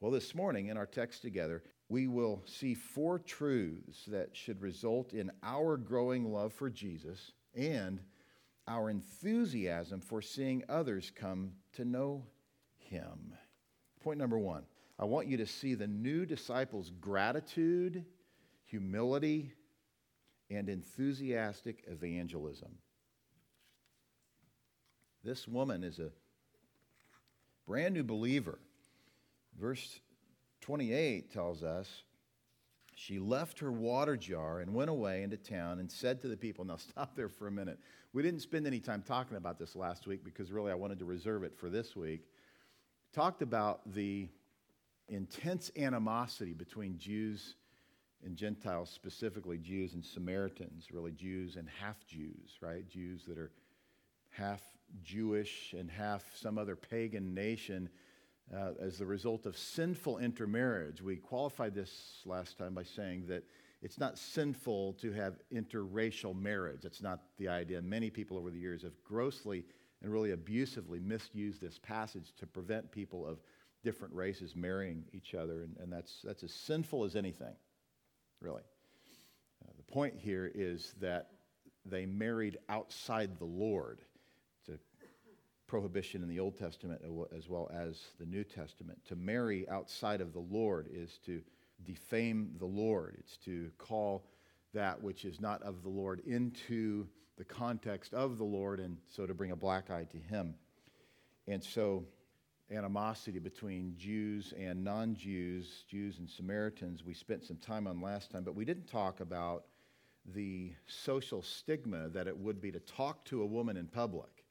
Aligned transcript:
Well, 0.00 0.12
this 0.12 0.34
morning 0.34 0.68
in 0.68 0.76
our 0.76 0.86
text 0.86 1.22
together, 1.22 1.64
we 1.88 2.06
will 2.06 2.42
see 2.46 2.74
four 2.74 3.18
truths 3.18 4.04
that 4.06 4.36
should 4.36 4.60
result 4.60 5.12
in 5.12 5.32
our 5.42 5.76
growing 5.76 6.32
love 6.32 6.52
for 6.52 6.70
Jesus 6.70 7.32
and 7.54 8.00
our 8.68 8.90
enthusiasm 8.90 10.00
for 10.00 10.22
seeing 10.22 10.62
others 10.68 11.10
come 11.14 11.52
to 11.72 11.84
know 11.84 12.26
him. 12.76 13.34
Point 14.00 14.18
number 14.18 14.38
one 14.38 14.64
I 15.00 15.04
want 15.04 15.26
you 15.26 15.36
to 15.38 15.46
see 15.46 15.74
the 15.74 15.86
new 15.86 16.24
disciples' 16.24 16.92
gratitude, 17.00 18.04
humility, 18.66 19.52
and 20.48 20.68
enthusiastic 20.68 21.82
evangelism. 21.88 22.70
This 25.24 25.48
woman 25.48 25.82
is 25.82 25.98
a 25.98 26.10
brand 27.66 27.94
new 27.94 28.04
believer. 28.04 28.60
Verse 29.58 30.00
28 30.60 31.32
tells 31.32 31.62
us 31.62 32.02
she 32.94 33.18
left 33.18 33.60
her 33.60 33.70
water 33.70 34.16
jar 34.16 34.60
and 34.60 34.74
went 34.74 34.90
away 34.90 35.22
into 35.22 35.36
town 35.36 35.78
and 35.78 35.90
said 35.90 36.20
to 36.22 36.28
the 36.28 36.36
people, 36.36 36.64
Now 36.64 36.76
stop 36.78 37.14
there 37.14 37.28
for 37.28 37.46
a 37.46 37.50
minute. 37.50 37.78
We 38.12 38.22
didn't 38.22 38.40
spend 38.40 38.66
any 38.66 38.80
time 38.80 39.02
talking 39.06 39.36
about 39.36 39.58
this 39.58 39.76
last 39.76 40.06
week 40.06 40.24
because 40.24 40.50
really 40.50 40.72
I 40.72 40.74
wanted 40.74 40.98
to 41.00 41.04
reserve 41.04 41.42
it 41.44 41.56
for 41.56 41.68
this 41.68 41.94
week. 41.94 42.22
Talked 43.12 43.42
about 43.42 43.92
the 43.94 44.28
intense 45.08 45.70
animosity 45.76 46.52
between 46.52 46.98
Jews 46.98 47.54
and 48.24 48.36
Gentiles, 48.36 48.90
specifically 48.90 49.58
Jews 49.58 49.94
and 49.94 50.04
Samaritans, 50.04 50.88
really 50.92 51.12
Jews 51.12 51.56
and 51.56 51.68
half 51.80 52.04
Jews, 52.06 52.58
right? 52.60 52.86
Jews 52.88 53.22
that 53.28 53.38
are 53.38 53.52
half 54.30 54.62
Jewish 55.02 55.74
and 55.78 55.90
half 55.90 56.24
some 56.34 56.58
other 56.58 56.76
pagan 56.76 57.34
nation 57.34 57.88
uh, 58.54 58.70
as 58.80 58.98
the 58.98 59.06
result 59.06 59.46
of 59.46 59.56
sinful 59.56 60.18
intermarriage. 60.18 61.02
We 61.02 61.16
qualified 61.16 61.74
this 61.74 62.22
last 62.24 62.58
time 62.58 62.74
by 62.74 62.84
saying 62.84 63.26
that 63.28 63.44
it's 63.82 63.98
not 63.98 64.18
sinful 64.18 64.94
to 64.94 65.12
have 65.12 65.34
interracial 65.52 66.34
marriage. 66.34 66.80
That's 66.82 67.02
not 67.02 67.20
the 67.38 67.48
idea. 67.48 67.80
Many 67.80 68.10
people 68.10 68.36
over 68.36 68.50
the 68.50 68.58
years 68.58 68.82
have 68.82 69.02
grossly 69.04 69.64
and 70.02 70.12
really 70.12 70.32
abusively 70.32 70.98
misused 70.98 71.60
this 71.60 71.78
passage 71.78 72.32
to 72.38 72.46
prevent 72.46 72.90
people 72.90 73.26
of 73.26 73.38
different 73.84 74.14
races 74.14 74.56
marrying 74.56 75.04
each 75.12 75.34
other, 75.34 75.62
and, 75.62 75.76
and 75.78 75.92
that's, 75.92 76.20
that's 76.24 76.42
as 76.42 76.52
sinful 76.52 77.04
as 77.04 77.14
anything, 77.14 77.54
really. 78.40 78.62
Uh, 79.64 79.72
the 79.76 79.92
point 79.92 80.14
here 80.16 80.50
is 80.54 80.94
that 81.00 81.30
they 81.84 82.06
married 82.06 82.58
outside 82.68 83.38
the 83.38 83.44
Lord 83.44 84.00
prohibition 85.68 86.22
in 86.22 86.28
the 86.28 86.40
Old 86.40 86.58
Testament 86.58 87.00
as 87.36 87.48
well 87.48 87.70
as 87.72 88.08
the 88.18 88.26
New 88.26 88.42
Testament. 88.42 88.98
To 89.06 89.16
marry 89.16 89.68
outside 89.68 90.20
of 90.20 90.32
the 90.32 90.40
Lord 90.40 90.88
is 90.92 91.18
to 91.26 91.40
defame 91.84 92.50
the 92.58 92.66
Lord, 92.66 93.16
it's 93.20 93.36
to 93.44 93.70
call 93.78 94.26
that 94.74 95.00
which 95.00 95.24
is 95.24 95.40
not 95.40 95.62
of 95.62 95.82
the 95.82 95.88
Lord 95.88 96.20
into 96.26 97.06
the 97.36 97.44
context 97.44 98.12
of 98.14 98.36
the 98.36 98.44
Lord, 98.44 98.80
and 98.80 98.96
so 99.06 99.26
to 99.26 99.34
bring 99.34 99.52
a 99.52 99.56
black 99.56 99.90
eye 99.90 100.06
to 100.10 100.18
Him. 100.18 100.54
And 101.46 101.62
so, 101.62 102.04
animosity 102.70 103.38
between 103.38 103.94
Jews 103.96 104.52
and 104.58 104.82
non 104.82 105.14
Jews, 105.14 105.84
Jews 105.88 106.18
and 106.18 106.28
Samaritans, 106.28 107.04
we 107.04 107.14
spent 107.14 107.44
some 107.44 107.56
time 107.58 107.86
on 107.86 108.00
last 108.00 108.30
time, 108.30 108.42
but 108.42 108.56
we 108.56 108.64
didn't 108.64 108.88
talk 108.88 109.20
about 109.20 109.66
the 110.34 110.72
social 110.86 111.42
stigma 111.42 112.08
that 112.08 112.26
it 112.26 112.36
would 112.36 112.60
be 112.60 112.72
to 112.72 112.80
talk 112.80 113.24
to 113.26 113.42
a 113.42 113.46
woman 113.46 113.76
in 113.76 113.86
public. 113.86 114.44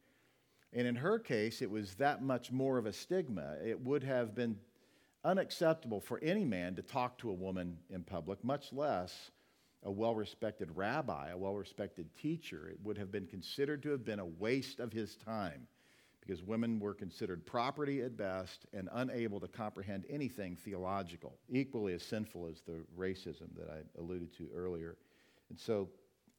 And 0.73 0.87
in 0.87 0.95
her 0.95 1.19
case, 1.19 1.61
it 1.61 1.69
was 1.69 1.95
that 1.95 2.21
much 2.21 2.51
more 2.51 2.77
of 2.77 2.85
a 2.85 2.93
stigma. 2.93 3.55
It 3.65 3.79
would 3.81 4.03
have 4.03 4.35
been 4.35 4.57
unacceptable 5.23 5.99
for 5.99 6.19
any 6.21 6.43
man 6.43 6.75
to 6.75 6.81
talk 6.81 7.17
to 7.19 7.29
a 7.29 7.33
woman 7.33 7.77
in 7.89 8.03
public, 8.03 8.43
much 8.43 8.71
less 8.73 9.31
a 9.83 9.91
well 9.91 10.15
respected 10.15 10.69
rabbi, 10.75 11.29
a 11.29 11.37
well 11.37 11.55
respected 11.55 12.13
teacher. 12.15 12.69
It 12.69 12.77
would 12.83 12.97
have 12.97 13.11
been 13.11 13.27
considered 13.27 13.83
to 13.83 13.89
have 13.91 14.03
been 14.03 14.19
a 14.19 14.25
waste 14.25 14.79
of 14.79 14.91
his 14.91 15.15
time 15.15 15.67
because 16.19 16.43
women 16.43 16.79
were 16.79 16.93
considered 16.93 17.45
property 17.45 18.01
at 18.01 18.17
best 18.17 18.65
and 18.73 18.89
unable 18.93 19.39
to 19.39 19.47
comprehend 19.47 20.05
anything 20.09 20.57
theological, 20.57 21.37
equally 21.49 21.93
as 21.93 22.03
sinful 22.03 22.47
as 22.47 22.61
the 22.61 22.83
racism 22.97 23.47
that 23.55 23.69
I 23.69 23.99
alluded 23.99 24.35
to 24.37 24.49
earlier. 24.53 24.97
And 25.49 25.57
so 25.57 25.87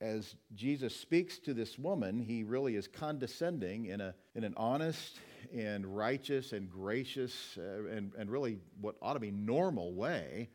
as 0.01 0.37
Jesus 0.55 0.95
speaks 0.95 1.39
to 1.41 1.55
this 1.55 1.79
woman, 1.79 2.21
he 2.21 2.45
really 2.45 2.77
is 2.77 2.87
condescending 2.87 3.87
in, 3.87 4.01
a, 4.01 4.15
in 4.35 4.45
an 4.45 4.55
honest 4.57 5.19
and 5.53 5.85
righteous 5.87 6.53
and 6.53 6.71
gracious 6.71 7.59
uh, 7.59 7.87
and, 7.89 8.13
and 8.17 8.31
really 8.31 8.59
what 8.81 8.97
ought 9.03 9.15
to 9.15 9.21
be 9.21 9.31
normal 9.31 9.93
way. 9.95 10.49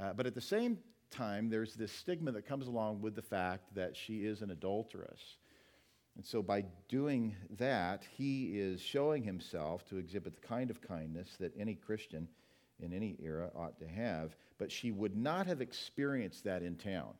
Uh, 0.00 0.12
but 0.12 0.26
at 0.26 0.34
the 0.34 0.40
same 0.40 0.78
time, 1.10 1.50
there's 1.50 1.74
this 1.74 1.92
stigma 1.92 2.32
that 2.32 2.46
comes 2.46 2.66
along 2.66 3.02
with 3.02 3.14
the 3.14 3.22
fact 3.22 3.74
that 3.74 3.96
she 3.96 4.24
is 4.24 4.42
an 4.42 4.50
adulteress. 4.50 5.36
And 6.16 6.24
so, 6.24 6.42
by 6.42 6.64
doing 6.88 7.36
that, 7.58 8.04
he 8.16 8.58
is 8.58 8.80
showing 8.80 9.22
himself 9.22 9.86
to 9.88 9.98
exhibit 9.98 10.34
the 10.40 10.46
kind 10.46 10.68
of 10.70 10.80
kindness 10.80 11.36
that 11.38 11.52
any 11.58 11.74
Christian 11.74 12.26
in 12.80 12.92
any 12.92 13.16
era 13.22 13.50
ought 13.54 13.78
to 13.78 13.86
have. 13.86 14.34
But 14.58 14.72
she 14.72 14.90
would 14.90 15.16
not 15.16 15.46
have 15.46 15.60
experienced 15.60 16.44
that 16.44 16.62
in 16.62 16.76
town 16.76 17.14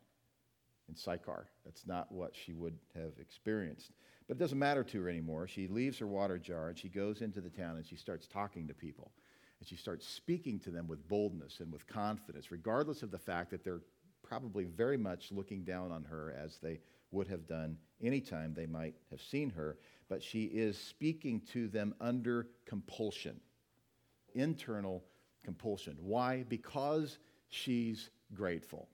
in 0.89 0.95
Sychar. 0.95 1.47
That's 1.65 1.87
not 1.87 2.11
what 2.11 2.35
she 2.35 2.53
would 2.53 2.77
have 2.95 3.13
experienced. 3.21 3.93
But 4.27 4.37
it 4.37 4.41
doesn't 4.41 4.59
matter 4.59 4.85
to 4.85 5.03
her 5.03 5.09
anymore. 5.09 5.47
She 5.47 5.69
leaves 5.69 5.99
her 5.99 6.07
water 6.07 6.39
jar 6.39 6.69
and 6.69 6.79
she 6.79 6.89
goes 6.89 7.23
into 7.23 7.41
the 7.41 7.51
town 7.51 7.77
and 7.77 7.87
she 7.87 7.97
starts 7.97 8.27
talking 8.27 8.69
to 8.69 8.75
people. 8.75 9.11
And 9.61 9.69
she 9.69 9.77
starts 9.77 10.07
speaking 10.07 10.61
to 10.61 10.71
them 10.71 10.87
with 10.87 11.09
boldness 11.09 11.61
and 11.61 11.73
with 11.73 11.87
confidence, 11.87 12.51
regardless 12.51 13.03
of 13.03 13.11
the 13.11 13.19
fact 13.19 13.51
that 13.51 13.65
they're 13.65 13.83
probably 14.23 14.65
very 14.65 14.97
much 14.97 15.33
looking 15.33 15.65
down 15.65 15.91
on 15.91 16.05
her 16.05 16.35
as 16.39 16.59
they 16.59 16.79
would 17.11 17.27
have 17.29 17.47
done 17.47 17.77
anytime 18.03 18.53
they 18.55 18.67
might 18.67 18.95
have 19.11 19.21
seen 19.21 19.51
her. 19.51 19.79
But 20.09 20.23
she 20.23 20.45
is 20.45 20.79
speaking 20.79 21.41
to 21.53 21.69
them 21.69 21.95
under 22.01 22.49
compulsion, 22.67 23.41
internal 24.35 25.03
compulsion. 25.45 25.97
Why? 26.01 26.45
Because 26.49 27.19
she's 27.49 28.11
grateful. 28.35 28.89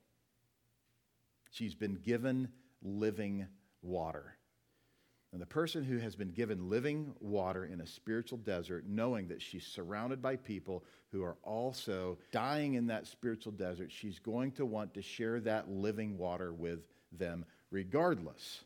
She's 1.55 1.73
been 1.73 1.95
given 2.03 2.49
living 2.81 3.47
water. 3.81 4.35
And 5.31 5.41
the 5.41 5.45
person 5.45 5.85
who 5.85 5.99
has 5.99 6.13
been 6.13 6.31
given 6.31 6.69
living 6.69 7.13
water 7.21 7.63
in 7.63 7.79
a 7.79 7.87
spiritual 7.87 8.39
desert, 8.39 8.83
knowing 8.85 9.29
that 9.29 9.41
she's 9.41 9.65
surrounded 9.65 10.21
by 10.21 10.35
people 10.35 10.83
who 11.13 11.23
are 11.23 11.37
also 11.43 12.17
dying 12.33 12.73
in 12.73 12.87
that 12.87 13.07
spiritual 13.07 13.53
desert, 13.53 13.89
she's 13.89 14.19
going 14.19 14.51
to 14.53 14.65
want 14.65 14.93
to 14.95 15.01
share 15.01 15.39
that 15.41 15.69
living 15.69 16.17
water 16.17 16.51
with 16.51 16.79
them, 17.13 17.45
regardless 17.71 18.65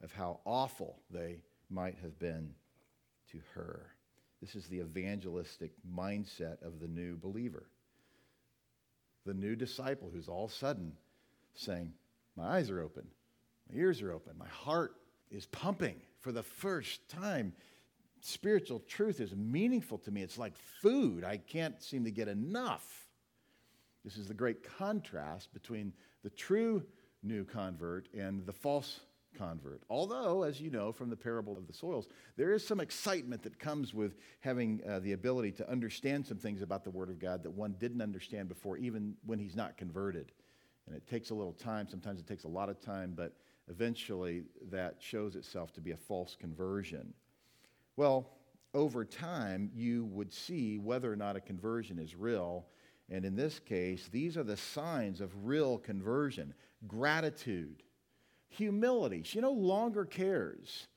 of 0.00 0.12
how 0.12 0.38
awful 0.44 1.00
they 1.10 1.42
might 1.68 1.96
have 2.00 2.16
been 2.20 2.54
to 3.32 3.38
her. 3.54 3.86
This 4.40 4.54
is 4.54 4.68
the 4.68 4.78
evangelistic 4.78 5.72
mindset 5.92 6.62
of 6.62 6.78
the 6.78 6.88
new 6.88 7.16
believer. 7.16 7.64
The 9.26 9.34
new 9.34 9.56
disciple 9.56 10.10
who's 10.14 10.28
all 10.28 10.48
sudden 10.48 10.92
saying, 11.54 11.92
my 12.40 12.56
eyes 12.56 12.70
are 12.70 12.80
open. 12.80 13.06
My 13.68 13.78
ears 13.78 14.00
are 14.02 14.12
open. 14.12 14.32
My 14.38 14.48
heart 14.48 14.96
is 15.30 15.46
pumping 15.46 15.96
for 16.20 16.32
the 16.32 16.42
first 16.42 17.08
time. 17.08 17.52
Spiritual 18.20 18.80
truth 18.80 19.20
is 19.20 19.34
meaningful 19.34 19.98
to 19.98 20.10
me. 20.10 20.22
It's 20.22 20.38
like 20.38 20.56
food. 20.82 21.24
I 21.24 21.36
can't 21.36 21.82
seem 21.82 22.04
to 22.04 22.10
get 22.10 22.28
enough. 22.28 23.06
This 24.04 24.16
is 24.16 24.28
the 24.28 24.34
great 24.34 24.62
contrast 24.78 25.52
between 25.52 25.92
the 26.22 26.30
true 26.30 26.82
new 27.22 27.44
convert 27.44 28.08
and 28.14 28.46
the 28.46 28.52
false 28.52 29.00
convert. 29.36 29.82
Although, 29.90 30.42
as 30.42 30.60
you 30.60 30.70
know 30.70 30.92
from 30.92 31.10
the 31.10 31.16
parable 31.16 31.56
of 31.56 31.66
the 31.66 31.72
soils, 31.72 32.08
there 32.36 32.52
is 32.52 32.66
some 32.66 32.80
excitement 32.80 33.42
that 33.42 33.58
comes 33.58 33.92
with 33.92 34.16
having 34.40 34.80
uh, 34.88 34.98
the 35.00 35.12
ability 35.12 35.52
to 35.52 35.70
understand 35.70 36.26
some 36.26 36.38
things 36.38 36.62
about 36.62 36.84
the 36.84 36.90
Word 36.90 37.10
of 37.10 37.18
God 37.18 37.42
that 37.42 37.50
one 37.50 37.76
didn't 37.78 38.00
understand 38.00 38.48
before, 38.48 38.78
even 38.78 39.14
when 39.26 39.38
he's 39.38 39.54
not 39.54 39.76
converted. 39.76 40.32
And 40.90 40.96
it 40.96 41.06
takes 41.06 41.30
a 41.30 41.34
little 41.34 41.52
time. 41.52 41.86
Sometimes 41.88 42.18
it 42.18 42.26
takes 42.26 42.42
a 42.42 42.48
lot 42.48 42.68
of 42.68 42.80
time, 42.80 43.12
but 43.16 43.32
eventually 43.68 44.42
that 44.72 44.96
shows 44.98 45.36
itself 45.36 45.72
to 45.74 45.80
be 45.80 45.92
a 45.92 45.96
false 45.96 46.36
conversion. 46.38 47.14
Well, 47.94 48.28
over 48.74 49.04
time, 49.04 49.70
you 49.72 50.06
would 50.06 50.32
see 50.32 50.78
whether 50.78 51.12
or 51.12 51.14
not 51.14 51.36
a 51.36 51.40
conversion 51.40 52.00
is 52.00 52.16
real. 52.16 52.66
And 53.08 53.24
in 53.24 53.36
this 53.36 53.60
case, 53.60 54.08
these 54.10 54.36
are 54.36 54.42
the 54.42 54.56
signs 54.56 55.20
of 55.20 55.46
real 55.46 55.78
conversion 55.78 56.54
gratitude, 56.88 57.84
humility. 58.48 59.22
She 59.22 59.40
no 59.40 59.52
longer 59.52 60.04
cares 60.04 60.88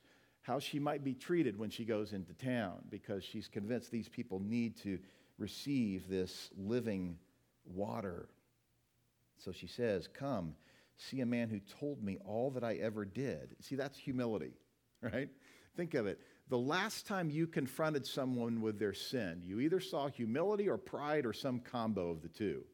how 0.42 0.58
she 0.58 0.80
might 0.80 1.04
be 1.04 1.14
treated 1.14 1.56
when 1.56 1.70
she 1.70 1.84
goes 1.84 2.12
into 2.12 2.32
town 2.32 2.78
because 2.90 3.22
she's 3.22 3.46
convinced 3.46 3.92
these 3.92 4.08
people 4.08 4.40
need 4.40 4.76
to 4.78 4.98
receive 5.38 6.08
this 6.08 6.50
living 6.56 7.16
water. 7.64 8.28
So 9.38 9.52
she 9.52 9.66
says, 9.66 10.08
Come, 10.08 10.54
see 10.96 11.20
a 11.20 11.26
man 11.26 11.48
who 11.48 11.60
told 11.80 12.02
me 12.02 12.18
all 12.24 12.50
that 12.52 12.64
I 12.64 12.74
ever 12.74 13.04
did. 13.04 13.56
See, 13.60 13.76
that's 13.76 13.98
humility, 13.98 14.52
right? 15.02 15.28
Think 15.76 15.94
of 15.94 16.06
it. 16.06 16.20
the 16.48 16.58
last 16.58 17.06
time 17.06 17.30
you 17.30 17.46
confronted 17.46 18.06
someone 18.06 18.60
with 18.60 18.78
their 18.78 18.94
sin, 18.94 19.42
you 19.44 19.60
either 19.60 19.80
saw 19.80 20.08
humility 20.08 20.68
or 20.68 20.76
pride 20.76 21.26
or 21.26 21.32
some 21.32 21.58
combo 21.58 22.10
of 22.10 22.22
the 22.22 22.28
two. 22.28 22.64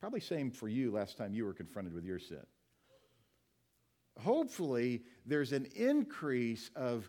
Probably 0.00 0.20
same 0.20 0.50
for 0.50 0.68
you 0.68 0.90
last 0.90 1.18
time 1.18 1.34
you 1.34 1.44
were 1.44 1.52
confronted 1.52 1.92
with 1.94 2.04
your 2.04 2.18
sin. 2.18 2.44
Hopefully, 4.18 5.02
there's 5.24 5.52
an 5.52 5.66
increase 5.74 6.70
of 6.74 7.08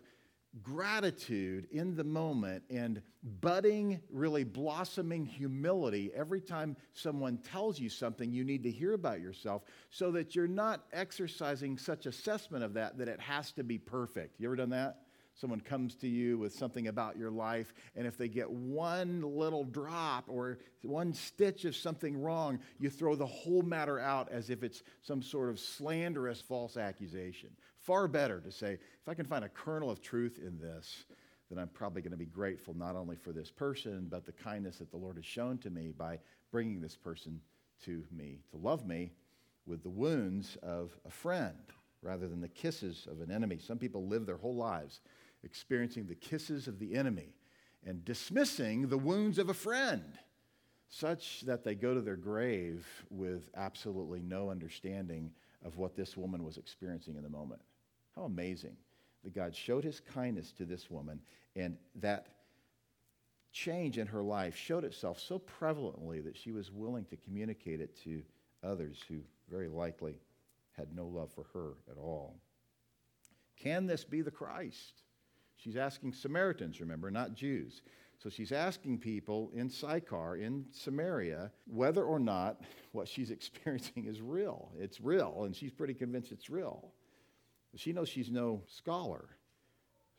gratitude 0.62 1.66
in 1.72 1.96
the 1.96 2.04
moment 2.04 2.62
and 2.70 3.02
budding, 3.40 4.00
really 4.10 4.44
blossoming 4.44 5.24
humility 5.24 6.12
every 6.14 6.40
time 6.40 6.76
someone 6.92 7.38
tells 7.38 7.80
you 7.80 7.88
something 7.88 8.32
you 8.32 8.44
need 8.44 8.62
to 8.62 8.70
hear 8.70 8.92
about 8.92 9.20
yourself 9.20 9.62
so 9.90 10.10
that 10.12 10.34
you're 10.34 10.46
not 10.46 10.84
exercising 10.92 11.76
such 11.76 12.06
assessment 12.06 12.62
of 12.62 12.74
that 12.74 12.96
that 12.98 13.08
it 13.08 13.20
has 13.20 13.52
to 13.52 13.64
be 13.64 13.78
perfect. 13.78 14.38
You 14.38 14.48
ever 14.48 14.56
done 14.56 14.70
that? 14.70 15.00
Someone 15.36 15.60
comes 15.60 15.96
to 15.96 16.08
you 16.08 16.38
with 16.38 16.54
something 16.54 16.86
about 16.86 17.16
your 17.16 17.30
life, 17.30 17.74
and 17.96 18.06
if 18.06 18.16
they 18.16 18.28
get 18.28 18.48
one 18.48 19.20
little 19.20 19.64
drop 19.64 20.26
or 20.28 20.58
one 20.82 21.12
stitch 21.12 21.64
of 21.64 21.74
something 21.74 22.20
wrong, 22.20 22.60
you 22.78 22.88
throw 22.88 23.16
the 23.16 23.26
whole 23.26 23.62
matter 23.62 23.98
out 23.98 24.30
as 24.30 24.48
if 24.48 24.62
it's 24.62 24.84
some 25.02 25.22
sort 25.22 25.50
of 25.50 25.58
slanderous 25.58 26.40
false 26.40 26.76
accusation. 26.76 27.50
Far 27.84 28.08
better 28.08 28.40
to 28.40 28.50
say, 28.50 28.72
if 28.72 29.08
I 29.08 29.12
can 29.12 29.26
find 29.26 29.44
a 29.44 29.48
kernel 29.48 29.90
of 29.90 30.00
truth 30.00 30.38
in 30.38 30.58
this, 30.58 31.04
then 31.50 31.58
I'm 31.58 31.68
probably 31.68 32.00
going 32.00 32.12
to 32.12 32.16
be 32.16 32.24
grateful 32.24 32.72
not 32.74 32.96
only 32.96 33.14
for 33.14 33.30
this 33.32 33.50
person, 33.50 34.06
but 34.10 34.24
the 34.24 34.32
kindness 34.32 34.78
that 34.78 34.90
the 34.90 34.96
Lord 34.96 35.16
has 35.16 35.26
shown 35.26 35.58
to 35.58 35.70
me 35.70 35.92
by 35.96 36.18
bringing 36.50 36.80
this 36.80 36.96
person 36.96 37.38
to 37.84 38.02
me 38.10 38.40
to 38.50 38.56
love 38.56 38.86
me 38.86 39.12
with 39.66 39.82
the 39.82 39.90
wounds 39.90 40.56
of 40.62 40.96
a 41.04 41.10
friend 41.10 41.58
rather 42.00 42.26
than 42.26 42.40
the 42.40 42.48
kisses 42.48 43.06
of 43.10 43.20
an 43.20 43.30
enemy. 43.30 43.58
Some 43.58 43.76
people 43.76 44.06
live 44.06 44.24
their 44.24 44.38
whole 44.38 44.56
lives 44.56 45.00
experiencing 45.42 46.06
the 46.06 46.14
kisses 46.14 46.66
of 46.66 46.78
the 46.78 46.94
enemy 46.94 47.34
and 47.84 48.02
dismissing 48.02 48.88
the 48.88 48.96
wounds 48.96 49.38
of 49.38 49.50
a 49.50 49.54
friend, 49.54 50.18
such 50.88 51.42
that 51.42 51.64
they 51.64 51.74
go 51.74 51.92
to 51.92 52.00
their 52.00 52.16
grave 52.16 52.86
with 53.10 53.50
absolutely 53.54 54.20
no 54.20 54.48
understanding 54.48 55.30
of 55.62 55.76
what 55.76 55.94
this 55.94 56.16
woman 56.16 56.44
was 56.44 56.56
experiencing 56.56 57.16
in 57.16 57.22
the 57.22 57.28
moment. 57.28 57.60
How 58.16 58.22
amazing 58.22 58.76
that 59.24 59.34
God 59.34 59.54
showed 59.54 59.84
his 59.84 60.00
kindness 60.00 60.52
to 60.52 60.64
this 60.64 60.90
woman, 60.90 61.20
and 61.56 61.76
that 61.96 62.28
change 63.52 63.98
in 63.98 64.06
her 64.06 64.22
life 64.22 64.56
showed 64.56 64.84
itself 64.84 65.20
so 65.20 65.40
prevalently 65.60 66.22
that 66.24 66.36
she 66.36 66.52
was 66.52 66.70
willing 66.70 67.04
to 67.06 67.16
communicate 67.16 67.80
it 67.80 67.96
to 68.04 68.22
others 68.62 69.02
who 69.08 69.20
very 69.48 69.68
likely 69.68 70.18
had 70.76 70.94
no 70.94 71.06
love 71.06 71.30
for 71.32 71.44
her 71.54 71.74
at 71.90 71.96
all. 71.96 72.36
Can 73.56 73.86
this 73.86 74.04
be 74.04 74.22
the 74.22 74.30
Christ? 74.30 75.02
She's 75.56 75.76
asking 75.76 76.12
Samaritans, 76.12 76.80
remember, 76.80 77.10
not 77.10 77.34
Jews. 77.34 77.82
So 78.18 78.28
she's 78.28 78.52
asking 78.52 78.98
people 78.98 79.50
in 79.54 79.68
Sychar, 79.70 80.36
in 80.36 80.64
Samaria, 80.72 81.52
whether 81.66 82.04
or 82.04 82.18
not 82.18 82.62
what 82.92 83.08
she's 83.08 83.30
experiencing 83.30 84.06
is 84.06 84.20
real. 84.20 84.72
It's 84.78 85.00
real, 85.00 85.44
and 85.44 85.54
she's 85.54 85.72
pretty 85.72 85.94
convinced 85.94 86.32
it's 86.32 86.50
real. 86.50 86.92
She 87.76 87.92
knows 87.92 88.08
she's 88.08 88.30
no 88.30 88.62
scholar. 88.68 89.28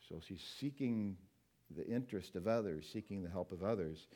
So 0.08 0.20
she's 0.26 0.44
seeking 0.58 1.16
the 1.76 1.86
interest 1.86 2.36
of 2.36 2.46
others, 2.46 2.88
seeking 2.92 3.22
the 3.22 3.30
help 3.30 3.52
of 3.52 3.62
others. 3.62 4.06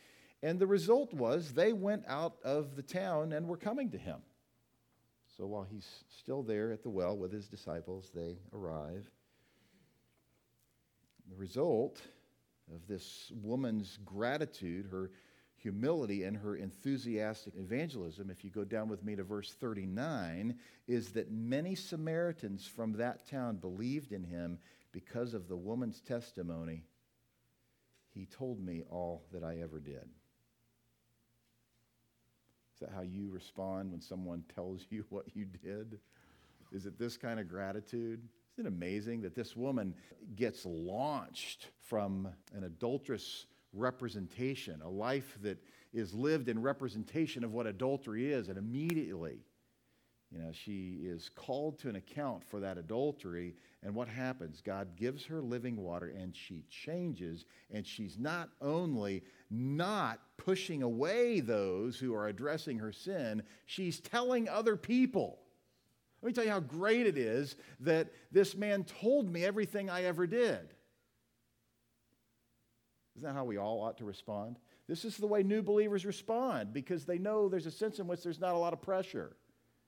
And 0.42 0.58
the 0.58 0.66
result 0.66 1.12
was 1.12 1.52
they 1.52 1.72
went 1.72 2.04
out 2.06 2.36
of 2.44 2.76
the 2.76 2.82
town 2.82 3.32
and 3.32 3.46
were 3.46 3.56
coming 3.56 3.90
to 3.90 3.98
him. 3.98 4.20
So 5.36 5.46
while 5.46 5.66
he's 5.70 5.88
still 6.18 6.42
there 6.42 6.72
at 6.72 6.82
the 6.82 6.90
well 6.90 7.16
with 7.16 7.32
his 7.32 7.48
disciples, 7.48 8.10
they 8.14 8.38
arrive. 8.52 9.10
The 11.30 11.36
result 11.36 12.00
of 12.74 12.86
this 12.86 13.32
woman's 13.42 13.98
gratitude, 14.04 14.86
her 14.90 15.10
humility, 15.62 16.24
and 16.24 16.36
her 16.36 16.56
enthusiastic 16.56 17.54
evangelism, 17.56 18.30
if 18.30 18.44
you 18.44 18.50
go 18.50 18.64
down 18.64 18.88
with 18.88 19.04
me 19.04 19.14
to 19.16 19.22
verse 19.22 19.52
39, 19.52 20.56
is 20.88 21.10
that 21.10 21.30
many 21.30 21.74
Samaritans 21.74 22.66
from 22.66 22.94
that 22.94 23.28
town 23.28 23.56
believed 23.56 24.12
in 24.12 24.24
him 24.24 24.58
because 24.92 25.34
of 25.34 25.48
the 25.48 25.56
woman's 25.56 26.00
testimony. 26.00 26.82
He 28.12 28.26
told 28.26 28.64
me 28.64 28.82
all 28.90 29.24
that 29.32 29.44
I 29.44 29.58
ever 29.60 29.78
did. 29.80 30.08
Is 32.74 32.80
that 32.80 32.90
how 32.94 33.02
you 33.02 33.30
respond 33.30 33.92
when 33.92 34.00
someone 34.00 34.44
tells 34.54 34.86
you 34.88 35.04
what 35.10 35.36
you 35.36 35.44
did? 35.44 35.98
Is 36.72 36.86
it 36.86 36.98
this 36.98 37.16
kind 37.16 37.38
of 37.38 37.48
gratitude? 37.48 38.22
Isn't 38.54 38.66
it 38.66 38.68
amazing 38.68 39.22
that 39.22 39.34
this 39.34 39.54
woman 39.54 39.94
gets 40.34 40.64
launched 40.64 41.68
from 41.82 42.28
an 42.54 42.64
adulterous 42.64 43.46
representation, 43.72 44.80
a 44.82 44.88
life 44.88 45.38
that 45.42 45.62
is 45.92 46.14
lived 46.14 46.48
in 46.48 46.60
representation 46.60 47.44
of 47.44 47.52
what 47.52 47.66
adultery 47.66 48.32
is, 48.32 48.48
and 48.48 48.58
immediately, 48.58 49.38
you 50.30 50.38
know, 50.38 50.52
she 50.52 51.00
is 51.02 51.28
called 51.28 51.78
to 51.80 51.88
an 51.88 51.96
account 51.96 52.44
for 52.44 52.60
that 52.60 52.78
adultery, 52.78 53.56
and 53.82 53.94
what 53.94 54.08
happens? 54.08 54.60
God 54.60 54.96
gives 54.96 55.24
her 55.24 55.40
living 55.40 55.76
water, 55.76 56.12
and 56.16 56.34
she 56.34 56.64
changes, 56.68 57.44
and 57.72 57.84
she's 57.86 58.18
not 58.18 58.50
only 58.60 59.22
not 59.50 60.20
pushing 60.36 60.82
away 60.82 61.40
those 61.40 61.98
who 61.98 62.14
are 62.14 62.28
addressing 62.28 62.78
her 62.78 62.92
sin, 62.92 63.42
she's 63.66 64.00
telling 64.00 64.48
other 64.48 64.76
people 64.76 65.40
let 66.22 66.26
me 66.28 66.32
tell 66.34 66.44
you 66.44 66.50
how 66.50 66.60
great 66.60 67.06
it 67.06 67.16
is 67.16 67.56
that 67.80 68.08
this 68.30 68.54
man 68.54 68.84
told 68.84 69.30
me 69.30 69.44
everything 69.44 69.88
I 69.88 70.04
ever 70.04 70.26
did. 70.26 70.74
Isn't 73.16 73.28
that 73.28 73.34
how 73.34 73.44
we 73.44 73.56
all 73.56 73.80
ought 73.82 73.98
to 73.98 74.04
respond? 74.04 74.58
This 74.88 75.04
is 75.04 75.16
the 75.16 75.26
way 75.26 75.42
new 75.42 75.62
believers 75.62 76.04
respond 76.04 76.72
because 76.72 77.04
they 77.04 77.18
know 77.18 77.48
there's 77.48 77.66
a 77.66 77.70
sense 77.70 77.98
in 77.98 78.06
which 78.06 78.22
there's 78.22 78.40
not 78.40 78.54
a 78.54 78.58
lot 78.58 78.72
of 78.72 78.82
pressure. 78.82 79.36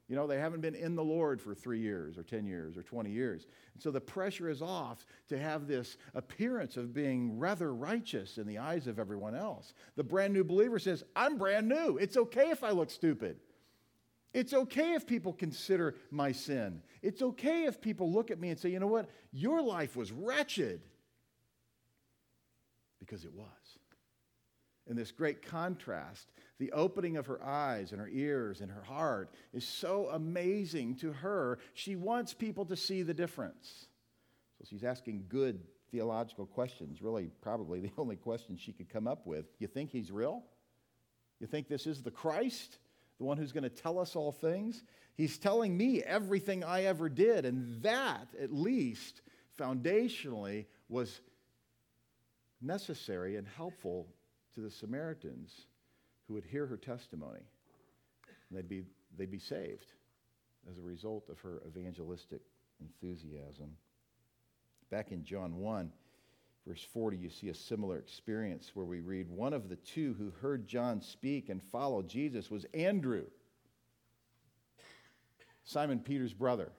You 0.08 0.16
know, 0.16 0.26
they 0.26 0.38
haven't 0.38 0.60
been 0.60 0.74
in 0.74 0.94
the 0.94 1.02
Lord 1.02 1.40
for 1.40 1.54
three 1.54 1.78
years 1.78 2.18
or 2.18 2.22
10 2.22 2.44
years 2.44 2.76
or 2.76 2.82
20 2.82 3.10
years. 3.10 3.46
And 3.72 3.82
so 3.82 3.90
the 3.90 4.00
pressure 4.00 4.50
is 4.50 4.60
off 4.60 5.06
to 5.28 5.38
have 5.38 5.66
this 5.66 5.96
appearance 6.14 6.76
of 6.76 6.92
being 6.92 7.38
rather 7.38 7.72
righteous 7.72 8.36
in 8.36 8.46
the 8.46 8.58
eyes 8.58 8.86
of 8.86 8.98
everyone 8.98 9.34
else. 9.34 9.72
The 9.96 10.04
brand 10.04 10.34
new 10.34 10.44
believer 10.44 10.78
says, 10.78 11.02
I'm 11.16 11.38
brand 11.38 11.68
new. 11.68 11.96
It's 11.96 12.16
okay 12.16 12.50
if 12.50 12.62
I 12.62 12.72
look 12.72 12.90
stupid. 12.90 13.38
It's 14.34 14.52
okay 14.52 14.94
if 14.94 15.06
people 15.06 15.32
consider 15.32 15.94
my 16.10 16.32
sin. 16.32 16.82
It's 17.00 17.22
okay 17.22 17.64
if 17.64 17.80
people 17.80 18.12
look 18.12 18.30
at 18.30 18.40
me 18.40 18.50
and 18.50 18.58
say, 18.58 18.70
you 18.70 18.80
know 18.80 18.86
what? 18.86 19.08
Your 19.32 19.62
life 19.62 19.94
was 19.96 20.10
wretched. 20.10 20.82
Because 23.04 23.24
it 23.24 23.34
was. 23.34 23.48
In 24.86 24.96
this 24.96 25.10
great 25.10 25.42
contrast, 25.42 26.30
the 26.58 26.72
opening 26.72 27.16
of 27.16 27.26
her 27.26 27.42
eyes 27.44 27.92
and 27.92 28.00
her 28.00 28.08
ears 28.08 28.60
and 28.60 28.70
her 28.70 28.82
heart 28.82 29.32
is 29.52 29.66
so 29.66 30.08
amazing 30.12 30.96
to 30.96 31.12
her. 31.12 31.58
She 31.74 31.96
wants 31.96 32.34
people 32.34 32.64
to 32.66 32.76
see 32.76 33.02
the 33.02 33.14
difference. 33.14 33.86
So 34.58 34.66
she's 34.68 34.84
asking 34.84 35.26
good 35.28 35.60
theological 35.90 36.46
questions, 36.46 37.02
really, 37.02 37.30
probably 37.42 37.80
the 37.82 37.92
only 37.98 38.16
question 38.16 38.56
she 38.56 38.72
could 38.72 38.88
come 38.88 39.08
up 39.08 39.26
with. 39.26 39.46
You 39.58 39.66
think 39.66 39.90
he's 39.90 40.10
real? 40.10 40.42
You 41.40 41.46
think 41.46 41.68
this 41.68 41.86
is 41.86 42.02
the 42.02 42.10
Christ? 42.10 42.78
the 43.22 43.26
one 43.26 43.38
who's 43.38 43.52
going 43.52 43.62
to 43.62 43.70
tell 43.70 44.00
us 44.00 44.16
all 44.16 44.32
things. 44.32 44.82
He's 45.14 45.38
telling 45.38 45.76
me 45.76 46.02
everything 46.02 46.64
I 46.64 46.86
ever 46.86 47.08
did, 47.08 47.44
and 47.44 47.80
that, 47.82 48.26
at 48.40 48.52
least 48.52 49.22
foundationally, 49.56 50.66
was 50.88 51.20
necessary 52.62 53.36
and 53.36 53.46
helpful 53.46 54.06
to 54.54 54.60
the 54.60 54.70
Samaritans 54.70 55.66
who 56.26 56.34
would 56.34 56.44
hear 56.44 56.66
her 56.66 56.76
testimony. 56.76 57.40
And 58.48 58.58
they'd 58.58 58.68
be, 58.68 58.84
they'd 59.16 59.30
be 59.30 59.38
saved 59.38 59.92
as 60.70 60.78
a 60.78 60.82
result 60.82 61.28
of 61.28 61.38
her 61.40 61.62
evangelistic 61.66 62.42
enthusiasm. 62.80 63.76
Back 64.90 65.10
in 65.10 65.24
John 65.24 65.56
1, 65.56 65.90
Verse 66.66 66.86
40, 66.92 67.16
you 67.16 67.28
see 67.28 67.48
a 67.48 67.54
similar 67.54 67.98
experience 67.98 68.70
where 68.74 68.86
we 68.86 69.00
read 69.00 69.28
one 69.28 69.52
of 69.52 69.68
the 69.68 69.76
two 69.76 70.14
who 70.14 70.30
heard 70.40 70.68
John 70.68 71.00
speak 71.00 71.48
and 71.48 71.60
followed 71.60 72.08
Jesus 72.08 72.50
was 72.50 72.66
Andrew, 72.72 73.24
Simon 75.64 75.98
Peter's 75.98 76.32
brother. 76.32 76.70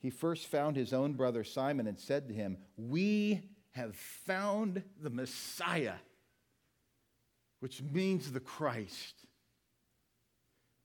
He 0.00 0.10
first 0.10 0.46
found 0.46 0.76
his 0.76 0.92
own 0.92 1.14
brother 1.14 1.42
Simon 1.44 1.86
and 1.86 1.98
said 1.98 2.28
to 2.28 2.34
him, 2.34 2.58
We 2.76 3.42
have 3.72 3.96
found 3.96 4.82
the 5.00 5.10
Messiah, 5.10 5.94
which 7.60 7.82
means 7.82 8.30
the 8.30 8.40
Christ. 8.40 9.26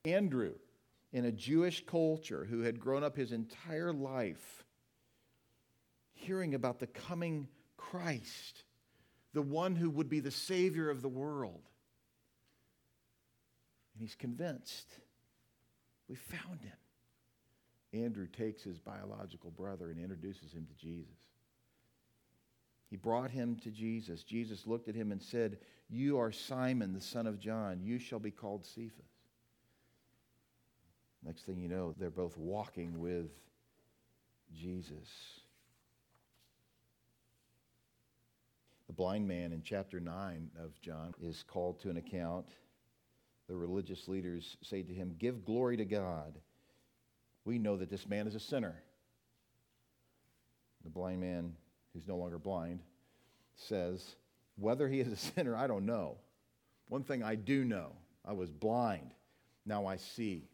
Andrew, 0.05 0.53
in 1.11 1.25
a 1.25 1.31
Jewish 1.31 1.85
culture 1.85 2.45
who 2.49 2.61
had 2.61 2.79
grown 2.79 3.03
up 3.03 3.15
his 3.15 3.31
entire 3.31 3.93
life 3.93 4.63
hearing 6.13 6.55
about 6.55 6.79
the 6.79 6.87
coming 6.87 7.47
Christ, 7.77 8.63
the 9.33 9.41
one 9.41 9.75
who 9.75 9.89
would 9.89 10.09
be 10.09 10.19
the 10.19 10.31
Savior 10.31 10.89
of 10.89 11.01
the 11.01 11.09
world. 11.09 11.61
And 13.93 14.01
he's 14.01 14.15
convinced. 14.15 14.87
We 16.07 16.15
found 16.15 16.63
him. 16.63 16.77
Andrew 17.93 18.27
takes 18.27 18.63
his 18.63 18.79
biological 18.79 19.51
brother 19.51 19.91
and 19.91 19.99
introduces 19.99 20.51
him 20.51 20.65
to 20.65 20.73
Jesus. 20.75 21.13
He 22.89 22.97
brought 22.97 23.31
him 23.31 23.55
to 23.63 23.71
Jesus. 23.71 24.23
Jesus 24.23 24.67
looked 24.67 24.87
at 24.87 24.95
him 24.95 25.11
and 25.11 25.21
said, 25.21 25.57
You 25.89 26.19
are 26.19 26.31
Simon, 26.31 26.93
the 26.93 27.01
son 27.01 27.27
of 27.27 27.39
John. 27.39 27.81
You 27.81 27.99
shall 27.99 28.19
be 28.19 28.31
called 28.31 28.65
Cephas. 28.65 29.05
Next 31.25 31.43
thing 31.43 31.59
you 31.59 31.69
know, 31.69 31.95
they're 31.97 32.09
both 32.09 32.37
walking 32.37 32.99
with 32.99 33.31
Jesus. 34.53 35.09
The 38.87 38.93
blind 38.93 39.27
man 39.27 39.53
in 39.53 39.63
chapter 39.63 39.99
9 39.99 40.51
of 40.63 40.79
John 40.81 41.13
is 41.21 41.43
called 41.43 41.79
to 41.81 41.89
an 41.89 41.97
account. 41.97 42.47
The 43.47 43.55
religious 43.55 44.07
leaders 44.07 44.57
say 44.61 44.83
to 44.83 44.93
him, 44.93 45.15
Give 45.17 45.43
glory 45.45 45.77
to 45.77 45.85
God. 45.85 46.33
We 47.45 47.57
know 47.57 47.77
that 47.77 47.89
this 47.89 48.07
man 48.07 48.27
is 48.27 48.35
a 48.35 48.39
sinner. 48.39 48.75
The 50.83 50.89
blind 50.89 51.21
man, 51.21 51.53
who's 51.93 52.07
no 52.07 52.17
longer 52.17 52.37
blind, 52.37 52.79
says, 53.55 54.15
Whether 54.57 54.87
he 54.87 54.99
is 54.99 55.11
a 55.11 55.15
sinner, 55.35 55.55
I 55.55 55.67
don't 55.67 55.85
know. 55.85 56.17
One 56.89 57.03
thing 57.03 57.23
I 57.23 57.35
do 57.35 57.63
know 57.63 57.93
I 58.25 58.33
was 58.33 58.51
blind, 58.51 59.13
now 59.65 59.85
I 59.85 59.97
see. 59.97 60.47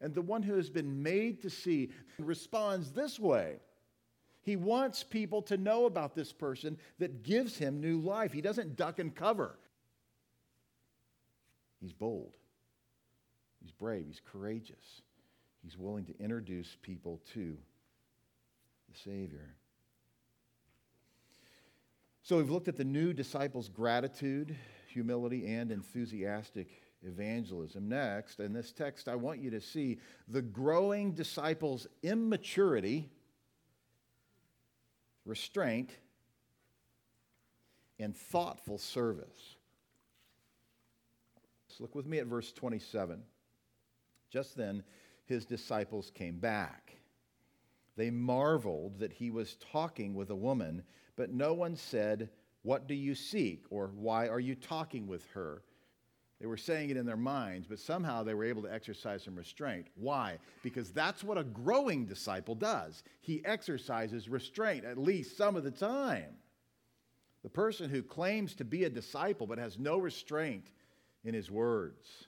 And 0.00 0.14
the 0.14 0.22
one 0.22 0.42
who 0.42 0.54
has 0.54 0.68
been 0.68 1.02
made 1.02 1.42
to 1.42 1.50
see 1.50 1.90
responds 2.18 2.92
this 2.92 3.18
way. 3.18 3.56
He 4.42 4.54
wants 4.54 5.02
people 5.02 5.42
to 5.42 5.56
know 5.56 5.86
about 5.86 6.14
this 6.14 6.32
person 6.32 6.78
that 6.98 7.24
gives 7.24 7.56
him 7.56 7.80
new 7.80 7.98
life. 7.98 8.32
He 8.32 8.40
doesn't 8.40 8.76
duck 8.76 8.98
and 8.98 9.12
cover. 9.14 9.58
He's 11.80 11.92
bold. 11.92 12.36
He's 13.60 13.72
brave. 13.72 14.04
He's 14.06 14.20
courageous. 14.30 15.02
He's 15.66 15.76
willing 15.76 16.04
to 16.04 16.16
introduce 16.20 16.76
people 16.80 17.20
to 17.34 17.56
the 18.88 18.98
Savior. 19.04 19.56
So 22.22 22.36
we've 22.36 22.50
looked 22.50 22.68
at 22.68 22.76
the 22.76 22.84
new 22.84 23.12
disciples' 23.12 23.68
gratitude, 23.68 24.54
humility, 24.86 25.44
and 25.52 25.72
enthusiastic 25.72 26.68
evangelism. 27.02 27.88
Next, 27.88 28.38
in 28.38 28.52
this 28.52 28.70
text, 28.70 29.08
I 29.08 29.16
want 29.16 29.40
you 29.40 29.50
to 29.50 29.60
see 29.60 29.98
the 30.28 30.40
growing 30.40 31.14
disciples' 31.14 31.88
immaturity, 32.00 33.10
restraint, 35.24 35.90
and 37.98 38.16
thoughtful 38.16 38.78
service. 38.78 39.56
So 41.66 41.82
look 41.82 41.96
with 41.96 42.06
me 42.06 42.20
at 42.20 42.26
verse 42.26 42.52
27. 42.52 43.20
Just 44.30 44.56
then, 44.56 44.84
his 45.26 45.44
disciples 45.44 46.10
came 46.14 46.38
back. 46.38 46.96
They 47.96 48.10
marveled 48.10 48.98
that 49.00 49.12
he 49.12 49.30
was 49.30 49.56
talking 49.72 50.14
with 50.14 50.30
a 50.30 50.36
woman, 50.36 50.82
but 51.16 51.32
no 51.32 51.54
one 51.54 51.76
said, 51.76 52.30
What 52.62 52.86
do 52.86 52.94
you 52.94 53.14
seek? 53.14 53.64
or 53.70 53.88
Why 53.94 54.28
are 54.28 54.40
you 54.40 54.54
talking 54.54 55.06
with 55.06 55.26
her? 55.30 55.62
They 56.40 56.46
were 56.46 56.58
saying 56.58 56.90
it 56.90 56.98
in 56.98 57.06
their 57.06 57.16
minds, 57.16 57.66
but 57.66 57.78
somehow 57.78 58.22
they 58.22 58.34
were 58.34 58.44
able 58.44 58.62
to 58.62 58.72
exercise 58.72 59.22
some 59.22 59.36
restraint. 59.36 59.86
Why? 59.94 60.38
Because 60.62 60.90
that's 60.90 61.24
what 61.24 61.38
a 61.38 61.44
growing 61.44 62.04
disciple 62.04 62.54
does. 62.54 63.02
He 63.22 63.42
exercises 63.44 64.28
restraint 64.28 64.84
at 64.84 64.98
least 64.98 65.38
some 65.38 65.56
of 65.56 65.64
the 65.64 65.70
time. 65.70 66.36
The 67.42 67.48
person 67.48 67.88
who 67.88 68.02
claims 68.02 68.54
to 68.56 68.64
be 68.64 68.84
a 68.84 68.90
disciple 68.90 69.46
but 69.46 69.58
has 69.58 69.78
no 69.78 69.96
restraint 69.96 70.66
in 71.24 71.32
his 71.32 71.50
words, 71.50 72.26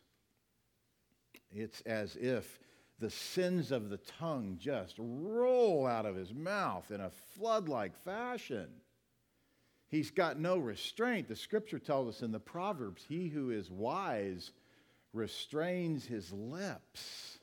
it's 1.51 1.83
as 1.83 2.17
if 2.17 2.59
the 2.99 3.11
sins 3.11 3.71
of 3.71 3.91
the 3.91 3.99
tongue 3.99 4.57
just 4.61 4.97
roll 4.99 5.87
out 5.87 6.07
of 6.07 6.17
his 6.17 6.35
mouth 6.35 6.91
in 6.91 7.01
a 7.01 7.11
flood 7.11 7.69
like 7.69 7.97
fashion. 8.05 8.69
He's 9.89 10.11
got 10.11 10.39
no 10.39 10.59
restraint. 10.59 11.29
The 11.29 11.37
scripture 11.37 11.79
tells 11.79 12.09
us 12.09 12.23
in 12.23 12.33
the 12.33 12.41
Proverbs, 12.41 13.05
he 13.09 13.29
who 13.29 13.51
is 13.51 13.71
wise 13.71 14.51
restrains 15.13 16.05
his 16.05 16.33
lips. 16.33 17.39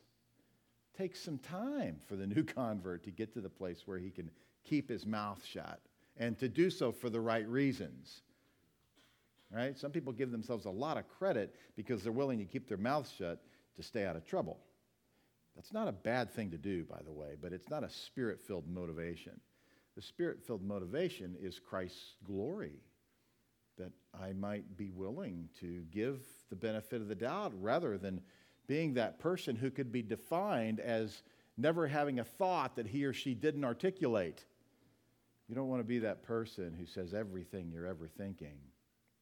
Takes 0.97 1.21
some 1.21 1.39
time 1.39 1.99
for 2.07 2.15
the 2.15 2.27
new 2.27 2.43
convert 2.55 3.03
to 3.03 3.11
get 3.11 3.33
to 3.33 3.41
the 3.41 3.49
place 3.49 3.83
where 3.85 3.97
he 3.97 4.11
can 4.11 4.29
keep 4.63 4.89
his 4.89 5.05
mouth 5.05 5.43
shut 5.43 5.79
and 6.17 6.37
to 6.39 6.47
do 6.47 6.69
so 6.69 6.91
for 6.91 7.09
the 7.09 7.19
right 7.19 7.47
reasons. 7.47 8.21
Right? 9.51 9.77
Some 9.77 9.91
people 9.91 10.11
give 10.11 10.31
themselves 10.31 10.65
a 10.65 10.69
lot 10.69 10.97
of 10.97 11.07
credit 11.07 11.55
because 11.75 12.03
they're 12.03 12.11
willing 12.11 12.39
to 12.39 12.45
keep 12.45 12.67
their 12.67 12.77
mouth 12.77 13.09
shut 13.17 13.41
to 13.75 13.83
stay 13.83 14.05
out 14.05 14.15
of 14.15 14.25
trouble. 14.25 14.59
That's 15.55 15.73
not 15.73 15.87
a 15.87 15.93
bad 15.93 16.31
thing 16.31 16.51
to 16.51 16.57
do, 16.57 16.83
by 16.83 16.99
the 17.05 17.11
way, 17.11 17.35
but 17.41 17.53
it's 17.53 17.69
not 17.69 17.83
a 17.83 17.89
spirit 17.89 18.41
filled 18.41 18.67
motivation. 18.67 19.39
The 19.95 20.01
spirit 20.01 20.43
filled 20.45 20.63
motivation 20.63 21.35
is 21.39 21.59
Christ's 21.59 22.15
glory, 22.25 22.81
that 23.77 23.91
I 24.19 24.33
might 24.33 24.77
be 24.77 24.89
willing 24.89 25.49
to 25.61 25.83
give 25.91 26.21
the 26.49 26.55
benefit 26.55 27.01
of 27.01 27.07
the 27.07 27.15
doubt 27.15 27.53
rather 27.61 27.97
than 27.97 28.21
being 28.67 28.93
that 28.95 29.19
person 29.19 29.55
who 29.55 29.71
could 29.71 29.91
be 29.91 30.01
defined 30.01 30.79
as 30.79 31.23
never 31.57 31.87
having 31.87 32.19
a 32.19 32.23
thought 32.23 32.75
that 32.75 32.87
he 32.87 33.05
or 33.05 33.13
she 33.13 33.33
didn't 33.33 33.63
articulate. 33.63 34.43
You 35.47 35.55
don't 35.55 35.69
want 35.69 35.79
to 35.79 35.87
be 35.87 35.99
that 35.99 36.23
person 36.23 36.73
who 36.77 36.85
says 36.85 37.13
everything 37.13 37.71
you're 37.71 37.85
ever 37.85 38.07
thinking. 38.07 38.57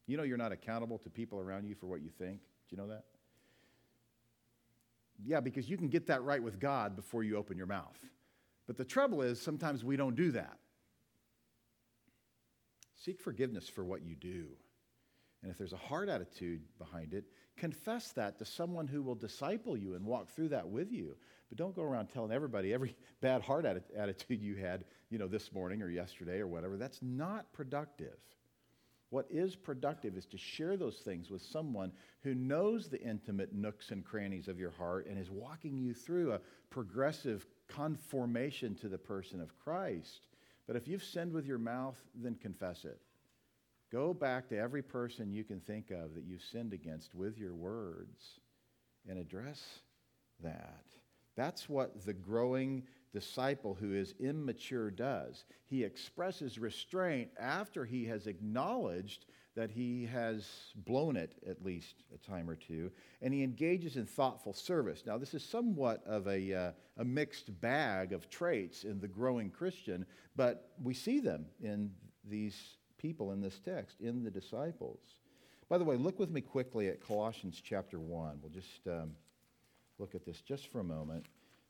You 0.06 0.16
know 0.16 0.22
you're 0.22 0.36
not 0.36 0.52
accountable 0.52 0.98
to 0.98 1.10
people 1.10 1.38
around 1.38 1.66
you 1.66 1.74
for 1.74 1.86
what 1.86 2.02
you 2.02 2.10
think. 2.18 2.40
Do 2.40 2.76
you 2.76 2.78
know 2.78 2.88
that? 2.88 3.04
Yeah, 5.24 5.40
because 5.40 5.68
you 5.68 5.76
can 5.76 5.88
get 5.88 6.06
that 6.08 6.22
right 6.22 6.42
with 6.42 6.60
God 6.60 6.96
before 6.96 7.22
you 7.22 7.36
open 7.36 7.56
your 7.56 7.66
mouth. 7.66 7.98
But 8.66 8.76
the 8.76 8.84
trouble 8.84 9.22
is, 9.22 9.40
sometimes 9.40 9.84
we 9.84 9.96
don't 9.96 10.14
do 10.14 10.32
that. 10.32 10.58
Seek 13.04 13.20
forgiveness 13.20 13.68
for 13.68 13.84
what 13.84 14.02
you 14.02 14.14
do. 14.14 14.48
And 15.42 15.50
if 15.50 15.58
there's 15.58 15.74
a 15.74 15.78
hard 15.78 16.08
attitude 16.08 16.62
behind 16.78 17.12
it, 17.12 17.24
confess 17.56 18.12
that 18.12 18.38
to 18.38 18.44
someone 18.46 18.86
who 18.86 19.02
will 19.02 19.14
disciple 19.14 19.76
you 19.76 19.94
and 19.94 20.04
walk 20.04 20.30
through 20.30 20.48
that 20.48 20.68
with 20.68 20.90
you. 20.90 21.16
But 21.50 21.58
don't 21.58 21.76
go 21.76 21.82
around 21.82 22.08
telling 22.08 22.32
everybody 22.32 22.72
every 22.72 22.96
bad 23.20 23.42
heart 23.42 23.66
attitude 23.66 24.40
you 24.40 24.56
had, 24.56 24.84
you 25.10 25.18
know, 25.18 25.28
this 25.28 25.52
morning 25.52 25.82
or 25.82 25.90
yesterday 25.90 26.38
or 26.38 26.46
whatever. 26.46 26.78
That's 26.78 27.00
not 27.02 27.52
productive. 27.52 28.16
What 29.14 29.26
is 29.30 29.54
productive 29.54 30.16
is 30.16 30.26
to 30.26 30.36
share 30.36 30.76
those 30.76 30.96
things 30.96 31.30
with 31.30 31.40
someone 31.40 31.92
who 32.24 32.34
knows 32.34 32.88
the 32.88 33.00
intimate 33.00 33.54
nooks 33.54 33.92
and 33.92 34.04
crannies 34.04 34.48
of 34.48 34.58
your 34.58 34.72
heart 34.72 35.06
and 35.06 35.20
is 35.20 35.30
walking 35.30 35.78
you 35.78 35.94
through 35.94 36.32
a 36.32 36.40
progressive 36.68 37.46
conformation 37.68 38.74
to 38.74 38.88
the 38.88 38.98
person 38.98 39.40
of 39.40 39.56
Christ. 39.56 40.26
But 40.66 40.74
if 40.74 40.88
you've 40.88 41.04
sinned 41.04 41.32
with 41.32 41.46
your 41.46 41.60
mouth, 41.60 41.96
then 42.12 42.34
confess 42.34 42.84
it. 42.84 42.98
Go 43.92 44.12
back 44.12 44.48
to 44.48 44.58
every 44.58 44.82
person 44.82 45.30
you 45.30 45.44
can 45.44 45.60
think 45.60 45.92
of 45.92 46.16
that 46.16 46.24
you've 46.24 46.42
sinned 46.42 46.72
against 46.72 47.14
with 47.14 47.38
your 47.38 47.54
words 47.54 48.40
and 49.08 49.16
address 49.16 49.62
that. 50.42 50.82
That's 51.36 51.68
what 51.68 52.04
the 52.04 52.14
growing 52.14 52.82
disciple 53.14 53.74
who 53.74 53.94
is 53.94 54.14
immature 54.18 54.90
does. 54.90 55.44
He 55.64 55.84
expresses 55.84 56.58
restraint 56.58 57.30
after 57.40 57.84
he 57.84 58.04
has 58.06 58.26
acknowledged 58.26 59.24
that 59.54 59.70
he 59.70 60.04
has 60.06 60.46
blown 60.74 61.16
it 61.16 61.36
at 61.48 61.64
least 61.64 62.02
a 62.12 62.18
time 62.18 62.50
or 62.50 62.56
two, 62.56 62.90
and 63.22 63.32
he 63.32 63.44
engages 63.44 63.96
in 63.96 64.04
thoughtful 64.04 64.52
service. 64.52 65.04
Now, 65.06 65.16
this 65.16 65.32
is 65.32 65.44
somewhat 65.44 66.02
of 66.04 66.26
a, 66.26 66.52
uh, 66.52 66.72
a 66.98 67.04
mixed 67.04 67.60
bag 67.60 68.12
of 68.12 68.28
traits 68.28 68.82
in 68.82 69.00
the 69.00 69.06
growing 69.06 69.48
Christian, 69.50 70.04
but 70.34 70.72
we 70.82 70.92
see 70.92 71.20
them 71.20 71.46
in 71.62 71.92
these 72.28 72.78
people 72.98 73.30
in 73.30 73.40
this 73.40 73.60
text, 73.60 74.00
in 74.00 74.24
the 74.24 74.30
disciples. 74.30 74.98
By 75.68 75.78
the 75.78 75.84
way, 75.84 75.96
look 75.96 76.18
with 76.18 76.30
me 76.30 76.40
quickly 76.40 76.88
at 76.88 77.00
Colossians 77.00 77.62
chapter 77.64 78.00
1. 78.00 78.38
We'll 78.42 78.50
just 78.50 78.88
um, 78.88 79.12
look 80.00 80.16
at 80.16 80.26
this 80.26 80.40
just 80.40 80.66
for 80.72 80.80
a 80.80 80.84
moment 80.84 81.26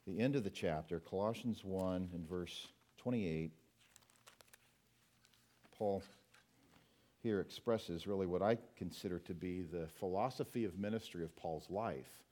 the 0.06 0.20
end 0.20 0.36
of 0.36 0.44
the 0.44 0.50
chapter, 0.50 1.00
Colossians 1.00 1.64
1 1.64 2.10
and 2.12 2.28
verse 2.28 2.68
28, 2.98 3.52
Paul 5.76 6.02
here 7.22 7.40
expresses 7.40 8.06
really 8.06 8.26
what 8.26 8.42
I 8.42 8.58
consider 8.76 9.18
to 9.20 9.34
be 9.34 9.62
the 9.62 9.86
philosophy 9.98 10.64
of 10.64 10.78
ministry 10.78 11.24
of 11.24 11.34
Paul's 11.36 11.70
life. 11.70 12.22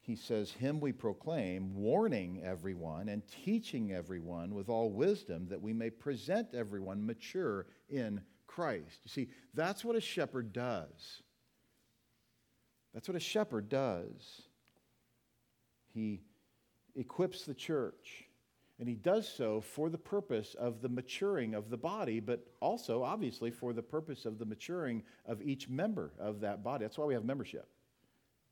He 0.00 0.16
says, 0.16 0.50
Him 0.50 0.80
we 0.80 0.92
proclaim, 0.92 1.74
warning 1.74 2.40
everyone 2.42 3.10
and 3.10 3.22
teaching 3.44 3.92
everyone 3.92 4.54
with 4.54 4.70
all 4.70 4.90
wisdom 4.90 5.46
that 5.50 5.60
we 5.60 5.74
may 5.74 5.90
present 5.90 6.48
everyone 6.54 7.04
mature 7.04 7.66
in 7.90 8.22
Christ. 8.46 9.00
You 9.04 9.10
see, 9.10 9.28
that's 9.52 9.84
what 9.84 9.96
a 9.96 10.00
shepherd 10.00 10.54
does. 10.54 11.22
That's 12.94 13.06
what 13.06 13.16
a 13.16 13.20
shepherd 13.20 13.68
does. 13.68 14.42
He 15.92 16.22
equips 16.96 17.44
the 17.44 17.54
church. 17.54 18.24
And 18.78 18.88
he 18.88 18.94
does 18.94 19.28
so 19.28 19.60
for 19.60 19.90
the 19.90 19.98
purpose 19.98 20.54
of 20.58 20.80
the 20.80 20.88
maturing 20.88 21.54
of 21.54 21.68
the 21.68 21.76
body, 21.76 22.18
but 22.18 22.46
also, 22.60 23.02
obviously, 23.02 23.50
for 23.50 23.74
the 23.74 23.82
purpose 23.82 24.24
of 24.24 24.38
the 24.38 24.46
maturing 24.46 25.02
of 25.26 25.42
each 25.42 25.68
member 25.68 26.12
of 26.18 26.40
that 26.40 26.64
body. 26.64 26.84
That's 26.84 26.96
why 26.96 27.04
we 27.04 27.12
have 27.12 27.24
membership. 27.24 27.68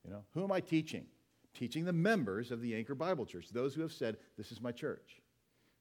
You 0.05 0.11
know, 0.11 0.25
who 0.35 0.45
am 0.45 0.53
I 0.53 0.61
teaching? 0.61 1.07
Teaching 1.55 1.87
the 1.87 1.95
members 1.95 2.51
of 2.51 2.61
the 2.61 2.75
Anchor 2.75 2.95
Bible 2.95 3.25
Church, 3.25 3.49
those 3.51 3.75
who 3.75 3.81
have 3.81 3.93
said, 3.93 4.19
This 4.37 4.53
is 4.53 4.61
my 4.61 4.71
church. 4.71 5.17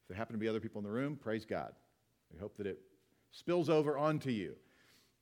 If 0.01 0.07
there 0.07 0.17
happen 0.17 0.33
to 0.33 0.39
be 0.39 0.47
other 0.47 0.61
people 0.61 0.79
in 0.79 0.85
the 0.85 0.91
room, 0.91 1.17
praise 1.17 1.43
God. 1.43 1.73
We 2.33 2.39
hope 2.39 2.55
that 2.57 2.67
it 2.67 2.79
spills 3.31 3.69
over 3.69 3.97
onto 3.97 4.29
you. 4.29 4.55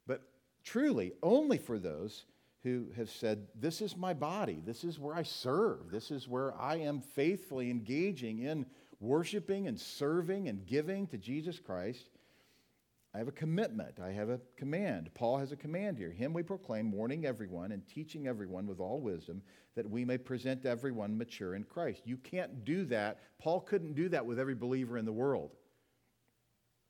But 0.05 0.21
truly, 0.63 1.13
only 1.23 1.57
for 1.57 1.79
those 1.79 2.25
who 2.65 2.87
have 2.97 3.11
said, 3.11 3.47
This 3.53 3.79
is 3.79 3.95
my 3.95 4.13
body. 4.13 4.61
This 4.65 4.83
is 4.83 4.99
where 4.99 5.15
I 5.15 5.21
serve. 5.21 5.91
This 5.91 6.09
is 6.09 6.27
where 6.27 6.59
I 6.59 6.77
am 6.77 6.99
faithfully 6.99 7.69
engaging 7.69 8.39
in 8.39 8.65
worshiping 8.99 9.67
and 9.67 9.79
serving 9.79 10.49
and 10.49 10.65
giving 10.65 11.05
to 11.07 11.17
Jesus 11.17 11.59
Christ. 11.59 12.09
I 13.13 13.19
have 13.19 13.27
a 13.27 13.33
commitment. 13.33 13.99
I 14.03 14.11
have 14.11 14.29
a 14.29 14.41
command. 14.57 15.11
Paul 15.13 15.37
has 15.37 15.51
a 15.51 15.55
command 15.55 15.97
here. 15.97 16.09
Him 16.09 16.33
we 16.33 16.41
proclaim, 16.41 16.91
warning 16.91 17.25
everyone 17.25 17.71
and 17.71 17.87
teaching 17.87 18.27
everyone 18.27 18.65
with 18.65 18.79
all 18.79 18.99
wisdom, 18.99 19.43
that 19.75 19.89
we 19.89 20.03
may 20.03 20.17
present 20.17 20.65
everyone 20.65 21.17
mature 21.17 21.55
in 21.55 21.63
Christ. 21.63 22.01
You 22.03 22.17
can't 22.17 22.65
do 22.65 22.83
that. 22.85 23.19
Paul 23.39 23.61
couldn't 23.61 23.93
do 23.93 24.09
that 24.09 24.25
with 24.25 24.39
every 24.39 24.55
believer 24.55 24.97
in 24.97 25.05
the 25.05 25.13
world. 25.13 25.51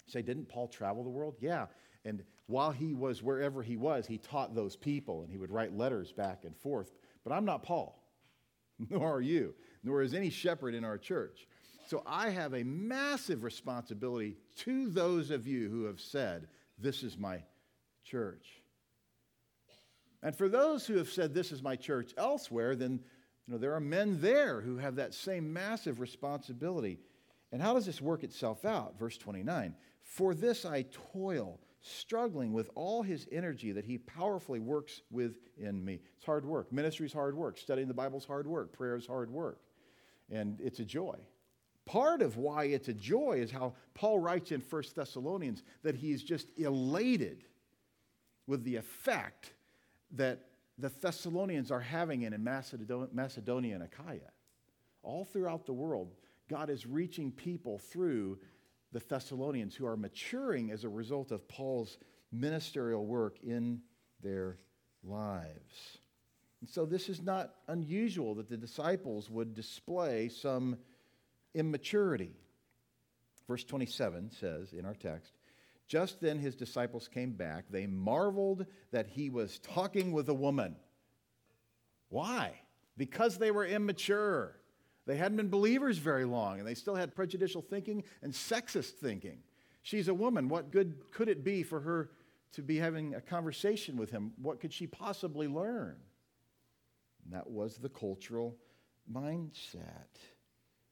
Say, 0.08 0.22
didn't 0.22 0.48
Paul 0.48 0.68
travel 0.68 1.04
the 1.04 1.10
world? 1.10 1.36
Yeah. 1.42 1.66
And 2.06 2.24
while 2.46 2.72
he 2.72 2.94
was 2.94 3.24
wherever 3.24 3.64
he 3.64 3.76
was, 3.76 4.06
he 4.06 4.20
taught 4.20 4.54
those 4.54 4.76
people 4.76 5.24
and 5.24 5.32
he 5.32 5.38
would 5.38 5.52
write 5.52 5.76
letters 5.76 6.12
back 6.12 6.46
and 6.46 6.56
forth. 6.56 6.92
But 7.24 7.34
I'm 7.34 7.46
not 7.46 7.64
Paul, 7.64 8.02
nor 8.90 9.18
are 9.18 9.22
you, 9.22 9.56
nor 9.84 10.04
is 10.04 10.14
any 10.14 10.30
shepherd 10.30 10.76
in 10.76 10.86
our 10.86 11.00
church. 11.00 11.48
So 11.88 12.04
I 12.06 12.30
have 12.30 12.54
a 12.54 12.64
massive 12.64 13.44
responsibility 13.44 14.38
to 14.60 14.90
those 14.90 15.32
of 15.32 15.48
you 15.48 15.70
who 15.70 15.86
have 15.86 16.00
said, 16.00 16.48
This 16.80 17.04
is 17.04 17.18
my 17.18 17.44
church. 18.04 18.62
And 20.24 20.36
for 20.36 20.50
those 20.50 20.88
who 20.88 20.98
have 20.98 21.10
said, 21.10 21.34
This 21.34 21.52
is 21.52 21.62
my 21.62 21.76
church 21.76 22.14
elsewhere, 22.18 22.76
then 22.76 23.00
you 23.48 23.54
know, 23.54 23.60
there 23.60 23.74
are 23.74 23.80
men 23.80 24.20
there 24.22 24.62
who 24.62 24.78
have 24.78 24.96
that 24.96 25.14
same 25.14 25.54
massive 25.54 26.00
responsibility. 26.00 27.00
And 27.52 27.62
how 27.62 27.74
does 27.74 27.86
this 27.86 28.02
work 28.02 28.24
itself 28.24 28.66
out? 28.66 28.98
Verse 28.98 29.18
29 29.18 29.76
For 30.04 30.34
this 30.34 30.66
I 30.66 30.86
toil, 31.14 31.60
struggling 31.86 32.52
with 32.52 32.70
all 32.76 33.04
his 33.04 33.28
energy 33.32 33.72
that 33.72 33.86
he 33.86 33.98
powerfully 33.98 34.60
works 34.60 35.02
within 35.12 35.84
me. 35.84 36.00
It's 36.18 36.26
hard 36.26 36.46
work. 36.46 36.72
Ministry 36.72 37.06
is 37.06 37.14
hard 37.14 37.36
work. 37.38 37.58
Studying 37.58 37.88
the 37.88 37.94
Bible 37.94 38.18
is 38.18 38.26
hard 38.26 38.48
work. 38.48 38.74
Prayer 38.74 38.96
is 38.96 39.06
hard 39.06 39.30
work. 39.30 39.60
And 40.32 40.60
it's 40.60 40.80
a 40.80 40.86
joy. 40.86 41.20
Part 41.86 42.24
of 42.24 42.38
why 42.38 42.66
it's 42.66 42.88
a 42.88 42.94
joy 42.94 43.34
is 43.40 43.52
how 43.52 43.76
Paul 43.94 44.20
writes 44.20 44.52
in 44.52 44.62
1 44.62 44.84
Thessalonians 44.96 45.62
that 45.84 45.96
he's 45.96 46.24
just 46.24 46.50
elated 46.58 47.44
with 48.48 48.64
the 48.64 48.78
effect 48.78 49.54
that 50.12 50.48
the 50.80 50.90
Thessalonians 50.90 51.70
are 51.70 51.80
having 51.80 52.24
in 52.24 52.44
Macedonia 52.44 53.76
and 53.76 53.84
Achaia. 53.84 54.32
All 55.04 55.26
throughout 55.26 55.68
the 55.68 55.74
world, 55.74 56.16
God 56.50 56.72
is 56.72 56.88
reaching 56.88 57.32
people 57.32 57.78
through 57.78 58.40
the 58.96 59.04
Thessalonians 59.10 59.76
who 59.76 59.86
are 59.86 59.98
maturing 59.98 60.72
as 60.72 60.86
a 60.86 60.90
result 60.90 61.34
of 61.34 61.46
Paul's 61.50 61.98
ministerial 62.32 63.06
work 63.06 63.38
in 63.44 63.82
their 64.24 64.58
lives. 65.04 66.00
And 66.62 66.70
so, 66.70 66.86
this 66.86 67.10
is 67.10 67.22
not 67.22 67.54
unusual 67.68 68.36
that 68.36 68.48
the 68.48 68.56
disciples 68.56 69.30
would 69.30 69.54
display 69.54 70.30
some 70.30 70.78
immaturity. 71.54 72.32
Verse 73.50 73.66
27 73.66 74.32
says 74.32 74.72
in 74.72 74.86
our 74.86 74.96
text, 74.96 75.34
just 75.90 76.22
then 76.22 76.40
his 76.40 76.56
disciples 76.56 77.10
came 77.10 77.34
back. 77.34 77.66
They 77.70 77.88
marveled 77.88 78.66
that 78.94 79.08
he 79.08 79.30
was 79.30 79.60
talking 79.60 80.14
with 80.14 80.30
a 80.30 80.34
woman. 80.34 80.78
Why? 82.08 82.54
Because 82.96 83.40
they 83.40 83.52
were 83.52 83.66
immature. 83.66 84.56
They 85.06 85.18
hadn't 85.18 85.38
been 85.38 85.50
believers 85.50 85.98
very 85.98 86.26
long, 86.26 86.60
and 86.60 86.68
they 86.68 86.74
still 86.74 86.96
had 86.96 87.16
prejudicial 87.16 87.62
thinking 87.62 88.04
and 88.24 88.34
sexist 88.34 88.94
thinking. 88.94 89.40
She's 89.84 90.08
a 90.08 90.14
woman. 90.14 90.50
What 90.50 90.72
good 90.72 90.96
could 91.12 91.30
it 91.30 91.44
be 91.44 91.62
for 91.62 91.80
her 91.80 92.10
to 92.54 92.64
be 92.64 92.78
having 92.78 93.14
a 93.14 93.22
conversation 93.22 93.98
with 93.98 94.10
him? 94.10 94.32
What 94.42 94.60
could 94.60 94.74
she 94.74 94.88
possibly 94.88 95.48
learn? 95.48 95.98
And 97.24 97.34
that 97.34 97.50
was 97.50 97.78
the 97.78 97.90
cultural 97.90 98.58
mindset. 99.12 99.82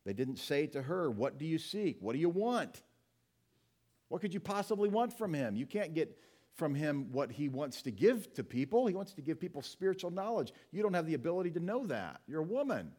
They 0.05 0.13
didn't 0.13 0.37
say 0.37 0.67
to 0.67 0.81
her, 0.81 1.09
What 1.09 1.39
do 1.39 1.45
you 1.45 1.57
seek? 1.57 1.97
What 2.01 2.13
do 2.13 2.19
you 2.19 2.29
want? 2.29 2.83
What 4.09 4.21
could 4.21 4.33
you 4.33 4.39
possibly 4.39 4.89
want 4.89 5.17
from 5.17 5.33
him? 5.33 5.55
You 5.55 5.65
can't 5.65 5.95
get 5.95 6.19
from 6.55 6.75
him 6.75 7.11
what 7.11 7.31
he 7.31 7.49
wants 7.49 7.81
to 7.81 7.91
give 7.91 8.31
to 8.35 8.43
people. 8.43 8.85
He 8.85 8.93
wants 8.93 9.13
to 9.13 9.21
give 9.21 9.39
people 9.39 9.63
spiritual 9.63 10.11
knowledge. 10.11 10.53
You 10.71 10.83
don't 10.83 10.93
have 10.93 11.07
the 11.07 11.15
ability 11.15 11.49
to 11.51 11.59
know 11.59 11.87
that. 11.87 12.21
You're 12.27 12.41
a 12.41 12.43
woman. 12.43 12.91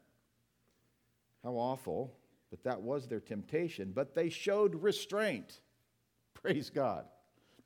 How 1.44 1.52
awful. 1.52 2.16
But 2.50 2.64
that 2.64 2.80
was 2.80 3.06
their 3.06 3.20
temptation. 3.20 3.92
But 3.94 4.14
they 4.14 4.30
showed 4.30 4.74
restraint. 4.74 5.60
Praise 6.34 6.70
God. 6.70 7.04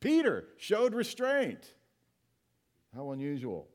Peter 0.00 0.48
showed 0.58 0.94
restraint. 0.94 1.74
How 2.94 3.12
unusual. 3.12 3.68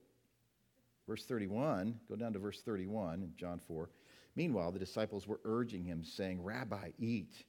Verse 1.07 1.25
31, 1.25 1.99
go 2.07 2.15
down 2.15 2.33
to 2.33 2.39
verse 2.39 2.61
31 2.61 3.23
in 3.23 3.33
John 3.35 3.59
4. 3.59 3.89
Meanwhile, 4.35 4.71
the 4.71 4.79
disciples 4.79 5.27
were 5.27 5.41
urging 5.43 5.83
him, 5.83 6.03
saying, 6.03 6.41
Rabbi, 6.41 6.91
eat. 6.97 7.45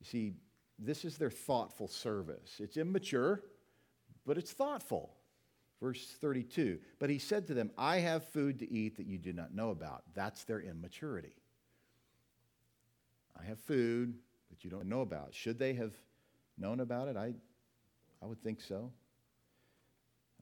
You 0.00 0.06
see, 0.06 0.32
this 0.78 1.04
is 1.04 1.18
their 1.18 1.30
thoughtful 1.30 1.88
service. 1.88 2.60
It's 2.60 2.76
immature, 2.76 3.42
but 4.24 4.38
it's 4.38 4.52
thoughtful. 4.52 5.14
Verse 5.80 6.14
32 6.20 6.78
But 7.00 7.10
he 7.10 7.18
said 7.18 7.48
to 7.48 7.54
them, 7.54 7.70
I 7.76 7.98
have 7.98 8.24
food 8.28 8.60
to 8.60 8.72
eat 8.72 8.96
that 8.96 9.06
you 9.06 9.18
do 9.18 9.32
not 9.32 9.54
know 9.54 9.70
about. 9.70 10.04
That's 10.14 10.44
their 10.44 10.60
immaturity. 10.60 11.34
I 13.42 13.48
have 13.48 13.58
food 13.60 14.14
that 14.50 14.64
you 14.64 14.70
don't 14.70 14.86
know 14.86 15.00
about. 15.00 15.34
Should 15.34 15.58
they 15.58 15.74
have 15.74 15.92
known 16.58 16.80
about 16.80 17.08
it? 17.08 17.16
I, 17.16 17.32
I 18.22 18.26
would 18.26 18.42
think 18.42 18.60
so. 18.60 18.92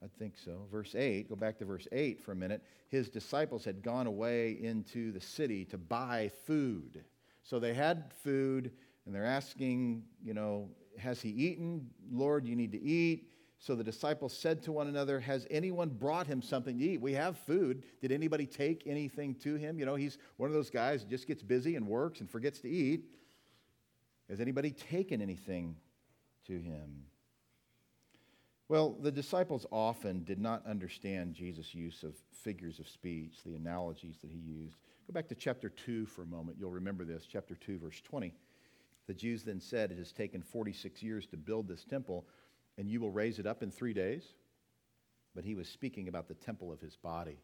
I'd 0.03 0.13
think 0.17 0.33
so. 0.37 0.65
Verse 0.71 0.95
8, 0.95 1.29
go 1.29 1.35
back 1.35 1.57
to 1.59 1.65
verse 1.65 1.87
8 1.91 2.21
for 2.21 2.31
a 2.31 2.35
minute. 2.35 2.63
His 2.89 3.09
disciples 3.09 3.63
had 3.63 3.83
gone 3.83 4.07
away 4.07 4.57
into 4.61 5.11
the 5.11 5.21
city 5.21 5.63
to 5.65 5.77
buy 5.77 6.31
food. 6.45 7.03
So 7.43 7.59
they 7.59 7.73
had 7.73 8.11
food, 8.23 8.71
and 9.05 9.13
they're 9.13 9.25
asking, 9.25 10.03
you 10.23 10.33
know, 10.33 10.69
has 10.97 11.21
he 11.21 11.29
eaten? 11.29 11.87
Lord, 12.11 12.45
you 12.45 12.55
need 12.55 12.71
to 12.71 12.81
eat. 12.81 13.30
So 13.61 13.75
the 13.75 13.83
disciples 13.83 14.35
said 14.35 14.63
to 14.63 14.71
one 14.71 14.87
another, 14.87 15.19
Has 15.19 15.45
anyone 15.51 15.89
brought 15.89 16.25
him 16.25 16.41
something 16.41 16.79
to 16.79 16.83
eat? 16.83 16.99
We 16.99 17.13
have 17.13 17.37
food. 17.37 17.83
Did 18.01 18.11
anybody 18.11 18.47
take 18.47 18.87
anything 18.87 19.35
to 19.35 19.53
him? 19.53 19.77
You 19.77 19.85
know, 19.85 19.93
he's 19.93 20.17
one 20.37 20.49
of 20.49 20.55
those 20.55 20.71
guys 20.71 21.03
who 21.03 21.09
just 21.09 21.27
gets 21.27 21.43
busy 21.43 21.75
and 21.75 21.87
works 21.87 22.21
and 22.21 22.29
forgets 22.29 22.59
to 22.61 22.69
eat. 22.69 23.03
Has 24.31 24.39
anybody 24.39 24.71
taken 24.71 25.21
anything 25.21 25.75
to 26.47 26.57
him? 26.57 27.05
Well, 28.67 28.97
the 28.99 29.11
disciples 29.11 29.67
often 29.71 30.23
did 30.23 30.39
not 30.39 30.65
understand 30.65 31.35
Jesus' 31.35 31.75
use 31.75 32.01
of 32.01 32.15
figures 32.31 32.79
of 32.79 32.87
speech, 32.87 33.43
the 33.45 33.53
analogies 33.53 34.15
that 34.23 34.31
he 34.31 34.39
used. 34.39 34.77
Go 35.05 35.13
back 35.13 35.27
to 35.27 35.35
chapter 35.35 35.69
2 35.69 36.07
for 36.07 36.23
a 36.23 36.25
moment. 36.25 36.57
You'll 36.59 36.71
remember 36.71 37.05
this. 37.05 37.27
Chapter 37.31 37.53
2, 37.53 37.77
verse 37.77 38.01
20. 38.01 38.33
The 39.05 39.13
Jews 39.13 39.43
then 39.43 39.59
said, 39.59 39.91
It 39.91 39.99
has 39.99 40.11
taken 40.11 40.41
46 40.41 41.03
years 41.03 41.27
to 41.27 41.37
build 41.37 41.67
this 41.67 41.83
temple, 41.83 42.25
and 42.81 42.89
you 42.89 42.99
will 42.99 43.11
raise 43.11 43.37
it 43.37 43.45
up 43.45 43.61
in 43.61 43.69
three 43.69 43.93
days. 43.93 44.23
But 45.35 45.43
he 45.43 45.53
was 45.53 45.69
speaking 45.69 46.07
about 46.07 46.27
the 46.27 46.33
temple 46.33 46.71
of 46.71 46.81
his 46.81 46.95
body. 46.95 47.37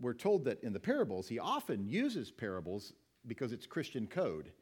We're 0.00 0.14
told 0.14 0.46
that 0.46 0.62
in 0.62 0.72
the 0.72 0.80
parables, 0.80 1.28
he 1.28 1.38
often 1.38 1.86
uses 1.86 2.30
parables 2.30 2.94
because 3.26 3.52
it's 3.52 3.66
Christian 3.66 4.06
code. 4.06 4.52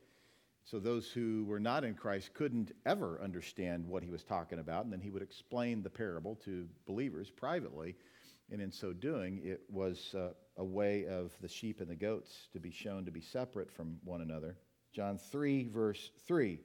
So 0.65 0.81
those 0.81 1.09
who 1.09 1.45
were 1.45 1.61
not 1.61 1.85
in 1.85 1.95
Christ 1.95 2.35
couldn't 2.35 2.73
ever 2.85 3.21
understand 3.23 3.87
what 3.87 4.03
he 4.03 4.11
was 4.11 4.25
talking 4.25 4.59
about. 4.59 4.83
And 4.85 4.93
then 4.93 5.01
he 5.01 5.11
would 5.11 5.23
explain 5.23 5.85
the 5.85 5.91
parable 5.91 6.35
to 6.45 6.67
believers 6.85 7.31
privately. 7.31 7.95
And 8.51 8.61
in 8.61 8.73
so 8.73 8.93
doing, 8.93 9.41
it 9.45 9.61
was 9.71 10.17
uh, 10.17 10.31
a 10.57 10.65
way 10.65 11.07
of 11.07 11.33
the 11.41 11.49
sheep 11.49 11.81
and 11.81 11.89
the 11.89 11.95
goats 11.95 12.49
to 12.55 12.59
be 12.59 12.73
shown 12.73 13.05
to 13.05 13.13
be 13.13 13.21
separate 13.21 13.71
from 13.71 13.99
one 14.03 14.21
another. 14.21 14.57
John 14.93 15.17
3, 15.17 15.69
verse 15.69 16.11
3 16.27 16.59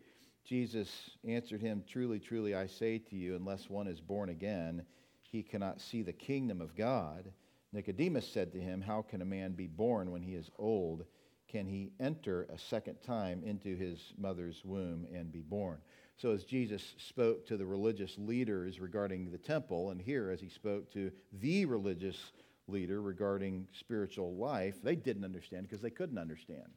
Jesus 0.45 1.11
answered 1.27 1.61
him, 1.61 1.83
Truly, 1.87 2.19
truly, 2.19 2.55
I 2.55 2.67
say 2.67 2.97
to 2.97 3.15
you, 3.15 3.35
unless 3.35 3.69
one 3.69 3.87
is 3.87 4.01
born 4.01 4.29
again, 4.29 4.83
he 5.21 5.43
cannot 5.43 5.81
see 5.81 6.01
the 6.01 6.13
kingdom 6.13 6.61
of 6.61 6.75
God. 6.75 7.31
Nicodemus 7.71 8.27
said 8.27 8.51
to 8.53 8.59
him, 8.59 8.81
How 8.81 9.01
can 9.01 9.21
a 9.21 9.25
man 9.25 9.51
be 9.51 9.67
born 9.67 10.11
when 10.11 10.21
he 10.21 10.33
is 10.33 10.49
old? 10.57 11.05
can 11.49 11.65
he 11.65 11.91
enter 11.99 12.43
a 12.53 12.57
second 12.57 12.95
time 13.01 13.41
into 13.43 13.75
his 13.75 14.13
mother's 14.17 14.63
womb 14.63 15.07
and 15.13 15.31
be 15.31 15.41
born. 15.41 15.79
So, 16.17 16.31
as 16.31 16.43
Jesus 16.43 16.93
spoke 16.97 17.45
to 17.47 17.57
the 17.57 17.65
religious 17.65 18.15
leaders 18.17 18.79
regarding 18.79 19.31
the 19.31 19.37
temple, 19.37 19.89
and 19.89 20.01
here 20.01 20.29
as 20.29 20.39
he 20.39 20.49
spoke 20.49 20.91
to 20.93 21.11
the 21.33 21.65
religious 21.65 22.31
leader 22.67 23.01
regarding 23.01 23.67
spiritual 23.71 24.35
life, 24.35 24.75
they 24.83 24.95
didn't 24.95 25.23
understand 25.23 25.63
because 25.63 25.81
they 25.81 25.89
couldn't 25.89 26.17
understand. 26.17 26.67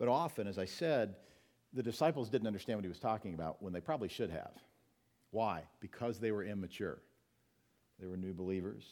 But 0.00 0.08
often, 0.08 0.48
as 0.48 0.58
I 0.58 0.64
said, 0.64 1.14
the 1.74 1.82
disciples 1.82 2.30
didn't 2.30 2.46
understand 2.46 2.78
what 2.78 2.84
he 2.84 2.88
was 2.88 2.98
talking 2.98 3.34
about 3.34 3.62
when 3.62 3.74
they 3.74 3.82
probably 3.82 4.08
should 4.08 4.30
have. 4.30 4.52
Why? 5.30 5.62
Because 5.78 6.18
they 6.18 6.32
were 6.32 6.42
immature. 6.42 7.02
They 8.00 8.06
were 8.06 8.16
new 8.16 8.32
believers. 8.32 8.82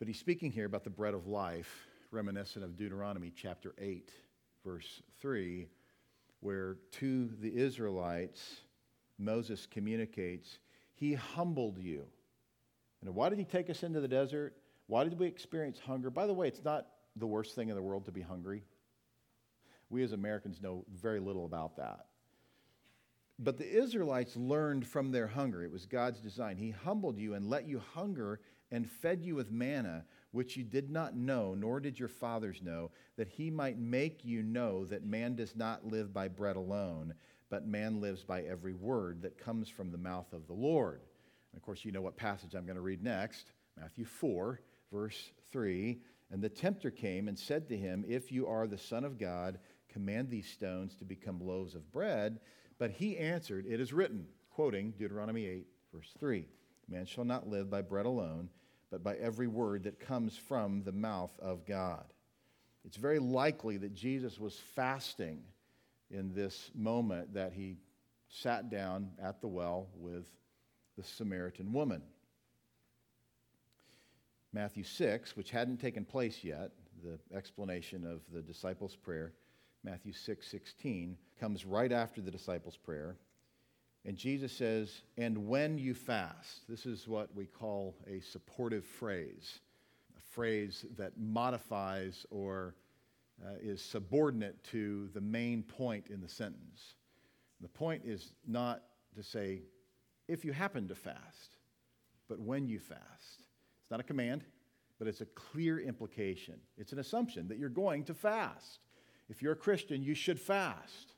But 0.00 0.08
he's 0.08 0.18
speaking 0.18 0.50
here 0.50 0.66
about 0.66 0.82
the 0.82 0.90
bread 0.90 1.14
of 1.14 1.28
life, 1.28 1.86
reminiscent 2.10 2.64
of 2.64 2.76
Deuteronomy 2.76 3.32
chapter 3.34 3.72
8, 3.78 4.10
verse 4.64 5.00
3, 5.20 5.68
where 6.40 6.76
to 6.98 7.30
the 7.40 7.56
Israelites, 7.56 8.62
Moses 9.16 9.64
communicates, 9.70 10.58
He 10.96 11.14
humbled 11.14 11.78
you. 11.78 12.04
And 13.00 13.14
why 13.14 13.28
did 13.28 13.38
He 13.38 13.44
take 13.44 13.70
us 13.70 13.84
into 13.84 14.00
the 14.00 14.08
desert? 14.08 14.56
Why 14.88 15.04
did 15.04 15.16
we 15.20 15.28
experience 15.28 15.78
hunger? 15.78 16.10
By 16.10 16.26
the 16.26 16.34
way, 16.34 16.48
it's 16.48 16.64
not 16.64 16.88
the 17.14 17.28
worst 17.28 17.54
thing 17.54 17.68
in 17.68 17.76
the 17.76 17.82
world 17.82 18.06
to 18.06 18.12
be 18.12 18.20
hungry. 18.20 18.64
We 19.90 20.02
as 20.02 20.12
Americans 20.12 20.60
know 20.60 20.84
very 20.92 21.20
little 21.20 21.44
about 21.44 21.76
that. 21.76 22.06
But 23.38 23.58
the 23.58 23.68
Israelites 23.68 24.36
learned 24.36 24.86
from 24.86 25.10
their 25.10 25.26
hunger. 25.26 25.62
It 25.62 25.72
was 25.72 25.86
God's 25.86 26.20
design. 26.20 26.56
He 26.56 26.70
humbled 26.70 27.18
you 27.18 27.34
and 27.34 27.50
let 27.50 27.66
you 27.66 27.80
hunger 27.94 28.40
and 28.70 28.88
fed 28.88 29.22
you 29.22 29.34
with 29.34 29.50
manna, 29.50 30.04
which 30.30 30.56
you 30.56 30.64
did 30.64 30.90
not 30.90 31.16
know, 31.16 31.54
nor 31.54 31.80
did 31.80 31.98
your 31.98 32.08
fathers 32.08 32.60
know, 32.62 32.90
that 33.16 33.28
he 33.28 33.50
might 33.50 33.78
make 33.78 34.24
you 34.24 34.42
know 34.42 34.84
that 34.86 35.04
man 35.04 35.34
does 35.34 35.56
not 35.56 35.86
live 35.86 36.12
by 36.12 36.28
bread 36.28 36.56
alone, 36.56 37.14
but 37.50 37.66
man 37.66 38.00
lives 38.00 38.24
by 38.24 38.42
every 38.42 38.72
word 38.72 39.22
that 39.22 39.38
comes 39.38 39.68
from 39.68 39.90
the 39.90 39.98
mouth 39.98 40.32
of 40.32 40.46
the 40.46 40.54
Lord. 40.54 41.02
And 41.52 41.58
of 41.58 41.62
course, 41.62 41.84
you 41.84 41.92
know 41.92 42.02
what 42.02 42.16
passage 42.16 42.54
I'm 42.54 42.66
going 42.66 42.76
to 42.76 42.82
read 42.82 43.02
next 43.02 43.52
Matthew 43.78 44.04
4, 44.04 44.60
verse 44.92 45.30
3. 45.52 45.98
And 46.30 46.42
the 46.42 46.48
tempter 46.48 46.90
came 46.90 47.28
and 47.28 47.38
said 47.38 47.68
to 47.68 47.76
him, 47.76 48.04
If 48.08 48.32
you 48.32 48.46
are 48.46 48.66
the 48.66 48.78
Son 48.78 49.04
of 49.04 49.18
God, 49.18 49.58
command 49.94 50.28
these 50.28 50.48
stones 50.48 50.94
to 50.96 51.06
become 51.06 51.40
loaves 51.40 51.74
of 51.74 51.90
bread. 51.90 52.40
But 52.78 52.90
he 52.90 53.16
answered, 53.16 53.64
It 53.66 53.80
is 53.80 53.94
written, 53.94 54.26
quoting 54.50 54.92
Deuteronomy 54.98 55.46
8, 55.46 55.66
verse 55.94 56.12
3 56.18 56.46
Man 56.88 57.06
shall 57.06 57.24
not 57.24 57.48
live 57.48 57.70
by 57.70 57.80
bread 57.80 58.04
alone 58.04 58.50
but 58.94 59.02
by 59.02 59.16
every 59.16 59.48
word 59.48 59.82
that 59.82 59.98
comes 59.98 60.36
from 60.36 60.84
the 60.84 60.92
mouth 60.92 61.36
of 61.40 61.66
God. 61.66 62.04
It's 62.84 62.96
very 62.96 63.18
likely 63.18 63.76
that 63.78 63.92
Jesus 63.92 64.38
was 64.38 64.56
fasting 64.76 65.42
in 66.12 66.32
this 66.32 66.70
moment 66.76 67.34
that 67.34 67.52
he 67.52 67.78
sat 68.28 68.70
down 68.70 69.10
at 69.20 69.40
the 69.40 69.48
well 69.48 69.88
with 69.96 70.26
the 70.96 71.02
Samaritan 71.02 71.72
woman. 71.72 72.02
Matthew 74.52 74.84
6, 74.84 75.36
which 75.36 75.50
hadn't 75.50 75.78
taken 75.78 76.04
place 76.04 76.44
yet, 76.44 76.70
the 77.02 77.18
explanation 77.36 78.06
of 78.06 78.20
the 78.32 78.42
disciples' 78.42 78.94
prayer, 78.94 79.32
Matthew 79.84 80.12
6 80.12 80.46
16, 80.46 81.16
comes 81.38 81.64
right 81.64 81.92
after 81.92 82.20
the 82.20 82.30
disciples' 82.30 82.76
prayer. 82.76 83.16
And 84.06 84.16
Jesus 84.16 84.52
says, 84.52 85.02
and 85.16 85.46
when 85.46 85.78
you 85.78 85.94
fast, 85.94 86.68
this 86.68 86.84
is 86.84 87.08
what 87.08 87.34
we 87.34 87.46
call 87.46 87.94
a 88.06 88.20
supportive 88.20 88.84
phrase, 88.84 89.60
a 90.16 90.20
phrase 90.34 90.84
that 90.96 91.18
modifies 91.18 92.26
or 92.30 92.74
uh, 93.44 93.54
is 93.62 93.80
subordinate 93.82 94.62
to 94.64 95.08
the 95.14 95.20
main 95.20 95.62
point 95.62 96.08
in 96.08 96.20
the 96.20 96.28
sentence. 96.28 96.94
The 97.60 97.68
point 97.68 98.02
is 98.04 98.32
not 98.46 98.82
to 99.16 99.22
say, 99.22 99.62
if 100.28 100.44
you 100.44 100.52
happen 100.52 100.88
to 100.88 100.94
fast, 100.94 101.56
but 102.28 102.38
when 102.40 102.68
you 102.68 102.78
fast. 102.78 103.42
It's 103.82 103.90
not 103.90 104.00
a 104.00 104.04
command, 104.04 104.44
but 104.98 105.08
it's 105.08 105.20
a 105.20 105.26
clear 105.26 105.78
implication. 105.78 106.54
It's 106.76 106.92
an 106.92 106.98
assumption 106.98 107.48
that 107.48 107.58
you're 107.58 107.68
going 107.68 108.04
to 108.04 108.14
fast. 108.14 108.80
If 109.28 109.42
you're 109.42 109.52
a 109.52 109.56
Christian, 109.56 110.02
you 110.02 110.14
should 110.14 110.40
fast 110.40 111.14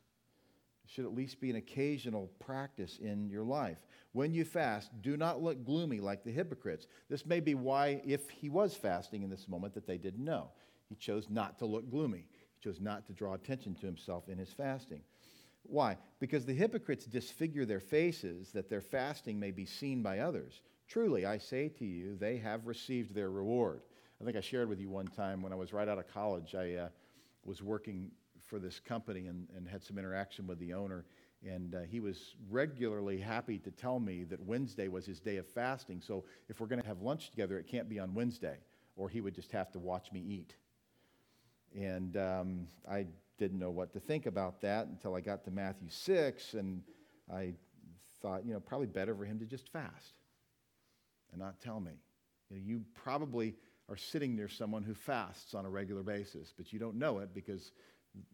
It 0.84 0.90
should 0.90 1.04
at 1.04 1.14
least 1.14 1.40
be 1.40 1.50
an 1.50 1.56
occasional 1.56 2.30
practice 2.38 2.98
in 2.98 3.28
your 3.28 3.42
life. 3.44 3.78
When 4.12 4.32
you 4.32 4.44
fast, 4.44 4.90
do 5.02 5.16
not 5.16 5.42
look 5.42 5.64
gloomy 5.64 6.00
like 6.00 6.24
the 6.24 6.30
hypocrites. 6.30 6.86
This 7.10 7.26
may 7.26 7.40
be 7.40 7.54
why, 7.54 8.00
if 8.04 8.30
he 8.30 8.48
was 8.48 8.74
fasting 8.74 9.22
in 9.22 9.30
this 9.30 9.48
moment, 9.48 9.74
that 9.74 9.86
they 9.86 9.98
didn't 9.98 10.24
know. 10.24 10.50
He 10.88 10.94
chose 10.94 11.28
not 11.28 11.58
to 11.58 11.66
look 11.66 11.90
gloomy, 11.90 12.26
he 12.54 12.60
chose 12.62 12.80
not 12.80 13.06
to 13.06 13.12
draw 13.12 13.34
attention 13.34 13.74
to 13.74 13.86
himself 13.86 14.28
in 14.28 14.38
his 14.38 14.52
fasting. 14.52 15.02
Why? 15.64 15.98
Because 16.20 16.46
the 16.46 16.54
hypocrites 16.54 17.06
disfigure 17.06 17.64
their 17.64 17.80
faces 17.80 18.52
that 18.52 18.70
their 18.70 18.80
fasting 18.80 19.40
may 19.40 19.50
be 19.50 19.66
seen 19.66 20.00
by 20.00 20.20
others. 20.20 20.62
Truly, 20.86 21.26
I 21.26 21.38
say 21.38 21.68
to 21.70 21.84
you, 21.84 22.16
they 22.16 22.36
have 22.36 22.68
received 22.68 23.12
their 23.12 23.30
reward. 23.30 23.82
I 24.20 24.24
think 24.24 24.36
I 24.36 24.40
shared 24.40 24.68
with 24.68 24.78
you 24.78 24.88
one 24.88 25.08
time 25.08 25.42
when 25.42 25.52
I 25.52 25.56
was 25.56 25.72
right 25.72 25.88
out 25.88 25.98
of 25.98 26.06
college, 26.06 26.54
I 26.54 26.74
uh, 26.74 26.88
was 27.46 27.62
working 27.62 28.11
for 28.46 28.59
this 28.59 28.80
company 28.80 29.26
and, 29.26 29.48
and 29.56 29.66
had 29.66 29.82
some 29.82 29.98
interaction 29.98 30.46
with 30.46 30.59
the 30.59 30.74
owner. 30.74 31.04
And 31.46 31.74
uh, 31.74 31.80
he 31.82 32.00
was 32.00 32.35
regularly 32.50 33.18
happy 33.18 33.59
to 33.59 33.70
tell 33.70 34.00
me 34.00 34.24
that 34.24 34.40
Wednesday 34.40 34.88
was 34.88 35.06
his 35.06 35.20
day 35.20 35.37
of 35.37 35.46
fasting. 35.46 36.00
So 36.00 36.24
if 36.48 36.61
we're 36.61 36.66
going 36.66 36.80
to 36.80 36.87
have 36.87 37.02
lunch 37.02 37.30
together, 37.30 37.59
it 37.59 37.66
can't 37.66 37.88
be 37.88 37.98
on 37.98 38.14
Wednesday, 38.14 38.59
or 38.96 39.09
he 39.09 39.20
would 39.20 39.35
just 39.35 39.52
have 39.52 39.70
to 39.72 39.78
watch 39.78 40.12
me 40.12 40.20
eat. 40.20 40.54
And 41.74 42.16
um, 42.16 42.66
I 42.90 43.06
didn't 43.38 43.59
know 43.59 43.70
what 43.70 43.92
to 43.92 44.00
think 44.00 44.26
about 44.26 44.61
that 44.62 44.87
until 44.87 45.14
I 45.14 45.20
got 45.20 45.44
to 45.44 45.50
Matthew 45.50 45.88
6, 45.90 46.54
and 46.54 46.82
I 47.32 47.52
thought, 48.22 48.46
you 48.46 48.54
know, 48.54 48.61
probably 48.61 48.87
better 48.87 49.14
for 49.14 49.24
him 49.24 49.38
to 49.38 49.44
just 49.44 49.68
fast 49.68 50.14
and 51.32 51.40
not 51.40 51.61
tell 51.61 51.80
me. 51.80 51.92
You, 52.50 52.56
know, 52.56 52.62
you 52.64 52.82
probably 52.94 53.54
are 53.88 53.96
sitting 53.96 54.35
near 54.35 54.49
someone 54.49 54.83
who 54.83 54.94
fasts 54.94 55.55
on 55.55 55.64
a 55.64 55.70
regular 55.70 56.03
basis, 56.03 56.53
but 56.57 56.72
you 56.72 56.79
don't 56.79 56.96
know 56.96 57.18
it 57.18 57.33
because 57.35 57.72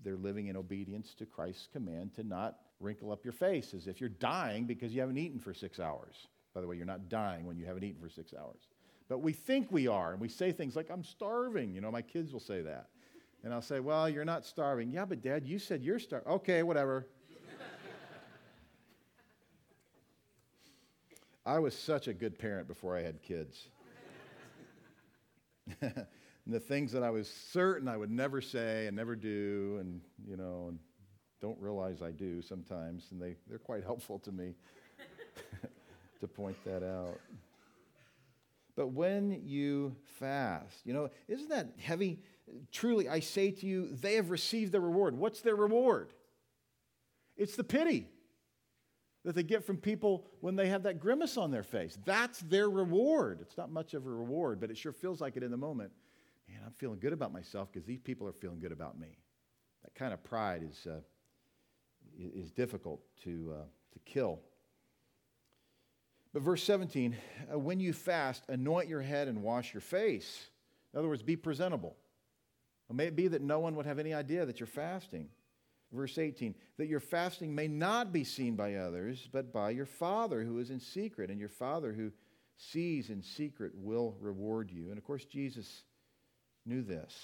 they're 0.03 0.17
living 0.17 0.47
in 0.47 0.57
obedience 0.57 1.15
to 1.15 1.27
Christ's 1.27 1.69
command 1.73 2.15
to 2.15 2.23
not 2.23 2.59
wrinkle 2.81 3.13
up 3.13 3.25
your 3.25 3.33
face 3.33 3.75
as 3.75 3.87
if 3.87 4.01
you're 4.01 4.09
dying 4.11 4.65
because 4.65 4.95
you 4.95 5.01
haven't 5.01 5.19
eaten 5.19 5.39
for 5.39 5.53
six 5.53 5.79
hours. 5.79 6.27
By 6.55 6.61
the 6.61 6.67
way, 6.67 6.77
you're 6.77 6.87
not 6.87 7.09
dying 7.09 7.47
when 7.47 7.57
you 7.57 7.67
haven't 7.67 7.85
eaten 7.85 8.01
for 8.01 8.09
six 8.09 8.35
hours. 8.35 8.69
But 9.09 9.19
we 9.19 9.33
think 9.33 9.69
we 9.71 9.89
are, 9.89 10.13
and 10.13 10.21
we 10.21 10.29
say 10.29 10.53
things 10.53 10.77
like, 10.77 10.91
I'm 10.91 11.05
starving. 11.05 11.75
You 11.75 11.81
know, 11.81 11.91
my 11.91 12.03
kids 12.03 12.33
will 12.33 12.41
say 12.41 12.63
that. 12.63 12.87
And 13.45 13.53
I'll 13.53 13.61
say, 13.63 13.81
Well, 13.81 14.09
you're 14.09 14.25
not 14.25 14.47
starving. 14.47 14.93
Yeah, 14.93 15.05
but 15.05 15.21
dad, 15.21 15.45
you 15.45 15.59
said 15.59 15.83
you're 15.83 15.99
starving. 15.99 16.29
Okay, 16.29 16.63
whatever. 16.63 17.09
I 21.45 21.59
was 21.59 21.75
such 21.77 22.07
a 22.07 22.15
good 22.15 22.39
parent 22.39 22.69
before 22.69 22.97
I 22.97 23.03
had 23.03 23.21
kids. 23.23 23.67
and 25.81 26.07
the 26.47 26.61
things 26.61 26.93
that 26.93 27.03
I 27.03 27.11
was 27.11 27.29
certain 27.29 27.89
I 27.89 27.97
would 27.97 28.11
never 28.11 28.41
say 28.41 28.87
and 28.87 28.97
never 28.97 29.17
do, 29.17 29.79
and 29.81 30.01
you 30.27 30.37
know, 30.37 30.67
and 30.69 30.79
don't 31.41 31.59
realize 31.61 32.03
I 32.03 32.13
do 32.13 32.41
sometimes, 32.41 33.07
and 33.11 33.21
they, 33.21 33.37
they're 33.49 33.59
quite 33.59 33.85
helpful 33.85 34.19
to 34.21 34.33
me 34.33 34.55
to 36.21 36.29
point 36.29 36.57
that 36.65 36.85
out. 36.85 37.19
But 38.75 38.89
when 38.89 39.43
you 39.45 39.97
fast, 40.19 40.79
you 40.85 40.95
know, 40.95 41.11
isn't 41.29 41.51
that 41.51 41.75
heavy? 41.79 42.21
Truly, 42.71 43.09
I 43.09 43.21
say 43.21 43.51
to 43.51 43.67
you, 43.67 43.89
they 43.89 44.15
have 44.15 44.31
received 44.31 44.73
their 44.73 44.81
reward. 44.81 45.17
What's 45.17 45.41
their 45.41 45.57
reward? 45.57 46.13
It's 47.37 47.57
the 47.57 47.65
pity 47.65 48.09
that 49.25 49.35
they 49.35 49.43
get 49.43 49.65
from 49.65 49.77
people 49.77 50.27
when 50.41 50.57
they 50.57 50.69
have 50.69 50.83
that 50.83 50.99
grimace 50.99 51.37
on 51.37 51.51
their 51.51 51.63
face. 51.63 51.99
That's 52.05 52.41
their 52.41 52.69
reward. 52.69 53.39
It's 53.41 53.57
not 53.57 53.71
much 53.71 53.95
of 53.95 54.07
a 54.07 54.11
reward, 54.11 54.61
but 54.61 54.71
it 54.71 54.77
sure 54.77 54.93
feels 54.93 55.21
like 55.21 55.37
it 55.37 55.43
in 55.43 55.51
the 55.51 55.57
moment 55.57 55.93
man, 56.53 56.61
I'm 56.67 56.73
feeling 56.73 56.99
good 56.99 57.13
about 57.13 57.33
myself 57.33 57.71
because 57.73 57.87
these 57.87 58.01
people 58.01 58.27
are 58.27 58.33
feeling 58.33 58.61
good 58.61 58.73
about 58.73 58.99
me. 58.99 59.19
That 59.83 59.95
kind 59.95 60.13
of 60.13 60.23
pride 60.23 60.63
is, 60.69 60.87
uh, 60.87 61.01
is 62.19 62.51
difficult 62.51 63.01
to, 63.25 63.55
uh, 63.59 63.65
to 63.93 63.99
kill. 64.05 64.41
But 66.33 66.43
verse 66.43 66.63
17, 66.63 67.17
uh, 67.53 67.59
when 67.59 67.81
you 67.81 67.93
fast, 67.93 68.45
anoint 68.49 68.89
your 68.89 69.03
head 69.03 69.29
and 69.29 69.43
wash 69.43 69.75
your 69.75 69.81
face. 69.81 70.49
In 70.93 70.99
other 70.99 71.09
words, 71.09 71.23
be 71.23 71.37
presentable. 71.37 71.97
May 72.91 73.07
it 73.07 73.17
be 73.17 73.29
that 73.29 73.41
no 73.41 73.59
one 73.59 73.75
would 73.77 73.87
have 73.87 73.99
any 73.99 74.13
idea 74.13 74.45
that 74.45 74.61
you're 74.61 74.67
fasting. 74.67 75.31
Verse 75.93 76.17
18, 76.17 76.55
that 76.79 76.89
your 76.89 77.01
fasting 77.01 77.55
may 77.55 77.69
not 77.69 78.13
be 78.13 78.25
seen 78.25 78.57
by 78.57 78.77
others, 78.77 79.29
but 79.31 79.53
by 79.53 79.71
your 79.71 79.87
Father 79.87 80.43
who 80.43 80.59
is 80.59 80.71
in 80.71 80.81
secret, 80.81 81.31
and 81.31 81.39
your 81.39 81.51
Father 81.51 81.93
who 81.93 82.11
sees 82.57 83.11
in 83.11 83.23
secret 83.23 83.73
will 83.75 84.17
reward 84.21 84.71
you. 84.71 84.89
And 84.89 84.97
of 84.97 85.05
course, 85.05 85.25
Jesus 85.27 85.83
knew 86.65 86.83
this. 86.83 87.15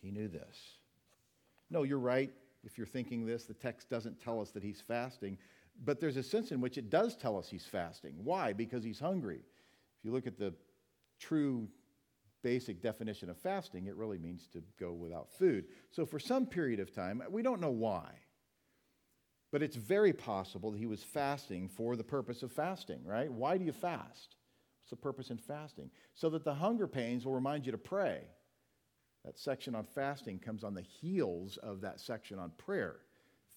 He 0.00 0.10
knew 0.10 0.28
this. 0.28 0.56
No, 1.68 1.82
you're 1.82 1.98
right. 1.98 2.30
If 2.64 2.78
you're 2.78 2.86
thinking 2.86 3.26
this, 3.26 3.44
the 3.44 3.54
text 3.54 3.88
doesn't 3.88 4.20
tell 4.20 4.40
us 4.40 4.50
that 4.50 4.62
he's 4.62 4.80
fasting, 4.80 5.38
but 5.84 5.98
there's 5.98 6.16
a 6.16 6.22
sense 6.22 6.52
in 6.52 6.60
which 6.60 6.78
it 6.78 6.90
does 6.90 7.16
tell 7.16 7.38
us 7.38 7.48
he's 7.48 7.64
fasting. 7.64 8.14
Why? 8.22 8.52
Because 8.52 8.84
he's 8.84 9.00
hungry. 9.00 9.40
If 9.98 10.04
you 10.04 10.12
look 10.12 10.26
at 10.26 10.38
the 10.38 10.52
true 11.18 11.68
basic 12.42 12.82
definition 12.82 13.30
of 13.30 13.38
fasting, 13.38 13.86
it 13.86 13.96
really 13.96 14.18
means 14.18 14.46
to 14.52 14.62
go 14.78 14.92
without 14.92 15.30
food. 15.32 15.66
So, 15.90 16.06
for 16.06 16.18
some 16.18 16.46
period 16.46 16.80
of 16.80 16.92
time, 16.92 17.22
we 17.30 17.42
don't 17.42 17.60
know 17.60 17.70
why, 17.70 18.10
but 19.52 19.62
it's 19.62 19.76
very 19.76 20.12
possible 20.12 20.70
that 20.70 20.78
he 20.78 20.86
was 20.86 21.02
fasting 21.02 21.68
for 21.68 21.96
the 21.96 22.04
purpose 22.04 22.42
of 22.42 22.52
fasting, 22.52 23.04
right? 23.04 23.30
Why 23.30 23.58
do 23.58 23.64
you 23.64 23.72
fast? 23.72 24.36
What's 24.82 24.90
the 24.90 24.96
purpose 24.96 25.30
in 25.30 25.38
fasting? 25.38 25.90
So 26.14 26.30
that 26.30 26.44
the 26.44 26.54
hunger 26.54 26.86
pains 26.86 27.24
will 27.24 27.34
remind 27.34 27.66
you 27.66 27.72
to 27.72 27.78
pray. 27.78 28.22
That 29.24 29.38
section 29.38 29.74
on 29.74 29.84
fasting 29.84 30.38
comes 30.38 30.64
on 30.64 30.74
the 30.74 30.82
heels 30.82 31.58
of 31.58 31.82
that 31.82 32.00
section 32.00 32.38
on 32.38 32.52
prayer. 32.56 32.96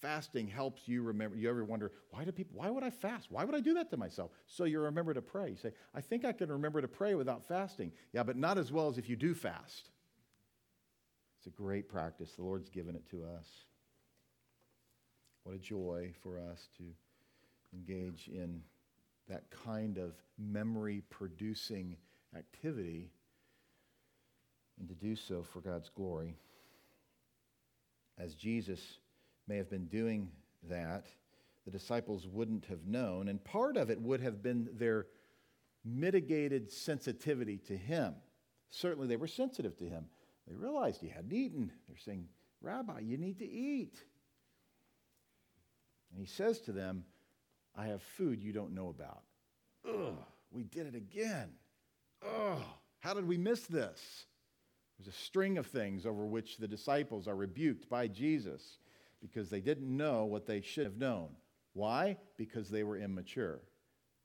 Fasting 0.04 0.50
helps 0.50 0.86
you 0.86 1.02
remember. 1.02 1.38
You 1.38 1.50
ever 1.50 1.64
wonder, 1.64 1.94
why 2.10 2.26
do 2.26 2.34
people, 2.34 2.58
why 2.58 2.70
would 2.70 2.84
I 2.84 2.90
fast? 2.90 3.32
Why 3.32 3.46
would 3.46 3.56
I 3.56 3.62
do 3.62 3.74
that 3.76 3.90
to 3.92 3.96
myself? 3.96 4.32
So 4.46 4.66
you 4.66 4.82
remember 4.82 5.14
to 5.14 5.22
pray. 5.22 5.52
You 5.52 5.56
say, 5.56 5.72
I 5.96 6.02
think 6.02 6.26
I 6.26 6.34
can 6.34 6.52
remember 6.52 6.82
to 6.82 6.90
pray 6.90 7.16
without 7.16 7.48
fasting. 7.48 7.94
Yeah, 8.12 8.24
but 8.24 8.36
not 8.36 8.58
as 8.58 8.70
well 8.70 8.90
as 8.90 8.98
if 8.98 9.08
you 9.08 9.16
do 9.16 9.34
fast. 9.34 9.92
It's 11.38 11.48
a 11.48 11.52
great 11.52 11.88
practice. 11.88 12.34
The 12.34 12.44
Lord's 12.44 12.70
given 12.70 12.96
it 12.96 13.10
to 13.12 13.24
us. 13.24 13.48
What 15.46 15.56
a 15.56 15.60
joy 15.60 16.12
for 16.22 16.38
us 16.38 16.68
to 16.80 16.84
engage 17.74 18.28
in 18.28 18.62
that 19.30 19.46
kind 19.64 19.98
of 19.98 20.16
memory 20.38 21.02
producing 21.10 21.96
activity 22.36 23.10
and 24.78 24.90
to 24.90 24.96
do 24.96 25.16
so 25.16 25.44
for 25.44 25.62
God's 25.62 25.88
glory. 25.88 26.36
As 28.18 28.36
Jesus 28.36 29.00
may 29.48 29.58
have 29.58 29.70
been 29.70 29.86
doing 29.86 30.30
that, 30.70 31.06
the 31.66 31.72
disciples 31.72 32.28
wouldn't 32.28 32.66
have 32.66 32.86
known, 32.86 33.28
and 33.28 33.44
part 33.44 33.78
of 33.78 33.90
it 33.90 34.02
would 34.02 34.22
have 34.22 34.42
been 34.42 34.70
their 34.74 35.08
mitigated 35.86 36.72
sensitivity 36.72 37.58
to 37.58 37.78
him. 37.78 38.16
Certainly, 38.70 39.08
they 39.08 39.18
were 39.18 39.28
sensitive 39.28 39.78
to 39.78 39.86
him. 39.86 40.06
They 40.48 40.56
realized 40.56 41.02
he 41.02 41.10
hadn't 41.10 41.34
eaten. 41.34 41.72
They're 41.88 41.98
saying, 41.98 42.28
Rabbi, 42.62 43.00
you 43.02 43.18
need 43.18 43.40
to 43.40 43.50
eat. 43.50 44.04
And 46.12 46.20
he 46.20 46.26
says 46.26 46.60
to 46.62 46.72
them, 46.72 47.06
I 47.76 47.88
have 47.88 48.02
food 48.02 48.42
you 48.42 48.54
don't 48.54 48.76
know 48.76 48.90
about. 48.90 49.24
Ugh, 49.88 50.16
we 50.52 50.64
did 50.64 50.88
it 50.88 50.96
again. 50.96 51.50
Ugh, 52.24 52.62
how 53.00 53.14
did 53.14 53.28
we 53.28 53.38
miss 53.38 53.62
this? 53.62 54.26
There's 54.98 55.14
a 55.14 55.18
string 55.18 55.58
of 55.58 55.66
things 55.66 56.06
over 56.06 56.26
which 56.26 56.58
the 56.58 56.68
disciples 56.68 57.28
are 57.28 57.36
rebuked 57.36 57.90
by 57.90 58.08
Jesus 58.08 58.78
because 59.24 59.50
they 59.50 59.62
didn't 59.62 59.96
know 59.96 60.26
what 60.26 60.46
they 60.46 60.62
should 60.62 60.86
have 60.86 60.98
known. 60.98 61.30
Why? 61.74 62.18
Because 62.38 62.70
they 62.70 62.84
were 62.84 62.98
immature. 62.98 63.62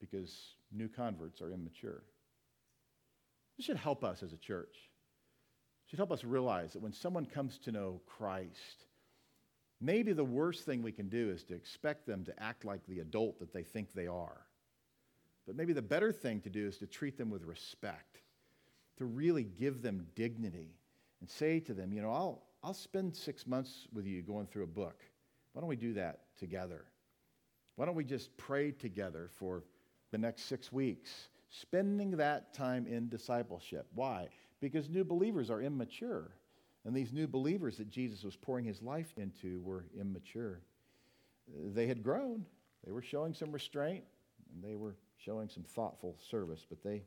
Because 0.01 0.57
new 0.73 0.89
converts 0.89 1.41
are 1.41 1.53
immature. 1.53 2.03
This 3.57 3.65
should 3.65 3.77
help 3.77 4.05
us 4.05 4.23
as 4.23 4.33
a 4.33 4.37
church. 4.37 4.75
It 4.75 5.91
should 5.91 5.99
help 5.99 6.13
us 6.13 6.25
realize 6.25 6.73
that 6.73 6.83
when 6.83 6.93
someone 6.93 7.25
comes 7.25 7.59
to 7.59 7.73
know 7.73 8.01
Christ, 8.07 8.87
maybe 9.81 10.13
the 10.13 10.25
worst 10.25 10.65
thing 10.65 10.83
we 10.83 10.93
can 10.93 11.09
do 11.09 11.31
is 11.31 11.45
to 11.45 11.55
expect 11.55 12.07
them 12.07 12.25
to 12.25 12.43
act 12.43 12.65
like 12.65 12.87
the 12.87 12.99
adult 12.99 13.39
that 13.39 13.53
they 13.53 13.63
think 13.63 13.93
they 13.93 14.09
are. 14.09 14.47
But 15.47 15.57
maybe 15.57 15.73
the 15.73 15.81
better 15.81 16.13
thing 16.13 16.41
to 16.43 16.51
do 16.51 16.67
is 16.67 16.77
to 16.79 16.87
treat 16.87 17.17
them 17.17 17.31
with 17.31 17.45
respect, 17.45 18.19
to 18.99 19.07
really 19.07 19.45
give 19.45 19.81
them 19.81 20.07
dignity, 20.15 20.75
and 21.21 21.31
say 21.31 21.61
to 21.61 21.73
them, 21.73 21.93
you 21.93 22.03
know, 22.03 22.11
I'll, 22.11 22.43
I'll 22.69 22.75
spend 22.75 23.17
six 23.17 23.47
months 23.47 23.89
with 23.95 24.05
you 24.05 24.21
going 24.21 24.47
through 24.47 24.65
a 24.65 24.67
book. 24.67 25.03
Why 25.55 25.63
don't 25.63 25.71
we 25.71 25.77
do 25.77 25.95
that 25.95 26.25
together? 26.39 26.85
Why 27.77 27.87
don't 27.87 27.95
we 27.95 28.05
just 28.05 28.37
pray 28.37 28.73
together 28.73 29.31
for 29.39 29.65
the 30.11 30.19
next 30.19 30.43
six 30.51 30.71
weeks, 30.71 31.31
spending 31.49 32.11
that 32.19 32.53
time 32.53 32.87
in 32.87 33.09
discipleship? 33.09 33.87
Why? 33.95 34.29
Because 34.61 34.91
new 34.91 35.03
believers 35.03 35.49
are 35.49 35.63
immature. 35.63 36.31
And 36.85 36.95
these 36.95 37.11
new 37.11 37.27
believers 37.27 37.79
that 37.79 37.89
Jesus 37.89 38.23
was 38.23 38.37
pouring 38.37 38.67
his 38.67 38.83
life 38.83 39.15
into 39.17 39.63
were 39.63 39.87
immature. 39.99 40.61
They 41.73 41.87
had 41.87 42.03
grown, 42.03 42.45
they 42.85 42.93
were 42.93 43.01
showing 43.01 43.33
some 43.33 43.51
restraint, 43.51 44.05
and 44.53 44.63
they 44.63 44.77
were 44.77 44.97
showing 45.17 45.49
some 45.49 45.63
thoughtful 45.63 46.19
service, 46.31 46.67
but 46.69 46.83
they, 46.83 47.03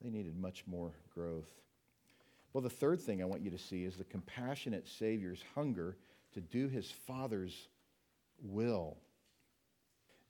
they 0.00 0.10
needed 0.10 0.36
much 0.36 0.62
more 0.68 0.92
growth. 1.12 1.50
Well, 2.52 2.62
the 2.62 2.70
third 2.70 3.00
thing 3.00 3.22
I 3.22 3.26
want 3.26 3.42
you 3.42 3.50
to 3.50 3.58
see 3.58 3.84
is 3.84 3.96
the 3.96 4.04
compassionate 4.04 4.86
Savior's 4.86 5.42
hunger 5.54 5.96
to 6.34 6.40
do 6.40 6.68
his 6.68 6.90
Father's 7.06 7.68
will. 8.42 8.96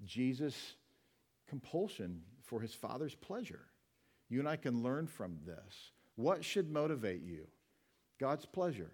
Jesus' 0.04 0.74
compulsion 1.48 2.22
for 2.42 2.60
his 2.60 2.74
Father's 2.74 3.14
pleasure. 3.14 3.66
You 4.28 4.40
and 4.40 4.48
I 4.48 4.56
can 4.56 4.82
learn 4.82 5.06
from 5.06 5.38
this. 5.44 5.90
What 6.16 6.44
should 6.44 6.70
motivate 6.70 7.22
you? 7.22 7.46
God's 8.18 8.46
pleasure. 8.46 8.92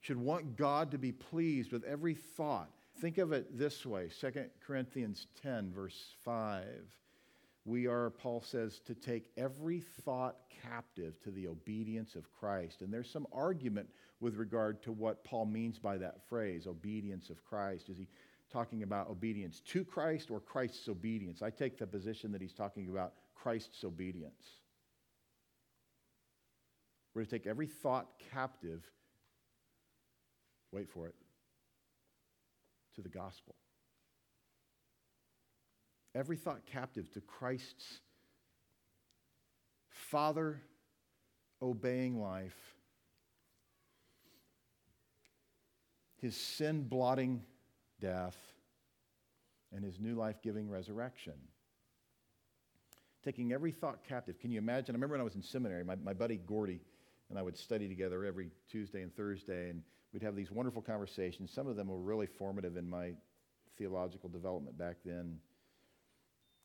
Should 0.00 0.18
want 0.18 0.56
God 0.56 0.90
to 0.90 0.98
be 0.98 1.12
pleased 1.12 1.72
with 1.72 1.84
every 1.84 2.14
thought. 2.14 2.70
Think 3.00 3.18
of 3.18 3.32
it 3.32 3.56
this 3.56 3.86
way 3.86 4.08
2 4.20 4.32
Corinthians 4.66 5.26
10, 5.42 5.72
verse 5.72 6.14
5 6.24 6.66
we 7.64 7.86
are, 7.86 8.10
Paul 8.10 8.42
says, 8.42 8.80
to 8.86 8.94
take 8.94 9.30
every 9.36 9.80
thought 10.04 10.36
captive 10.62 11.20
to 11.22 11.30
the 11.30 11.46
obedience 11.46 12.16
of 12.16 12.32
Christ. 12.32 12.82
And 12.82 12.92
there's 12.92 13.10
some 13.10 13.26
argument 13.32 13.88
with 14.20 14.34
regard 14.34 14.82
to 14.82 14.92
what 14.92 15.22
Paul 15.22 15.46
means 15.46 15.78
by 15.78 15.96
that 15.98 16.26
phrase, 16.28 16.66
obedience 16.66 17.30
of 17.30 17.44
Christ. 17.44 17.88
Is 17.88 17.98
he 17.98 18.08
talking 18.52 18.82
about 18.82 19.10
obedience 19.10 19.60
to 19.60 19.84
Christ 19.84 20.30
or 20.30 20.40
Christ's 20.40 20.88
obedience? 20.88 21.40
I 21.40 21.50
take 21.50 21.78
the 21.78 21.86
position 21.86 22.32
that 22.32 22.42
he's 22.42 22.52
talking 22.52 22.88
about 22.88 23.12
Christ's 23.34 23.84
obedience. 23.84 24.44
We're 27.14 27.24
to 27.24 27.30
take 27.30 27.46
every 27.46 27.66
thought 27.66 28.08
captive, 28.32 28.82
wait 30.72 30.88
for 30.88 31.06
it, 31.06 31.14
to 32.96 33.02
the 33.02 33.08
gospel 33.08 33.54
every 36.14 36.36
thought 36.36 36.66
captive 36.66 37.10
to 37.12 37.20
Christ's 37.20 38.00
Father 39.88 40.60
obeying 41.60 42.20
life, 42.20 42.76
his 46.20 46.36
sin 46.36 46.82
blotting 46.84 47.42
death, 48.00 48.36
and 49.74 49.84
his 49.84 49.98
new 49.98 50.14
life 50.14 50.42
giving 50.42 50.68
resurrection. 50.68 51.34
Taking 53.24 53.52
every 53.52 53.70
thought 53.70 54.02
captive. 54.08 54.40
Can 54.40 54.50
you 54.50 54.58
imagine? 54.58 54.94
I 54.94 54.96
remember 54.96 55.14
when 55.14 55.20
I 55.20 55.24
was 55.24 55.36
in 55.36 55.42
seminary, 55.42 55.84
my, 55.84 55.94
my 55.94 56.12
buddy 56.12 56.40
Gordy 56.44 56.80
and 57.30 57.38
I 57.38 57.42
would 57.42 57.56
study 57.56 57.88
together 57.88 58.26
every 58.26 58.50
Tuesday 58.70 59.00
and 59.00 59.14
Thursday, 59.14 59.70
and 59.70 59.82
we'd 60.12 60.22
have 60.22 60.36
these 60.36 60.50
wonderful 60.50 60.82
conversations. 60.82 61.50
Some 61.50 61.66
of 61.66 61.76
them 61.76 61.88
were 61.88 61.98
really 61.98 62.26
formative 62.26 62.76
in 62.76 62.90
my 62.90 63.12
theological 63.78 64.28
development 64.28 64.76
back 64.76 64.96
then. 65.04 65.38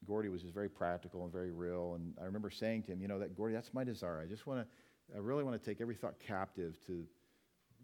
Gordy 0.05 0.29
was 0.29 0.41
just 0.41 0.53
very 0.53 0.69
practical 0.69 1.23
and 1.23 1.31
very 1.31 1.51
real. 1.51 1.95
And 1.95 2.13
I 2.21 2.25
remember 2.25 2.49
saying 2.49 2.83
to 2.83 2.91
him, 2.91 3.01
you 3.01 3.07
know, 3.07 3.19
that 3.19 3.35
Gordy, 3.35 3.53
that's 3.53 3.73
my 3.73 3.83
desire. 3.83 4.21
I 4.21 4.25
just 4.25 4.47
want 4.47 4.61
to, 4.61 5.15
I 5.15 5.19
really 5.19 5.43
want 5.43 5.61
to 5.61 5.69
take 5.69 5.81
every 5.81 5.95
thought 5.95 6.19
captive 6.19 6.77
to 6.87 7.05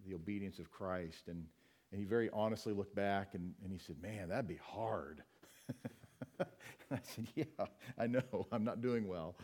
the 0.08 0.14
obedience 0.14 0.60
of 0.60 0.72
Christ. 0.72 1.28
And, 1.28 1.46
and 1.92 2.00
he 2.00 2.06
very 2.06 2.30
honestly 2.32 2.74
looked 2.74 2.96
back 2.96 3.34
and, 3.34 3.54
and 3.64 3.72
he 3.72 3.80
said, 3.80 3.96
man, 4.02 4.30
that'd 4.30 4.48
be 4.48 4.60
hard. 4.64 5.24
I 6.40 7.00
said, 7.02 7.28
yeah, 7.36 7.66
I 7.98 8.08
know. 8.08 8.48
I'm 8.52 8.64
not 8.64 8.82
doing 8.82 9.08
well. 9.08 9.36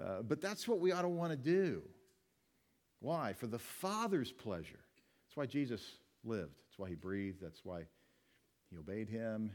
Uh, 0.00 0.22
but 0.22 0.40
that's 0.40 0.68
what 0.68 0.80
we 0.80 0.92
ought 0.92 1.02
to 1.02 1.08
want 1.08 1.30
to 1.30 1.36
do. 1.36 1.82
Why? 3.00 3.32
For 3.32 3.46
the 3.46 3.58
Father's 3.58 4.32
pleasure. 4.32 4.80
That's 5.26 5.36
why 5.36 5.46
Jesus 5.46 5.82
lived. 6.24 6.56
That's 6.66 6.78
why 6.78 6.88
he 6.88 6.94
breathed. 6.94 7.38
That's 7.40 7.64
why 7.64 7.82
he 8.70 8.76
obeyed 8.76 9.08
him. 9.08 9.52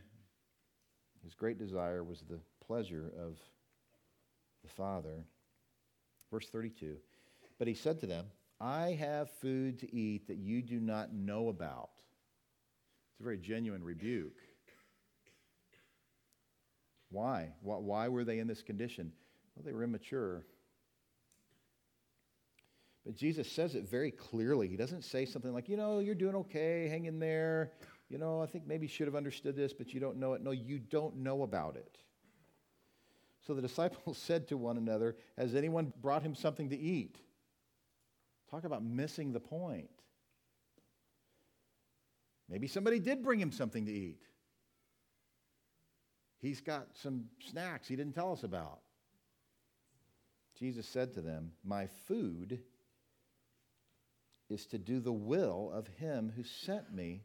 His 1.23 1.33
great 1.33 1.57
desire 1.57 2.03
was 2.03 2.21
the 2.21 2.39
pleasure 2.65 3.11
of 3.19 3.37
the 4.63 4.69
Father. 4.69 5.25
Verse 6.31 6.47
32 6.49 6.97
But 7.59 7.67
he 7.67 7.73
said 7.73 7.99
to 7.99 8.07
them, 8.07 8.25
I 8.59 8.91
have 8.91 9.29
food 9.41 9.79
to 9.79 9.95
eat 9.95 10.27
that 10.27 10.37
you 10.37 10.61
do 10.61 10.79
not 10.79 11.13
know 11.13 11.49
about. 11.49 11.89
It's 13.11 13.21
a 13.21 13.23
very 13.23 13.37
genuine 13.37 13.83
rebuke. 13.83 14.37
Why? 17.09 17.49
Why 17.61 18.07
were 18.07 18.23
they 18.23 18.39
in 18.39 18.47
this 18.47 18.61
condition? 18.61 19.11
Well, 19.55 19.65
they 19.65 19.73
were 19.73 19.83
immature. 19.83 20.45
But 23.05 23.15
Jesus 23.15 23.51
says 23.51 23.75
it 23.75 23.89
very 23.89 24.11
clearly. 24.11 24.67
He 24.67 24.77
doesn't 24.77 25.03
say 25.03 25.25
something 25.25 25.51
like, 25.53 25.67
you 25.67 25.75
know, 25.75 25.99
you're 25.99 26.15
doing 26.15 26.35
okay, 26.35 26.87
hang 26.87 27.05
in 27.05 27.19
there. 27.19 27.71
You 28.11 28.17
know, 28.17 28.41
I 28.41 28.45
think 28.45 28.67
maybe 28.67 28.87
you 28.87 28.89
should 28.89 29.07
have 29.07 29.15
understood 29.15 29.55
this, 29.55 29.71
but 29.71 29.93
you 29.93 30.01
don't 30.01 30.17
know 30.17 30.33
it. 30.33 30.43
No, 30.43 30.51
you 30.51 30.79
don't 30.79 31.15
know 31.19 31.43
about 31.43 31.77
it. 31.77 31.97
So 33.47 33.53
the 33.53 33.61
disciples 33.67 34.17
said 34.17 34.49
to 34.49 34.57
one 34.57 34.77
another, 34.77 35.15
Has 35.37 35.55
anyone 35.55 35.93
brought 36.01 36.21
him 36.21 36.35
something 36.35 36.69
to 36.71 36.77
eat? 36.77 37.15
Talk 38.49 38.65
about 38.65 38.83
missing 38.83 39.31
the 39.31 39.39
point. 39.39 39.89
Maybe 42.49 42.67
somebody 42.67 42.99
did 42.99 43.23
bring 43.23 43.39
him 43.39 43.53
something 43.53 43.85
to 43.85 43.93
eat. 43.93 44.23
He's 46.41 46.59
got 46.59 46.87
some 47.01 47.29
snacks 47.49 47.87
he 47.87 47.95
didn't 47.95 48.13
tell 48.13 48.33
us 48.33 48.43
about. 48.43 48.79
Jesus 50.59 50.85
said 50.85 51.13
to 51.13 51.21
them, 51.21 51.53
My 51.63 51.87
food 52.09 52.59
is 54.49 54.65
to 54.65 54.77
do 54.77 54.99
the 54.99 55.13
will 55.13 55.71
of 55.73 55.87
him 55.87 56.33
who 56.35 56.43
sent 56.43 56.93
me 56.93 57.21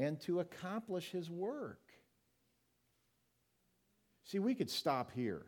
and 0.00 0.20
to 0.22 0.40
accomplish 0.40 1.10
his 1.10 1.30
work. 1.30 1.80
See, 4.24 4.40
we 4.40 4.56
could 4.56 4.70
stop 4.70 5.12
here 5.12 5.46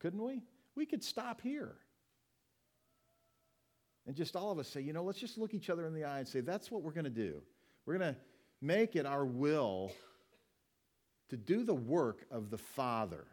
couldn't 0.00 0.22
we? 0.22 0.42
We 0.74 0.86
could 0.86 1.02
stop 1.02 1.40
here. 1.40 1.74
And 4.06 4.14
just 4.14 4.36
all 4.36 4.52
of 4.52 4.58
us 4.58 4.68
say, 4.68 4.80
you 4.80 4.92
know, 4.92 5.02
let's 5.02 5.18
just 5.18 5.36
look 5.36 5.52
each 5.52 5.68
other 5.68 5.86
in 5.86 5.94
the 5.94 6.04
eye 6.04 6.20
and 6.20 6.28
say, 6.28 6.40
that's 6.40 6.70
what 6.70 6.82
we're 6.82 6.92
going 6.92 7.04
to 7.04 7.10
do. 7.10 7.42
We're 7.84 7.98
going 7.98 8.14
to 8.14 8.20
make 8.60 8.94
it 8.94 9.04
our 9.04 9.24
will 9.24 9.90
to 11.30 11.36
do 11.36 11.64
the 11.64 11.74
work 11.74 12.24
of 12.30 12.50
the 12.50 12.58
Father. 12.58 13.26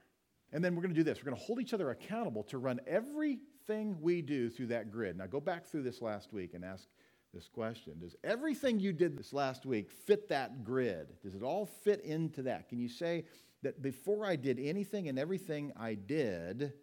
And 0.52 0.64
then 0.64 0.76
we're 0.76 0.82
going 0.82 0.96
to 0.96 1.00
do 1.00 1.04
this. 1.04 1.20
We're 1.20 1.30
going 1.30 1.38
to 1.38 1.46
hold 1.46 1.62
each 1.62 1.74
other 1.74 1.92
accountable 1.92 2.44
to 2.46 2.58
run 2.58 2.80
everything 2.88 3.98
we 4.02 4.24
do 4.24 4.50
through 4.50 4.68
that 4.68 4.92
grid. 4.92 5.18
Now, 5.18 5.28
go 5.28 5.40
back 5.40 5.68
through 5.68 5.84
this 5.84 6.02
last 6.02 6.34
week 6.34 6.56
and 6.56 6.66
ask 6.66 6.88
this 7.34 7.50
question 7.50 7.94
Does 8.00 8.16
everything 8.24 8.80
you 8.80 8.94
did 8.94 9.18
this 9.18 9.34
last 9.34 9.66
week 9.66 9.92
fit 9.92 10.30
that 10.30 10.64
grid? 10.64 11.08
Does 11.22 11.36
it 11.36 11.44
all 11.44 11.66
fit 11.66 12.02
into 12.02 12.44
that? 12.44 12.70
Can 12.70 12.80
you 12.80 12.90
say 12.90 13.26
that 13.64 13.82
before 13.82 14.26
I 14.26 14.36
did 14.36 14.60
anything 14.60 15.08
and 15.08 15.18
everything 15.18 15.72
I 15.76 15.96
did, 15.96 16.74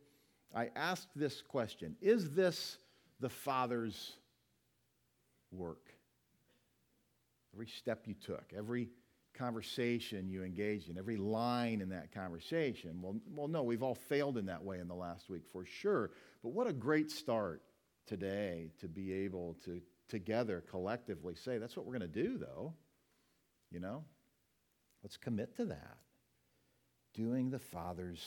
I 0.55 0.71
asked 0.75 1.09
this 1.15 1.43
question 1.43 1.97
Is 2.01 2.31
this 2.31 2.79
the 3.21 3.29
Father's 3.29 4.13
work? 5.53 5.95
Every 7.55 7.69
step 7.69 8.07
you 8.07 8.15
took, 8.15 8.53
every 8.57 8.89
conversation 9.35 10.29
you 10.29 10.43
engaged 10.43 10.89
in, 10.91 10.99
every 10.99 11.17
line 11.17 11.81
in 11.81 11.89
that 11.89 12.13
conversation. 12.13 13.01
Well, 13.01 13.17
well, 13.33 13.49
no, 13.49 13.63
we've 13.63 13.83
all 13.83 13.95
failed 13.95 14.37
in 14.37 14.47
that 14.47 14.63
way 14.63 14.81
in 14.81 14.89
the 14.89 14.95
last 14.95 15.31
week 15.31 15.43
for 15.53 15.65
sure. 15.65 16.11
But 16.43 16.51
what 16.51 16.67
a 16.67 16.73
great 16.73 17.11
start 17.11 17.63
today 18.07 18.71
to 18.81 18.89
be 18.89 19.13
able 19.13 19.57
to 19.65 19.81
together 20.11 20.63
collectively 20.69 21.35
say, 21.35 21.59
that's 21.59 21.77
what 21.77 21.87
we're 21.87 21.99
going 21.99 22.13
to 22.13 22.23
do, 22.23 22.37
though. 22.37 22.75
You 23.71 23.81
know? 23.81 24.05
Let's 25.03 25.17
commit 25.17 25.57
to 25.57 25.65
that. 25.67 25.97
Doing 27.15 27.51
the 27.51 27.59
Father's 27.59 28.23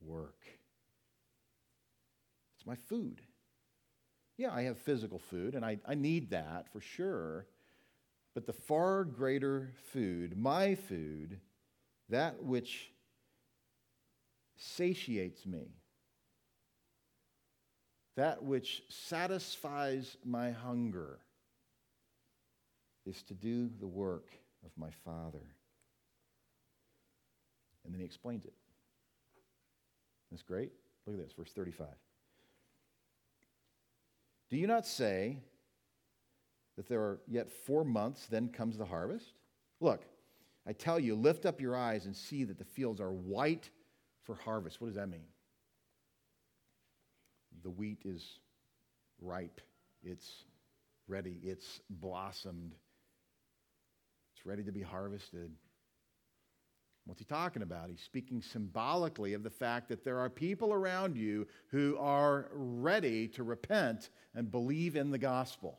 work. 0.00 0.40
It's 2.56 2.66
my 2.66 2.74
food. 2.74 3.20
Yeah, 4.36 4.52
I 4.52 4.62
have 4.62 4.78
physical 4.78 5.18
food, 5.18 5.54
and 5.54 5.64
I, 5.64 5.78
I 5.86 5.94
need 5.94 6.30
that 6.30 6.66
for 6.72 6.80
sure. 6.80 7.46
But 8.34 8.46
the 8.46 8.52
far 8.52 9.04
greater 9.04 9.72
food, 9.92 10.36
my 10.36 10.74
food, 10.74 11.38
that 12.08 12.42
which 12.42 12.90
satiates 14.56 15.46
me, 15.46 15.68
that 18.16 18.42
which 18.42 18.82
satisfies 18.88 20.16
my 20.24 20.50
hunger, 20.50 21.18
is 23.06 23.22
to 23.24 23.34
do 23.34 23.68
the 23.80 23.86
work 23.86 24.28
of 24.64 24.70
my 24.76 24.90
Father. 25.04 25.42
And 27.84 27.92
then 27.92 28.00
he 28.00 28.06
explains 28.06 28.44
it. 28.44 28.54
That's 30.30 30.42
great. 30.42 30.72
Look 31.06 31.16
at 31.16 31.22
this, 31.22 31.32
verse 31.32 31.52
35. 31.52 31.86
Do 34.50 34.56
you 34.56 34.66
not 34.66 34.86
say, 34.86 35.38
that 36.76 36.88
there 36.88 37.00
are 37.00 37.20
yet 37.28 37.50
four 37.50 37.84
months, 37.84 38.26
then 38.26 38.48
comes 38.48 38.76
the 38.76 38.84
harvest? 38.84 39.34
Look, 39.80 40.02
I 40.66 40.72
tell 40.72 40.98
you, 40.98 41.14
lift 41.14 41.46
up 41.46 41.60
your 41.60 41.76
eyes 41.76 42.06
and 42.06 42.16
see 42.16 42.44
that 42.44 42.58
the 42.58 42.64
fields 42.64 43.00
are 43.00 43.12
white 43.12 43.70
for 44.22 44.34
harvest. 44.34 44.80
What 44.80 44.88
does 44.88 44.96
that 44.96 45.08
mean? 45.08 45.26
The 47.62 47.70
wheat 47.70 48.02
is 48.04 48.38
ripe, 49.20 49.60
it's 50.02 50.44
ready, 51.08 51.40
it's 51.42 51.80
blossomed, 51.88 52.74
it's 54.34 54.46
ready 54.46 54.62
to 54.64 54.72
be 54.72 54.82
harvested. 54.82 55.50
What's 57.06 57.20
he 57.20 57.26
talking 57.26 57.62
about? 57.62 57.90
He's 57.90 58.00
speaking 58.00 58.40
symbolically 58.40 59.34
of 59.34 59.42
the 59.42 59.50
fact 59.50 59.88
that 59.90 60.04
there 60.04 60.18
are 60.18 60.30
people 60.30 60.72
around 60.72 61.16
you 61.16 61.46
who 61.68 61.98
are 61.98 62.48
ready 62.52 63.28
to 63.28 63.42
repent 63.42 64.08
and 64.34 64.50
believe 64.50 64.96
in 64.96 65.10
the 65.10 65.18
gospel. 65.18 65.78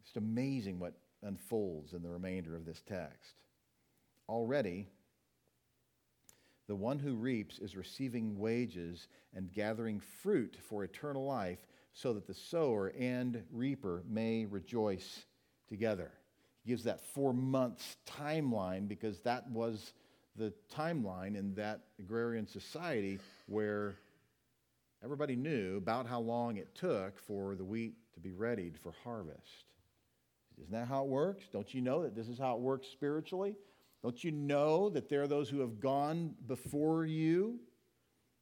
It's 0.00 0.16
amazing 0.16 0.78
what 0.78 0.94
unfolds 1.22 1.92
in 1.92 2.02
the 2.02 2.08
remainder 2.08 2.56
of 2.56 2.64
this 2.64 2.82
text. 2.86 3.34
Already, 4.28 4.88
the 6.72 6.76
one 6.76 6.98
who 6.98 7.12
reaps 7.12 7.58
is 7.58 7.76
receiving 7.76 8.38
wages 8.38 9.08
and 9.36 9.52
gathering 9.52 10.00
fruit 10.00 10.56
for 10.70 10.84
eternal 10.84 11.22
life, 11.22 11.58
so 11.92 12.14
that 12.14 12.26
the 12.26 12.32
sower 12.32 12.94
and 12.98 13.42
reaper 13.52 14.02
may 14.08 14.46
rejoice 14.46 15.26
together. 15.68 16.10
He 16.64 16.70
gives 16.70 16.84
that 16.84 17.02
four 17.02 17.34
months 17.34 17.98
timeline 18.06 18.88
because 18.88 19.20
that 19.20 19.50
was 19.50 19.92
the 20.34 20.50
timeline 20.74 21.36
in 21.36 21.54
that 21.56 21.80
agrarian 21.98 22.46
society 22.46 23.18
where 23.44 23.96
everybody 25.04 25.36
knew 25.36 25.76
about 25.76 26.06
how 26.06 26.20
long 26.20 26.56
it 26.56 26.74
took 26.74 27.18
for 27.18 27.54
the 27.54 27.64
wheat 27.64 27.96
to 28.14 28.20
be 28.20 28.32
readied 28.32 28.78
for 28.78 28.94
harvest. 29.04 29.66
Isn't 30.58 30.72
that 30.72 30.88
how 30.88 31.02
it 31.02 31.10
works? 31.10 31.44
Don't 31.52 31.74
you 31.74 31.82
know 31.82 32.02
that 32.04 32.16
this 32.16 32.28
is 32.28 32.38
how 32.38 32.54
it 32.54 32.60
works 32.60 32.86
spiritually? 32.88 33.56
Don't 34.02 34.22
you 34.24 34.32
know 34.32 34.88
that 34.90 35.08
there 35.08 35.22
are 35.22 35.28
those 35.28 35.48
who 35.48 35.60
have 35.60 35.78
gone 35.78 36.34
before 36.46 37.04
you, 37.06 37.60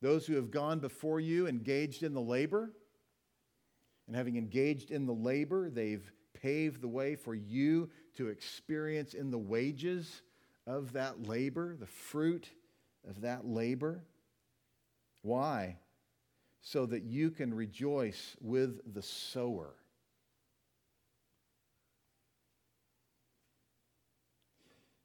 those 0.00 0.26
who 0.26 0.34
have 0.36 0.50
gone 0.50 0.78
before 0.78 1.20
you 1.20 1.46
engaged 1.46 2.02
in 2.02 2.14
the 2.14 2.20
labor? 2.20 2.72
And 4.06 4.16
having 4.16 4.36
engaged 4.36 4.90
in 4.90 5.06
the 5.06 5.12
labor, 5.12 5.68
they've 5.68 6.10
paved 6.32 6.80
the 6.80 6.88
way 6.88 7.14
for 7.14 7.34
you 7.34 7.90
to 8.16 8.28
experience 8.28 9.14
in 9.14 9.30
the 9.30 9.38
wages 9.38 10.22
of 10.66 10.92
that 10.94 11.26
labor, 11.26 11.76
the 11.78 11.86
fruit 11.86 12.48
of 13.08 13.20
that 13.20 13.46
labor. 13.46 14.02
Why? 15.22 15.76
So 16.62 16.86
that 16.86 17.02
you 17.02 17.30
can 17.30 17.52
rejoice 17.52 18.36
with 18.40 18.94
the 18.94 19.02
sower. 19.02 19.74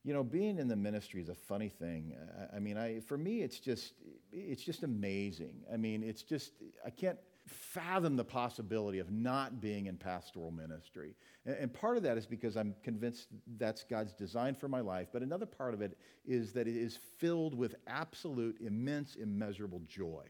You 0.05 0.13
know, 0.13 0.23
being 0.23 0.59
in 0.59 0.67
the 0.67 0.75
ministry 0.75 1.19
is 1.19 1.29
a 1.29 1.35
funny 1.35 1.67
thing. 1.67 2.15
I, 2.53 2.57
I 2.57 2.59
mean, 2.59 2.77
I, 2.77 2.99
for 2.99 3.17
me, 3.17 3.41
it's 3.41 3.59
just, 3.59 3.93
it's 4.31 4.63
just 4.63 4.83
amazing. 4.83 5.63
I 5.73 5.77
mean, 5.77 6.03
it's 6.03 6.21
just, 6.21 6.51
I 6.85 6.91
can't 6.91 7.17
fathom 7.47 8.15
the 8.15 8.23
possibility 8.23 8.99
of 8.99 9.11
not 9.11 9.59
being 9.59 9.87
in 9.87 9.97
pastoral 9.97 10.51
ministry. 10.51 11.15
And, 11.47 11.55
and 11.55 11.73
part 11.73 11.97
of 11.97 12.03
that 12.03 12.19
is 12.19 12.27
because 12.27 12.55
I'm 12.55 12.75
convinced 12.83 13.29
that's 13.57 13.83
God's 13.83 14.13
design 14.13 14.53
for 14.53 14.67
my 14.67 14.81
life. 14.81 15.07
But 15.11 15.23
another 15.23 15.47
part 15.47 15.73
of 15.73 15.81
it 15.81 15.97
is 16.23 16.53
that 16.53 16.67
it 16.67 16.77
is 16.77 16.99
filled 17.17 17.57
with 17.57 17.73
absolute, 17.87 18.61
immense, 18.61 19.15
immeasurable 19.15 19.81
joy. 19.87 20.25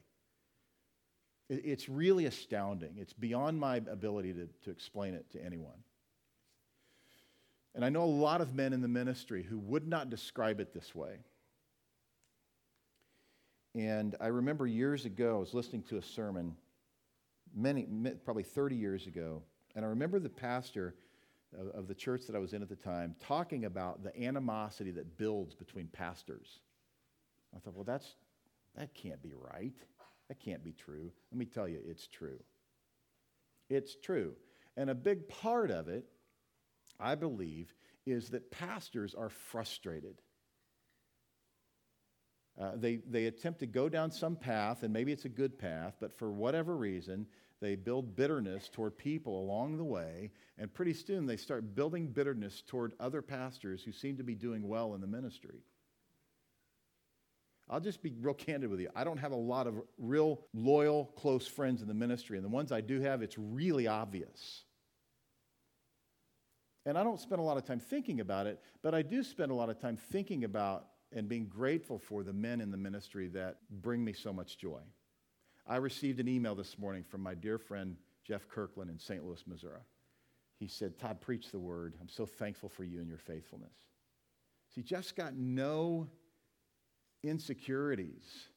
It, 1.50 1.62
it's 1.66 1.90
really 1.90 2.28
astounding. 2.28 2.96
It's 2.98 3.14
beyond 3.14 3.60
my 3.60 3.76
ability 3.76 4.32
to, 4.34 4.48
to 4.64 4.72
explain 4.72 5.16
it 5.16 5.30
to 5.32 5.44
anyone. 5.44 5.84
And 7.76 7.84
I 7.84 7.90
know 7.90 8.04
a 8.04 8.06
lot 8.06 8.40
of 8.40 8.56
men 8.56 8.72
in 8.72 8.82
the 8.82 8.88
ministry 8.88 9.44
who 9.44 9.60
would 9.60 9.86
not 9.86 10.10
describe 10.10 10.62
it 10.62 10.74
this 10.74 10.96
way. 10.96 11.18
And 13.76 14.16
I 14.22 14.28
remember 14.28 14.66
years 14.66 15.04
ago, 15.04 15.36
I 15.36 15.40
was 15.40 15.54
listening 15.54 15.84
to 15.90 15.98
a 15.98 16.02
sermon, 16.02 16.56
many, 17.54 17.86
probably 18.24 18.44
30 18.44 18.78
years 18.78 19.06
ago, 19.06 19.44
and 19.76 19.84
I 19.84 19.90
remember 19.90 20.20
the 20.20 20.30
pastor 20.30 20.96
of, 21.74 21.88
the 21.90 21.94
church 21.94 22.26
that 22.28 22.36
I 22.36 22.40
was 22.40 22.54
in 22.54 22.62
at 22.62 22.70
the 22.70 22.76
time 22.78 23.16
talking 23.20 23.66
about 23.66 24.04
the 24.04 24.18
animosity 24.24 24.92
that 24.92 25.18
builds 25.18 25.54
between 25.54 25.88
pastors. 25.88 26.60
I 27.54 27.60
thought, 27.60 27.76
well, 27.76 27.84
that's, 27.84 28.16
that 28.78 28.94
can't 28.94 29.22
be 29.22 29.34
right. 29.34 29.76
That 30.30 30.40
can't 30.40 30.64
be 30.64 30.72
true. 30.72 31.12
Let 31.32 31.38
me 31.38 31.46
tell 31.46 31.68
you, 31.68 31.80
it's 31.86 32.08
true. 32.08 32.40
It's 33.70 33.96
true. 33.96 34.34
And 34.78 34.90
a 34.90 34.96
big 34.96 35.28
part 35.28 35.72
of 35.72 35.90
it 35.90 36.06
I 37.00 37.16
believe, 37.16 37.74
is 38.06 38.30
that 38.30 38.52
pastors 38.52 39.16
are 39.16 39.30
frustrated. 39.30 40.22
Uh, 42.60 42.72
they, 42.76 42.98
they 43.10 43.26
attempt 43.26 43.60
to 43.60 43.66
go 43.66 43.90
down 43.90 44.12
some 44.12 44.36
path, 44.36 44.84
and 44.84 44.94
maybe 44.94 45.12
it's 45.12 45.26
a 45.26 45.30
good 45.30 45.58
path, 45.60 45.96
but 46.00 46.14
for 46.18 46.32
whatever 46.32 46.76
reason, 46.76 47.28
they 47.62 47.76
build 47.76 48.16
bitterness 48.16 48.70
toward 48.70 48.98
people 48.98 49.40
along 49.40 49.78
the 49.78 49.84
way, 49.84 50.32
and 50.58 50.74
pretty 50.74 50.94
soon 50.94 51.26
they 51.26 51.38
start 51.38 51.76
building 51.76 52.08
bitterness 52.08 52.64
toward 52.66 52.94
other 53.00 53.22
pastors 53.22 53.84
who 53.84 53.92
seem 53.92 54.18
to 54.18 54.24
be 54.24 54.36
doing 54.36 54.68
well 54.68 54.94
in 54.94 55.02
the 55.02 55.08
ministry. 55.08 55.64
I'll 57.70 57.80
just 57.80 58.04
be 58.04 58.14
real 58.22 58.36
candid 58.36 58.70
with 58.70 58.80
you. 58.80 58.90
I 58.96 59.04
don't 59.04 59.18
have 59.18 59.32
a 59.32 59.38
lot 59.38 59.68
of 59.68 59.82
real 59.98 60.42
loyal, 60.54 61.06
close 61.18 61.48
friends 61.48 61.82
in 61.82 61.88
the 61.88 61.94
ministry, 61.94 62.38
and 62.38 62.46
the 62.46 62.50
ones 62.50 62.72
I 62.72 62.82
do 62.82 63.02
have, 63.02 63.22
it's 63.22 63.38
really 63.38 63.88
obvious. 63.88 64.64
And 66.86 66.98
I 66.98 67.04
don't 67.04 67.20
spend 67.20 67.40
a 67.40 67.44
lot 67.44 67.58
of 67.58 67.66
time 67.66 67.80
thinking 67.80 68.20
about 68.20 68.46
it, 68.46 68.62
but 68.84 68.94
I 68.94 69.02
do 69.02 69.24
spend 69.24 69.52
a 69.52 69.56
lot 69.56 69.70
of 69.70 69.80
time 69.80 69.98
thinking 69.98 70.44
about 70.44 70.88
and 71.12 71.28
being 71.28 71.48
grateful 71.48 71.98
for 71.98 72.24
the 72.24 72.34
men 72.34 72.62
in 72.62 72.72
the 72.72 72.78
ministry 72.78 73.28
that 73.30 73.58
bring 73.70 74.04
me 74.04 74.14
so 74.14 74.32
much 74.32 74.58
joy. 74.58 74.82
I 75.66 75.78
received 75.78 76.20
an 76.20 76.28
email 76.28 76.54
this 76.54 76.78
morning 76.78 77.04
from 77.04 77.22
my 77.22 77.34
dear 77.34 77.58
friend 77.58 77.96
Jeff 78.24 78.48
Kirkland 78.48 78.92
in 78.92 79.00
St. 79.00 79.26
Louis, 79.26 79.44
Missouri. 79.48 79.82
He 80.60 80.68
said, 80.68 80.98
Todd, 80.98 81.22
preach 81.22 81.52
the 81.52 81.60
word. 81.60 81.96
I'm 82.00 82.10
so 82.10 82.26
thankful 82.26 82.70
for 82.70 82.84
you 82.84 83.00
and 83.00 83.08
your 83.08 83.18
faithfulness. 83.18 83.74
See, 84.74 84.82
Jeff's 84.82 85.12
got 85.12 85.36
no 85.36 86.08
insecurities 87.24 88.48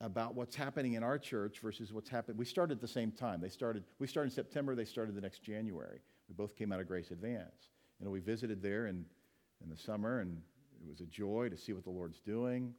about 0.00 0.34
what's 0.34 0.54
happening 0.54 0.94
in 0.94 1.02
our 1.02 1.18
church 1.18 1.58
versus 1.60 1.92
what's 1.92 2.08
happened. 2.08 2.38
We 2.38 2.44
started 2.44 2.74
at 2.74 2.80
the 2.80 2.88
same 2.88 3.10
time. 3.10 3.40
They 3.40 3.48
started, 3.48 3.84
we 3.98 4.06
started 4.06 4.30
in 4.30 4.34
September, 4.34 4.74
they 4.74 4.84
started 4.84 5.14
the 5.14 5.20
next 5.20 5.42
January. 5.42 6.00
We 6.28 6.34
both 6.34 6.56
came 6.56 6.72
out 6.72 6.80
of 6.80 6.86
Grace 6.86 7.10
Advance. 7.10 7.70
You 7.98 8.06
know, 8.06 8.10
we 8.10 8.20
visited 8.20 8.62
there 8.62 8.86
in, 8.86 9.04
in 9.62 9.70
the 9.70 9.76
summer, 9.76 10.20
and 10.20 10.40
it 10.84 10.88
was 10.88 11.00
a 11.00 11.06
joy 11.06 11.48
to 11.48 11.56
see 11.56 11.72
what 11.72 11.84
the 11.84 11.90
Lord's 11.90 12.20
doing. 12.20 12.74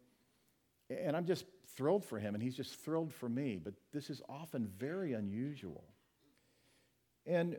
And 0.89 1.16
I'm 1.16 1.26
just 1.26 1.45
thrilled 1.76 2.06
for 2.06 2.20
him, 2.20 2.36
and 2.36 2.43
he's 2.43 2.56
just 2.56 2.76
thrilled 2.76 3.14
for 3.14 3.30
me. 3.30 3.60
But 3.64 3.74
this 3.93 4.10
is 4.10 4.22
often 4.30 4.70
very 4.78 5.14
unusual. 5.14 5.84
And 7.26 7.58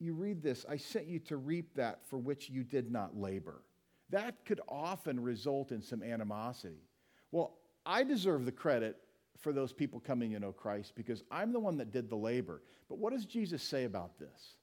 you 0.00 0.14
read 0.14 0.42
this 0.42 0.66
I 0.68 0.76
sent 0.76 1.06
you 1.06 1.18
to 1.20 1.36
reap 1.36 1.74
that 1.76 2.04
for 2.06 2.18
which 2.18 2.50
you 2.50 2.64
did 2.64 2.90
not 2.90 3.16
labor. 3.16 3.62
That 4.10 4.44
could 4.44 4.60
often 4.68 5.18
result 5.20 5.72
in 5.72 5.80
some 5.80 6.02
animosity. 6.02 6.82
Well, 7.30 7.58
I 7.86 8.04
deserve 8.04 8.44
the 8.44 8.52
credit 8.52 8.96
for 9.44 9.52
those 9.52 9.72
people 9.72 10.00
coming 10.00 10.32
to 10.32 10.40
know 10.40 10.50
Christ 10.50 10.94
because 10.96 11.22
I'm 11.30 11.52
the 11.52 11.60
one 11.60 11.76
that 11.76 11.92
did 11.92 12.10
the 12.10 12.16
labor. 12.16 12.62
But 12.88 12.98
what 12.98 13.12
does 13.12 13.26
Jesus 13.26 13.62
say 13.62 13.84
about 13.84 14.18
this? 14.18 14.56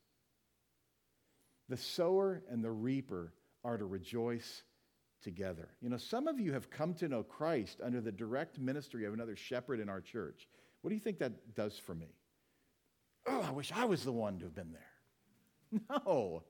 The 1.70 1.78
sower 1.78 2.44
and 2.50 2.62
the 2.64 2.72
reaper 2.72 3.32
are 3.64 3.78
to 3.78 3.86
rejoice 3.86 4.64
together. 5.24 5.70
You 5.82 5.90
know, 5.90 5.98
some 5.98 6.28
of 6.28 6.40
you 6.40 6.52
have 6.54 6.70
come 6.70 6.96
to 6.96 7.08
know 7.08 7.24
Christ 7.24 7.80
under 7.82 8.02
the 8.02 8.12
direct 8.12 8.60
ministry 8.60 9.06
of 9.06 9.14
another 9.14 9.36
shepherd 9.36 9.80
in 9.80 9.88
our 9.88 10.02
church. 10.02 10.50
What 10.82 10.90
do 10.90 10.96
you 10.96 11.02
think 11.02 11.20
that 11.20 11.56
does 11.56 11.78
for 11.78 11.94
me? 11.94 12.08
Oh, 13.28 13.46
I 13.48 13.52
wish 13.52 13.72
I 13.72 13.86
was 13.86 14.04
the 14.04 14.12
one 14.12 14.40
to 14.40 14.46
have 14.46 14.56
been 14.56 14.74
there. 14.74 15.80
No. 16.06 16.44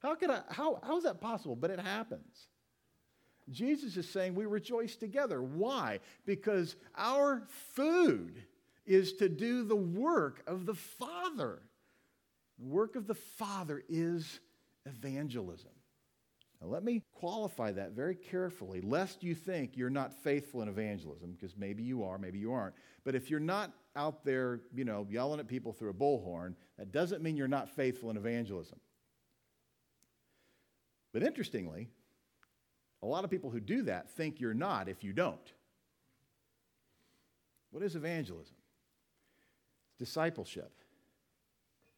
How 0.00 0.14
could 0.16 0.30
I 0.30 0.42
how, 0.50 0.80
how 0.82 0.98
is 0.98 1.04
that 1.04 1.20
possible? 1.20 1.56
But 1.56 1.70
it 1.70 1.78
happens. 1.78 2.48
Jesus 3.50 3.96
is 3.96 4.08
saying 4.08 4.34
we 4.34 4.46
rejoice 4.46 4.96
together. 4.96 5.42
Why? 5.42 6.00
Because 6.26 6.76
our 6.96 7.42
food 7.74 8.42
is 8.86 9.14
to 9.14 9.28
do 9.28 9.64
the 9.64 9.76
work 9.76 10.42
of 10.46 10.66
the 10.66 10.74
Father. 10.74 11.62
The 12.58 12.66
work 12.66 12.96
of 12.96 13.06
the 13.06 13.14
Father 13.14 13.82
is 13.88 14.40
evangelism. 14.86 15.70
Now, 16.60 16.68
let 16.68 16.84
me 16.84 17.02
qualify 17.14 17.72
that 17.72 17.92
very 17.92 18.14
carefully, 18.14 18.82
lest 18.82 19.22
you 19.22 19.34
think 19.34 19.76
you're 19.76 19.88
not 19.88 20.12
faithful 20.12 20.60
in 20.60 20.68
evangelism, 20.68 21.32
because 21.32 21.56
maybe 21.56 21.82
you 21.82 22.04
are, 22.04 22.18
maybe 22.18 22.38
you 22.38 22.52
aren't. 22.52 22.74
But 23.02 23.14
if 23.14 23.30
you're 23.30 23.40
not 23.40 23.72
out 23.96 24.24
there, 24.24 24.60
you 24.74 24.84
know, 24.84 25.06
yelling 25.10 25.40
at 25.40 25.48
people 25.48 25.72
through 25.72 25.90
a 25.90 25.94
bullhorn, 25.94 26.54
that 26.78 26.92
doesn't 26.92 27.22
mean 27.22 27.36
you're 27.36 27.48
not 27.48 27.70
faithful 27.70 28.10
in 28.10 28.18
evangelism. 28.18 28.78
But 31.12 31.22
interestingly, 31.22 31.88
a 33.02 33.06
lot 33.06 33.24
of 33.24 33.30
people 33.30 33.50
who 33.50 33.60
do 33.60 33.82
that 33.82 34.10
think 34.10 34.40
you're 34.40 34.54
not 34.54 34.88
if 34.88 35.02
you 35.02 35.12
don't. 35.12 35.52
What 37.70 37.82
is 37.82 37.96
evangelism? 37.96 38.56
Discipleship. 39.98 40.72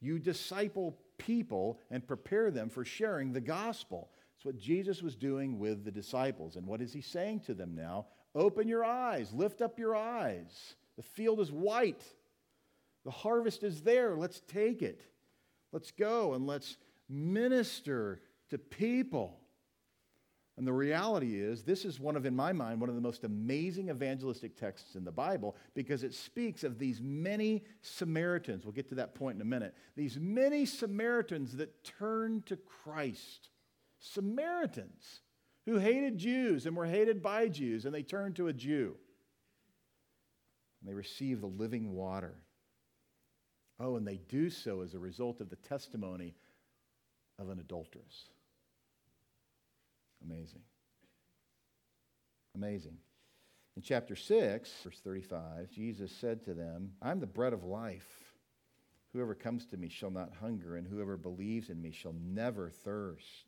You 0.01 0.19
disciple 0.19 0.99
people 1.19 1.79
and 1.91 2.07
prepare 2.07 2.51
them 2.51 2.69
for 2.69 2.85
sharing 2.85 3.33
the 3.33 3.41
gospel. 3.41 4.11
It's 4.37 4.45
what 4.45 4.59
Jesus 4.59 5.03
was 5.03 5.15
doing 5.15 5.59
with 5.59 5.85
the 5.85 5.91
disciples. 5.91 6.57
And 6.57 6.67
what 6.67 6.83
is 6.83 6.93
he 6.93 7.01
saying 7.01 7.41
to 7.41 7.55
them 7.55 7.75
now? 7.75 8.07
Open 8.35 8.67
your 8.67 8.85
eyes, 8.85 9.33
lift 9.33 9.61
up 9.61 9.79
your 9.79 9.95
eyes. 9.95 10.75
The 10.97 11.03
field 11.03 11.41
is 11.41 11.53
white, 11.53 12.03
the 13.05 13.11
harvest 13.11 13.63
is 13.63 13.83
there. 13.83 14.17
Let's 14.17 14.41
take 14.41 14.83
it. 14.83 15.03
Let's 15.71 15.91
go 15.91 16.35
and 16.35 16.47
let's 16.47 16.77
minister 17.09 18.21
to 18.51 18.59
people. 18.59 19.42
And 20.63 20.67
the 20.69 20.73
reality 20.73 21.41
is, 21.41 21.65
this 21.65 21.85
is 21.85 21.99
one 21.99 22.15
of, 22.15 22.25
in 22.25 22.37
my 22.37 22.53
mind, 22.53 22.81
one 22.81 22.89
of 22.89 22.95
the 22.95 23.01
most 23.01 23.25
amazing 23.25 23.89
evangelistic 23.89 24.57
texts 24.57 24.95
in 24.95 25.05
the 25.05 25.11
Bible 25.11 25.57
because 25.75 26.05
it 26.05 26.15
speaks 26.15 26.63
of 26.63 26.79
these 26.79 27.01
many 27.03 27.65
Samaritans. 27.81 28.65
We'll 28.65 28.71
get 28.71 28.89
to 28.91 28.95
that 28.95 29.17
point 29.17 29.35
in 29.35 29.43
a 29.43 29.45
minute. 29.45 29.75
These 29.97 30.21
many 30.21 30.65
Samaritans 30.65 31.57
that 31.57 31.83
turned 31.83 32.47
to 32.47 32.57
Christ. 32.57 33.49
Samaritans 33.99 35.23
who 35.67 35.79
hated 35.79 36.17
Jews 36.17 36.65
and 36.65 36.77
were 36.77 36.87
hated 36.87 37.25
by 37.25 37.49
Jews, 37.49 37.85
and 37.85 37.93
they 37.93 38.05
turned 38.05 38.37
to 38.37 38.47
a 38.47 38.53
Jew. 38.53 38.95
And 40.81 40.89
they 40.89 40.95
receive 40.95 41.41
the 41.41 41.49
living 41.49 41.93
water. 41.93 42.37
Oh, 43.81 43.97
and 43.97 44.07
they 44.07 44.21
do 44.29 44.49
so 44.49 44.83
as 44.83 44.95
a 44.95 45.01
result 45.01 45.41
of 45.41 45.51
the 45.51 45.57
testimony 45.57 46.37
of 47.41 47.49
an 47.49 47.59
adulteress. 47.59 48.29
Amazing. 50.25 50.63
Amazing. 52.55 52.97
In 53.77 53.83
chapter 53.83 54.15
6, 54.15 54.71
verse 54.85 55.01
35, 55.03 55.71
Jesus 55.71 56.13
said 56.13 56.45
to 56.45 56.55
them, 56.55 56.93
I'm 57.01 57.21
the 57.21 57.27
bread 57.27 57.53
of 57.53 57.65
life. 57.65 58.35
Whoever 59.13 59.35
comes 59.35 59.67
to 59.67 59.77
me 59.77 59.89
shall 59.89 60.11
not 60.11 60.33
hunger, 60.41 60.77
and 60.77 60.87
whoever 60.87 61.17
believes 61.17 61.71
in 61.71 61.81
me 61.81 61.91
shall 61.91 62.15
never 62.23 62.71
thirst. 62.71 63.47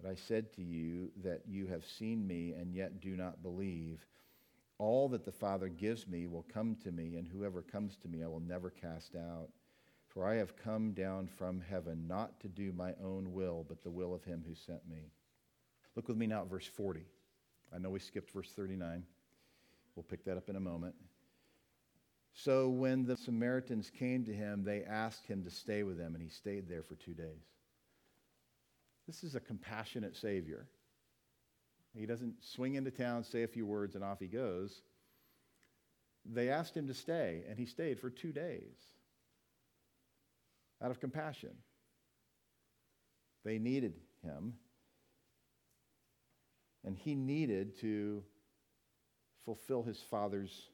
But 0.00 0.10
I 0.10 0.14
said 0.14 0.52
to 0.54 0.62
you 0.62 1.10
that 1.22 1.42
you 1.46 1.66
have 1.66 1.84
seen 1.84 2.26
me 2.26 2.52
and 2.52 2.74
yet 2.74 3.00
do 3.00 3.16
not 3.16 3.42
believe. 3.42 4.04
All 4.78 5.08
that 5.10 5.24
the 5.24 5.32
Father 5.32 5.68
gives 5.68 6.08
me 6.08 6.26
will 6.26 6.46
come 6.52 6.74
to 6.82 6.90
me, 6.90 7.16
and 7.16 7.26
whoever 7.26 7.62
comes 7.62 7.96
to 7.98 8.08
me 8.08 8.22
I 8.22 8.28
will 8.28 8.40
never 8.40 8.70
cast 8.70 9.14
out. 9.14 9.48
For 10.08 10.26
I 10.26 10.34
have 10.34 10.56
come 10.56 10.92
down 10.92 11.26
from 11.26 11.60
heaven 11.60 12.06
not 12.06 12.38
to 12.40 12.48
do 12.48 12.72
my 12.72 12.94
own 13.02 13.32
will, 13.32 13.64
but 13.66 13.82
the 13.82 13.90
will 13.90 14.14
of 14.14 14.24
him 14.24 14.44
who 14.46 14.54
sent 14.54 14.86
me. 14.88 15.10
Look 15.96 16.08
with 16.08 16.16
me 16.16 16.26
now 16.26 16.42
at 16.42 16.50
verse 16.50 16.66
40. 16.66 17.04
I 17.74 17.78
know 17.78 17.90
we 17.90 18.00
skipped 18.00 18.30
verse 18.30 18.50
39. 18.54 19.04
We'll 19.94 20.02
pick 20.04 20.24
that 20.24 20.36
up 20.36 20.48
in 20.48 20.56
a 20.56 20.60
moment. 20.60 20.94
So 22.34 22.68
when 22.68 23.04
the 23.04 23.16
Samaritans 23.16 23.90
came 23.90 24.24
to 24.24 24.32
him, 24.32 24.64
they 24.64 24.84
asked 24.84 25.26
him 25.26 25.44
to 25.44 25.50
stay 25.50 25.82
with 25.82 25.98
them, 25.98 26.14
and 26.14 26.22
he 26.22 26.30
stayed 26.30 26.68
there 26.68 26.82
for 26.82 26.94
two 26.94 27.12
days. 27.12 27.44
This 29.06 29.22
is 29.22 29.34
a 29.34 29.40
compassionate 29.40 30.16
Savior. 30.16 30.66
He 31.94 32.06
doesn't 32.06 32.42
swing 32.42 32.76
into 32.76 32.90
town, 32.90 33.24
say 33.24 33.42
a 33.42 33.48
few 33.48 33.66
words, 33.66 33.94
and 33.94 34.02
off 34.02 34.18
he 34.18 34.28
goes. 34.28 34.80
They 36.24 36.48
asked 36.48 36.74
him 36.74 36.86
to 36.86 36.94
stay, 36.94 37.42
and 37.48 37.58
he 37.58 37.66
stayed 37.66 38.00
for 38.00 38.08
two 38.08 38.32
days 38.32 38.78
out 40.82 40.90
of 40.90 41.00
compassion. 41.00 41.50
They 43.44 43.58
needed 43.58 43.94
him, 44.24 44.54
and 46.84 46.96
he 46.96 47.14
needed 47.14 47.78
to 47.80 48.22
fulfill 49.44 49.82
his 49.82 50.00
father's 50.10 50.68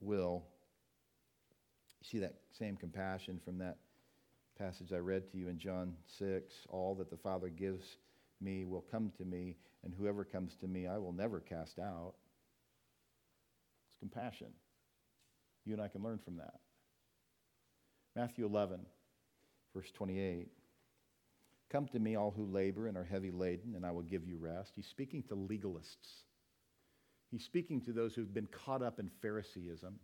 will. 0.00 0.44
You 2.00 2.08
see 2.08 2.18
that 2.20 2.34
same 2.58 2.76
compassion 2.76 3.40
from 3.44 3.58
that 3.58 3.78
passage 4.58 4.92
I 4.92 4.98
read 4.98 5.30
to 5.30 5.38
you 5.38 5.48
in 5.48 5.58
John 5.58 5.94
6 6.18 6.54
All 6.68 6.94
that 6.96 7.10
the 7.10 7.16
Father 7.16 7.48
gives 7.48 7.96
me 8.40 8.64
will 8.64 8.84
come 8.90 9.12
to 9.18 9.24
me, 9.24 9.56
and 9.84 9.94
whoever 9.94 10.24
comes 10.24 10.54
to 10.56 10.66
me 10.66 10.86
I 10.86 10.98
will 10.98 11.12
never 11.12 11.40
cast 11.40 11.78
out. 11.78 12.14
It's 13.88 13.98
compassion. 13.98 14.48
You 15.64 15.74
and 15.74 15.82
I 15.82 15.88
can 15.88 16.02
learn 16.02 16.18
from 16.18 16.36
that. 16.38 16.54
Matthew 18.16 18.44
11, 18.46 18.80
verse 19.74 19.90
28. 19.92 20.48
Come 21.70 21.86
to 21.88 21.98
me, 21.98 22.16
all 22.16 22.32
who 22.32 22.44
labor 22.46 22.88
and 22.88 22.96
are 22.96 23.04
heavy 23.04 23.30
laden, 23.30 23.74
and 23.76 23.86
I 23.86 23.92
will 23.92 24.02
give 24.02 24.24
you 24.24 24.36
rest. 24.36 24.72
He's 24.74 24.88
speaking 24.88 25.22
to 25.24 25.36
legalists. 25.36 26.24
He's 27.30 27.44
speaking 27.44 27.80
to 27.82 27.92
those 27.92 28.14
who've 28.14 28.34
been 28.34 28.48
caught 28.48 28.82
up 28.82 28.98
in 28.98 29.08
Phariseeism. 29.22 29.94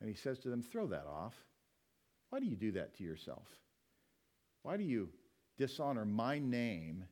And 0.00 0.08
he 0.08 0.16
says 0.16 0.40
to 0.40 0.48
them, 0.48 0.62
Throw 0.62 0.88
that 0.88 1.06
off. 1.06 1.34
Why 2.30 2.40
do 2.40 2.46
you 2.46 2.56
do 2.56 2.72
that 2.72 2.96
to 2.96 3.04
yourself? 3.04 3.46
Why 4.62 4.76
do 4.76 4.82
you 4.82 5.10
dishonor 5.58 6.04
my 6.04 6.40
name 6.40 7.04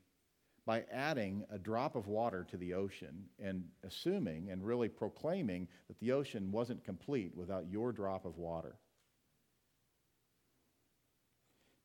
by 0.66 0.84
adding 0.90 1.44
a 1.50 1.58
drop 1.58 1.94
of 1.94 2.08
water 2.08 2.44
to 2.50 2.56
the 2.56 2.74
ocean 2.74 3.24
and 3.38 3.64
assuming 3.84 4.50
and 4.50 4.64
really 4.64 4.88
proclaiming 4.88 5.68
that 5.86 6.00
the 6.00 6.12
ocean 6.12 6.50
wasn't 6.50 6.84
complete 6.84 7.36
without 7.36 7.70
your 7.70 7.92
drop 7.92 8.24
of 8.24 8.38
water? 8.38 8.76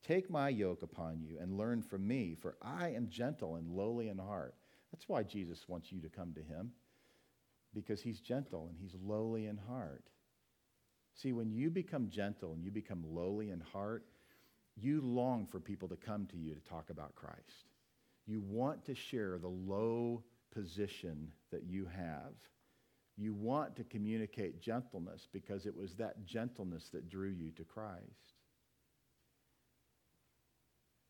Take 0.07 0.29
my 0.29 0.49
yoke 0.49 0.83
upon 0.83 1.21
you 1.21 1.37
and 1.39 1.57
learn 1.57 1.81
from 1.81 2.07
me, 2.07 2.35
for 2.39 2.57
I 2.61 2.89
am 2.89 3.09
gentle 3.09 3.55
and 3.55 3.71
lowly 3.71 4.09
in 4.09 4.19
heart. 4.19 4.53
That's 4.91 5.09
why 5.09 5.23
Jesus 5.23 5.67
wants 5.67 5.91
you 5.91 5.99
to 6.01 6.09
come 6.09 6.33
to 6.33 6.43
him, 6.43 6.71
because 7.73 8.01
he's 8.01 8.19
gentle 8.19 8.67
and 8.69 8.77
he's 8.79 8.95
lowly 9.03 9.47
in 9.47 9.57
heart. 9.57 10.03
See, 11.15 11.33
when 11.33 11.51
you 11.51 11.71
become 11.71 12.09
gentle 12.09 12.53
and 12.53 12.63
you 12.63 12.69
become 12.69 13.03
lowly 13.03 13.49
in 13.49 13.61
heart, 13.61 14.05
you 14.75 15.01
long 15.01 15.47
for 15.47 15.59
people 15.59 15.87
to 15.87 15.95
come 15.95 16.27
to 16.27 16.37
you 16.37 16.53
to 16.53 16.69
talk 16.69 16.89
about 16.91 17.15
Christ. 17.15 17.71
You 18.27 18.41
want 18.41 18.85
to 18.85 18.93
share 18.95 19.39
the 19.39 19.47
low 19.47 20.23
position 20.53 21.31
that 21.51 21.63
you 21.63 21.85
have. 21.85 22.33
You 23.17 23.33
want 23.33 23.75
to 23.77 23.83
communicate 23.83 24.61
gentleness 24.61 25.27
because 25.31 25.65
it 25.65 25.75
was 25.75 25.95
that 25.95 26.25
gentleness 26.25 26.89
that 26.91 27.09
drew 27.09 27.29
you 27.29 27.51
to 27.51 27.63
Christ. 27.63 28.34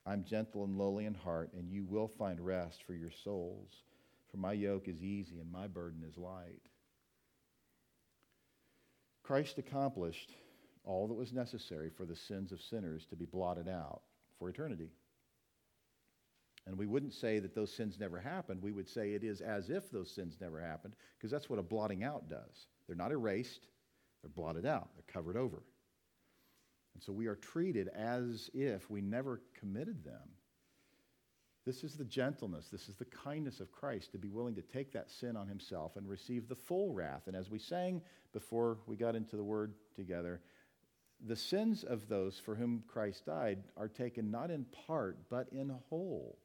I'm 0.06 0.24
gentle 0.24 0.64
and 0.64 0.78
lowly 0.78 1.06
in 1.06 1.16
heart, 1.16 1.52
and 1.54 1.70
you 1.70 1.84
will 1.84 2.08
find 2.08 2.40
rest 2.40 2.84
for 2.84 2.94
your 2.94 3.12
souls. 3.12 3.84
For 4.30 4.38
my 4.38 4.54
yoke 4.54 4.88
is 4.88 5.02
easy 5.02 5.40
and 5.40 5.52
my 5.52 5.68
burden 5.68 6.04
is 6.08 6.18
light. 6.18 6.62
Christ 9.24 9.58
accomplished 9.58 10.32
all 10.84 11.08
that 11.08 11.16
was 11.16 11.34
necessary 11.34 11.90
for 11.90 12.06
the 12.06 12.16
sins 12.16 12.52
of 12.52 12.62
sinners 12.62 13.06
to 13.10 13.16
be 13.16 13.26
blotted 13.26 13.68
out 13.68 14.02
for 14.38 14.50
eternity. 14.50 14.92
And 16.68 16.78
we 16.78 16.86
wouldn't 16.86 17.14
say 17.14 17.40
that 17.40 17.56
those 17.56 17.74
sins 17.74 17.98
never 18.00 18.20
happened. 18.20 18.62
We 18.62 18.72
would 18.72 18.90
say 18.90 19.14
it 19.14 19.24
is 19.24 19.42
as 19.42 19.70
if 19.70 19.90
those 19.90 20.12
sins 20.12 20.38
never 20.40 20.60
happened, 20.60 20.96
because 21.18 21.32
that's 21.32 21.50
what 21.50 21.60
a 21.60 21.64
blotting 21.64 22.04
out 22.04 22.30
does. 22.30 22.68
They're 22.86 22.96
not 22.96 23.12
erased, 23.12 23.68
they're 24.22 24.30
blotted 24.30 24.66
out, 24.66 24.90
they're 24.96 25.14
covered 25.14 25.38
over. 25.38 25.64
And 26.96 27.04
so 27.04 27.14
we 27.14 27.28
are 27.28 27.36
treated 27.36 27.90
as 27.90 28.50
if 28.54 28.90
we 28.90 29.02
never 29.02 29.42
committed 29.60 30.04
them. 30.04 30.30
This 31.66 31.84
is 31.84 31.96
the 31.96 32.06
gentleness, 32.06 32.68
this 32.72 32.88
is 32.88 32.96
the 32.96 33.06
kindness 33.06 33.60
of 33.60 33.72
Christ 33.72 34.12
to 34.12 34.18
be 34.18 34.30
willing 34.30 34.56
to 34.56 34.62
take 34.62 34.94
that 34.94 35.12
sin 35.12 35.36
on 35.36 35.48
himself 35.48 35.98
and 35.98 36.08
receive 36.08 36.48
the 36.48 36.56
full 36.56 36.94
wrath. 36.94 37.24
And 37.28 37.36
as 37.36 37.50
we 37.50 37.60
sang 37.60 38.02
before 38.34 38.78
we 38.86 38.96
got 38.96 39.16
into 39.16 39.36
the 39.36 39.44
word 39.44 39.74
together, 39.96 40.42
the 41.26 41.36
sins 41.36 41.84
of 41.84 42.08
those 42.08 42.40
for 42.40 42.56
whom 42.56 42.84
Christ 42.88 43.26
died 43.26 43.64
are 43.76 43.88
taken 43.88 44.32
not 44.32 44.52
in 44.52 44.66
part, 44.88 45.18
but 45.30 45.48
in 45.52 45.74
whole. 45.90 46.38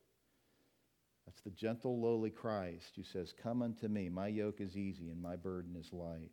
That's 1.27 1.43
the 1.43 1.51
gentle, 1.51 2.01
lowly 2.01 2.31
Christ 2.31 2.97
who 2.97 3.05
says, 3.05 3.33
Come 3.43 3.63
unto 3.63 3.89
me, 3.89 4.09
my 4.09 4.27
yoke 4.29 4.61
is 4.61 4.77
easy 4.77 5.11
and 5.11 5.23
my 5.23 5.37
burden 5.37 5.77
is 5.77 5.93
light. 5.93 6.33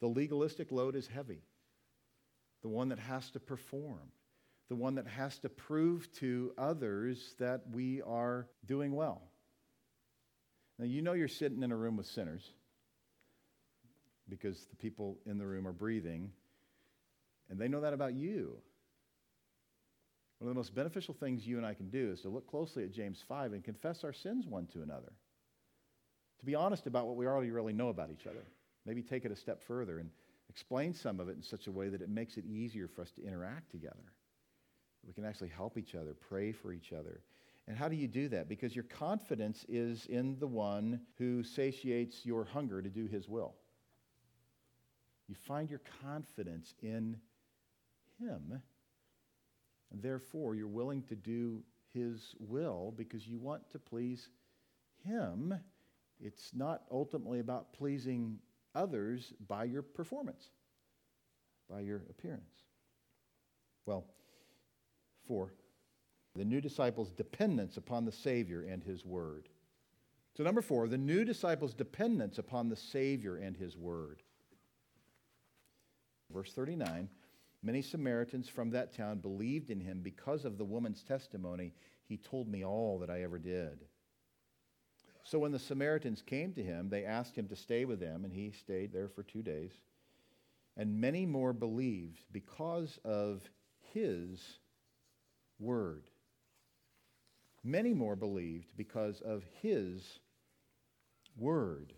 The 0.00 0.08
legalistic 0.08 0.72
load 0.72 0.96
is 0.96 1.06
heavy, 1.06 1.42
the 2.66 2.70
one 2.70 2.88
that 2.88 2.98
has 2.98 3.30
to 3.30 3.38
perform, 3.38 4.10
the 4.68 4.74
one 4.74 4.96
that 4.96 5.06
has 5.06 5.38
to 5.38 5.48
prove 5.48 6.12
to 6.14 6.52
others 6.58 7.36
that 7.38 7.62
we 7.70 8.02
are 8.02 8.48
doing 8.66 8.92
well. 8.92 9.22
Now, 10.76 10.86
you 10.86 11.00
know 11.00 11.12
you're 11.12 11.28
sitting 11.28 11.62
in 11.62 11.70
a 11.70 11.76
room 11.76 11.96
with 11.96 12.06
sinners 12.06 12.42
because 14.28 14.66
the 14.66 14.74
people 14.74 15.16
in 15.26 15.38
the 15.38 15.46
room 15.46 15.64
are 15.68 15.72
breathing, 15.72 16.32
and 17.48 17.56
they 17.56 17.68
know 17.68 17.82
that 17.82 17.92
about 17.92 18.14
you. 18.14 18.56
One 20.40 20.48
of 20.48 20.54
the 20.56 20.58
most 20.58 20.74
beneficial 20.74 21.14
things 21.14 21.46
you 21.46 21.58
and 21.58 21.64
I 21.64 21.74
can 21.74 21.88
do 21.88 22.10
is 22.10 22.22
to 22.22 22.28
look 22.28 22.50
closely 22.50 22.82
at 22.82 22.90
James 22.90 23.22
5 23.28 23.52
and 23.52 23.62
confess 23.62 24.02
our 24.02 24.12
sins 24.12 24.44
one 24.44 24.66
to 24.72 24.82
another. 24.82 25.12
To 26.40 26.44
be 26.44 26.56
honest 26.56 26.88
about 26.88 27.06
what 27.06 27.14
we 27.14 27.28
already 27.28 27.52
really 27.52 27.72
know 27.72 27.90
about 27.90 28.10
each 28.10 28.26
other. 28.26 28.42
Maybe 28.84 29.02
take 29.02 29.24
it 29.24 29.30
a 29.30 29.36
step 29.36 29.62
further 29.62 30.00
and 30.00 30.10
explain 30.48 30.94
some 30.94 31.20
of 31.20 31.28
it 31.28 31.36
in 31.36 31.42
such 31.42 31.66
a 31.66 31.72
way 31.72 31.88
that 31.88 32.02
it 32.02 32.08
makes 32.08 32.36
it 32.36 32.44
easier 32.44 32.88
for 32.88 33.02
us 33.02 33.10
to 33.12 33.24
interact 33.24 33.70
together. 33.70 34.12
We 35.06 35.12
can 35.12 35.24
actually 35.24 35.50
help 35.50 35.78
each 35.78 35.94
other, 35.94 36.14
pray 36.14 36.52
for 36.52 36.72
each 36.72 36.92
other. 36.92 37.20
And 37.68 37.76
how 37.76 37.88
do 37.88 37.96
you 37.96 38.08
do 38.08 38.28
that? 38.28 38.48
Because 38.48 38.74
your 38.74 38.84
confidence 38.84 39.64
is 39.68 40.06
in 40.06 40.38
the 40.38 40.46
one 40.46 41.00
who 41.18 41.42
satiates 41.42 42.24
your 42.24 42.44
hunger 42.44 42.80
to 42.80 42.88
do 42.88 43.06
his 43.06 43.28
will. 43.28 43.54
You 45.28 45.34
find 45.34 45.68
your 45.68 45.80
confidence 46.02 46.74
in 46.82 47.16
him 48.20 48.62
and 49.92 50.02
therefore, 50.02 50.54
you're 50.54 50.66
willing 50.66 51.02
to 51.04 51.14
do 51.14 51.62
His 51.92 52.34
will 52.38 52.92
because 52.96 53.26
you 53.26 53.38
want 53.38 53.70
to 53.70 53.78
please 53.78 54.28
Him. 55.04 55.54
It's 56.20 56.52
not 56.54 56.82
ultimately 56.90 57.40
about 57.40 57.72
pleasing 57.72 58.38
others 58.76 59.32
by 59.48 59.64
your 59.64 59.82
performance, 59.82 60.50
by 61.68 61.80
your 61.80 62.02
appearance. 62.10 62.62
Well, 63.86 64.04
four, 65.26 65.54
the 66.34 66.44
new 66.44 66.60
disciples' 66.60 67.10
dependence 67.10 67.76
upon 67.76 68.04
the 68.04 68.12
Savior 68.12 68.62
and 68.62 68.84
His 68.84 69.04
Word. 69.04 69.48
So, 70.36 70.44
number 70.44 70.60
four, 70.60 70.86
the 70.86 70.98
new 70.98 71.24
disciples' 71.24 71.72
dependence 71.72 72.38
upon 72.38 72.68
the 72.68 72.76
Savior 72.76 73.36
and 73.36 73.56
His 73.56 73.76
Word. 73.76 74.22
Verse 76.30 76.52
39 76.52 77.08
Many 77.62 77.82
Samaritans 77.82 78.48
from 78.48 78.70
that 78.70 78.92
town 78.94 79.18
believed 79.18 79.70
in 79.70 79.80
him 79.80 80.00
because 80.00 80.44
of 80.44 80.56
the 80.56 80.64
woman's 80.64 81.02
testimony. 81.02 81.72
He 82.04 82.16
told 82.16 82.48
me 82.48 82.64
all 82.64 82.98
that 83.00 83.10
I 83.10 83.22
ever 83.22 83.38
did. 83.38 83.84
So 85.26 85.40
when 85.40 85.50
the 85.50 85.58
Samaritans 85.58 86.22
came 86.22 86.52
to 86.52 86.62
him, 86.62 86.88
they 86.88 87.04
asked 87.04 87.36
him 87.36 87.48
to 87.48 87.56
stay 87.56 87.84
with 87.84 87.98
them, 87.98 88.24
and 88.24 88.32
he 88.32 88.52
stayed 88.52 88.92
there 88.92 89.08
for 89.08 89.24
two 89.24 89.42
days. 89.42 89.72
And 90.76 91.00
many 91.00 91.26
more 91.26 91.52
believed 91.52 92.20
because 92.30 93.00
of 93.04 93.42
his 93.92 94.40
word. 95.58 96.04
Many 97.64 97.92
more 97.92 98.14
believed 98.14 98.76
because 98.76 99.20
of 99.20 99.42
his 99.62 100.20
word. 101.36 101.92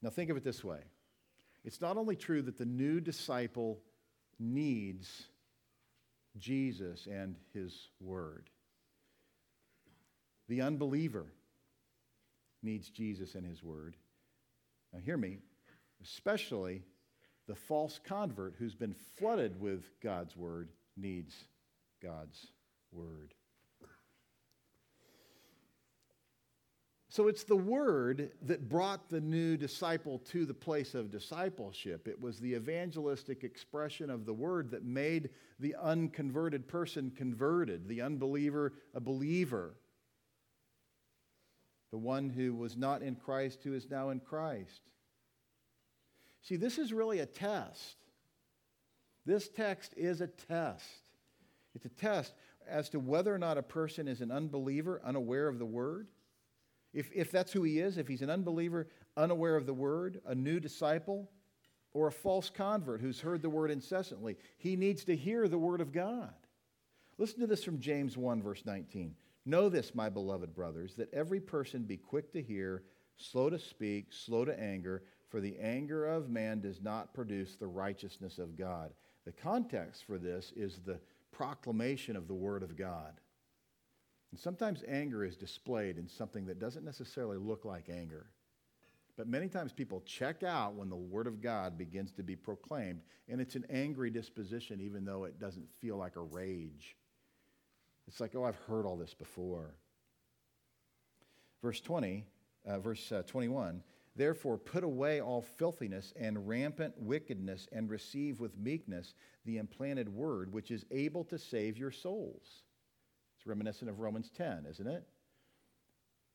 Now, 0.00 0.08
think 0.08 0.30
of 0.30 0.38
it 0.38 0.44
this 0.44 0.64
way 0.64 0.80
it's 1.62 1.82
not 1.82 1.98
only 1.98 2.16
true 2.16 2.40
that 2.40 2.56
the 2.56 2.64
new 2.64 3.00
disciple 3.00 3.80
needs 4.38 5.24
Jesus 6.38 7.06
and 7.06 7.36
his 7.52 7.88
word, 8.00 8.48
the 10.48 10.62
unbeliever 10.62 11.26
needs 12.62 12.90
Jesus 12.90 13.34
and 13.34 13.46
his 13.46 13.62
word. 13.62 13.96
Now, 14.92 15.00
hear 15.00 15.16
me, 15.16 15.38
especially 16.02 16.82
the 17.46 17.54
false 17.54 18.00
convert 18.04 18.54
who's 18.58 18.74
been 18.74 18.94
flooded 19.16 19.60
with 19.60 19.90
God's 20.02 20.36
word 20.36 20.70
needs 20.96 21.34
God's 22.02 22.48
word. 22.92 23.34
So 27.10 27.26
it's 27.26 27.44
the 27.44 27.56
word 27.56 28.30
that 28.42 28.68
brought 28.68 29.08
the 29.08 29.20
new 29.20 29.56
disciple 29.56 30.18
to 30.30 30.44
the 30.44 30.54
place 30.54 30.94
of 30.94 31.10
discipleship. 31.10 32.06
It 32.06 32.20
was 32.20 32.38
the 32.38 32.54
evangelistic 32.54 33.44
expression 33.44 34.10
of 34.10 34.26
the 34.26 34.34
word 34.34 34.70
that 34.70 34.84
made 34.84 35.30
the 35.58 35.74
unconverted 35.82 36.68
person 36.68 37.10
converted, 37.10 37.88
the 37.88 38.02
unbeliever 38.02 38.74
a 38.94 39.00
believer, 39.00 39.74
the 41.90 41.98
one 41.98 42.30
who 42.30 42.54
was 42.54 42.76
not 42.76 43.02
in 43.02 43.16
Christ 43.16 43.60
who 43.64 43.74
is 43.74 43.90
now 43.90 44.10
in 44.10 44.20
Christ. 44.20 44.82
See, 46.42 46.56
this 46.56 46.78
is 46.78 46.92
really 46.92 47.20
a 47.20 47.26
test. 47.26 47.96
This 49.26 49.48
text 49.48 49.94
is 49.96 50.20
a 50.20 50.26
test. 50.26 50.84
It's 51.74 51.84
a 51.84 51.90
test 51.90 52.34
as 52.68 52.88
to 52.90 52.98
whether 52.98 53.34
or 53.34 53.38
not 53.38 53.58
a 53.58 53.62
person 53.62 54.08
is 54.08 54.20
an 54.20 54.30
unbeliever, 54.30 55.00
unaware 55.04 55.48
of 55.48 55.58
the 55.58 55.66
word 55.66 56.08
if, 56.92 57.10
if 57.14 57.30
that's 57.30 57.52
who 57.52 57.62
he 57.62 57.80
is, 57.80 57.98
if 57.98 58.08
he's 58.08 58.22
an 58.22 58.30
unbeliever, 58.30 58.88
unaware 59.16 59.56
of 59.56 59.66
the 59.66 59.74
word, 59.74 60.20
a 60.26 60.34
new 60.34 60.58
disciple, 60.58 61.30
or 61.92 62.08
a 62.08 62.12
false 62.12 62.50
convert 62.50 63.00
who's 63.00 63.20
heard 63.20 63.42
the 63.42 63.50
word 63.50 63.70
incessantly, 63.70 64.36
he 64.56 64.76
needs 64.76 65.04
to 65.04 65.16
hear 65.16 65.48
the 65.48 65.58
word 65.58 65.80
of 65.80 65.92
God. 65.92 66.34
Listen 67.18 67.40
to 67.40 67.46
this 67.46 67.64
from 67.64 67.80
James 67.80 68.16
1, 68.16 68.42
verse 68.42 68.62
19. 68.64 69.14
Know 69.48 69.70
this, 69.70 69.94
my 69.94 70.10
beloved 70.10 70.54
brothers, 70.54 70.94
that 70.96 71.12
every 71.14 71.40
person 71.40 71.84
be 71.84 71.96
quick 71.96 72.34
to 72.34 72.42
hear, 72.42 72.82
slow 73.16 73.48
to 73.48 73.58
speak, 73.58 74.12
slow 74.12 74.44
to 74.44 74.60
anger, 74.60 75.04
for 75.30 75.40
the 75.40 75.56
anger 75.58 76.04
of 76.04 76.28
man 76.28 76.60
does 76.60 76.82
not 76.82 77.14
produce 77.14 77.56
the 77.56 77.66
righteousness 77.66 78.38
of 78.38 78.56
God. 78.56 78.92
The 79.24 79.32
context 79.32 80.04
for 80.04 80.18
this 80.18 80.52
is 80.54 80.80
the 80.84 81.00
proclamation 81.32 82.14
of 82.14 82.28
the 82.28 82.34
word 82.34 82.62
of 82.62 82.76
God. 82.76 83.14
And 84.32 84.38
sometimes 84.38 84.84
anger 84.86 85.24
is 85.24 85.34
displayed 85.34 85.96
in 85.96 86.08
something 86.08 86.44
that 86.44 86.60
doesn't 86.60 86.84
necessarily 86.84 87.38
look 87.38 87.64
like 87.64 87.88
anger. 87.88 88.26
But 89.16 89.28
many 89.28 89.48
times 89.48 89.72
people 89.72 90.02
check 90.04 90.42
out 90.42 90.74
when 90.74 90.90
the 90.90 90.94
Word 90.94 91.26
of 91.26 91.40
God 91.40 91.78
begins 91.78 92.12
to 92.12 92.22
be 92.22 92.36
proclaimed, 92.36 93.00
and 93.30 93.40
it's 93.40 93.56
an 93.56 93.64
angry 93.70 94.10
disposition, 94.10 94.82
even 94.82 95.06
though 95.06 95.24
it 95.24 95.40
doesn't 95.40 95.70
feel 95.80 95.96
like 95.96 96.16
a 96.16 96.20
rage. 96.20 96.96
It's 98.08 98.20
like, 98.20 98.34
oh, 98.34 98.44
I've 98.44 98.56
heard 98.66 98.86
all 98.86 98.96
this 98.96 99.14
before. 99.14 99.74
Verse 101.62 101.80
20, 101.80 102.24
uh, 102.66 102.78
verse 102.80 103.12
uh, 103.12 103.22
21 103.26 103.82
Therefore, 104.16 104.58
put 104.58 104.82
away 104.82 105.20
all 105.20 105.42
filthiness 105.42 106.12
and 106.18 106.48
rampant 106.48 106.94
wickedness, 106.98 107.68
and 107.70 107.88
receive 107.88 108.40
with 108.40 108.58
meekness 108.58 109.14
the 109.44 109.58
implanted 109.58 110.08
word, 110.08 110.52
which 110.52 110.72
is 110.72 110.84
able 110.90 111.22
to 111.24 111.38
save 111.38 111.78
your 111.78 111.92
souls 111.92 112.64
It's 113.36 113.46
reminiscent 113.46 113.88
of 113.88 114.00
Romans 114.00 114.28
10, 114.36 114.66
isn't 114.68 114.88
it? 114.88 115.04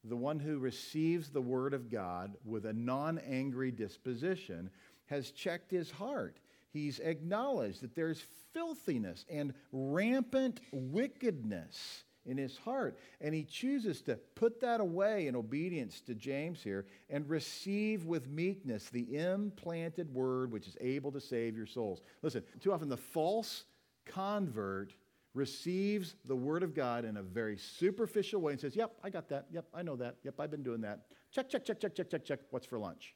The 0.05 0.15
one 0.15 0.39
who 0.39 0.59
receives 0.59 1.29
the 1.29 1.41
word 1.41 1.73
of 1.73 1.89
God 1.89 2.37
with 2.45 2.65
a 2.65 2.73
non 2.73 3.17
angry 3.19 3.71
disposition 3.71 4.69
has 5.07 5.31
checked 5.31 5.69
his 5.69 5.91
heart. 5.91 6.39
He's 6.73 6.99
acknowledged 6.99 7.81
that 7.81 7.95
there's 7.95 8.23
filthiness 8.53 9.25
and 9.29 9.53
rampant 9.71 10.59
wickedness 10.71 12.03
in 12.25 12.37
his 12.37 12.57
heart. 12.57 12.97
And 13.21 13.33
he 13.33 13.43
chooses 13.43 14.01
to 14.03 14.15
put 14.35 14.59
that 14.61 14.81
away 14.81 15.27
in 15.27 15.35
obedience 15.35 16.01
to 16.01 16.15
James 16.15 16.61
here 16.63 16.85
and 17.09 17.29
receive 17.29 18.05
with 18.05 18.27
meekness 18.27 18.89
the 18.89 19.17
implanted 19.17 20.13
word 20.13 20.51
which 20.51 20.67
is 20.67 20.77
able 20.81 21.11
to 21.11 21.21
save 21.21 21.55
your 21.55 21.67
souls. 21.67 22.01
Listen, 22.21 22.43
too 22.59 22.73
often 22.73 22.89
the 22.89 22.97
false 22.97 23.65
convert 24.05 24.93
receives 25.33 26.15
the 26.25 26.35
Word 26.35 26.63
of 26.63 26.75
God 26.75 27.05
in 27.05 27.17
a 27.17 27.23
very 27.23 27.57
superficial 27.57 28.39
way 28.39 28.51
and 28.51 28.61
says, 28.61 28.75
Yep, 28.75 28.93
I 29.03 29.09
got 29.09 29.29
that. 29.29 29.47
Yep, 29.51 29.65
I 29.73 29.81
know 29.81 29.95
that. 29.95 30.17
Yep, 30.23 30.35
I've 30.39 30.51
been 30.51 30.63
doing 30.63 30.81
that. 30.81 31.07
Check, 31.31 31.49
check, 31.49 31.65
check, 31.65 31.79
check, 31.79 31.95
check, 31.95 32.09
check, 32.09 32.23
check. 32.23 32.39
What's 32.51 32.67
for 32.67 32.77
lunch? 32.77 33.15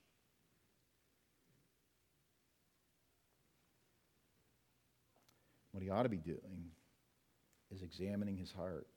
What 5.77 5.83
he 5.83 5.91
ought 5.91 6.03
to 6.03 6.09
be 6.09 6.17
doing 6.17 6.71
is 7.71 7.83
examining 7.83 8.35
his 8.35 8.51
heart, 8.51 8.87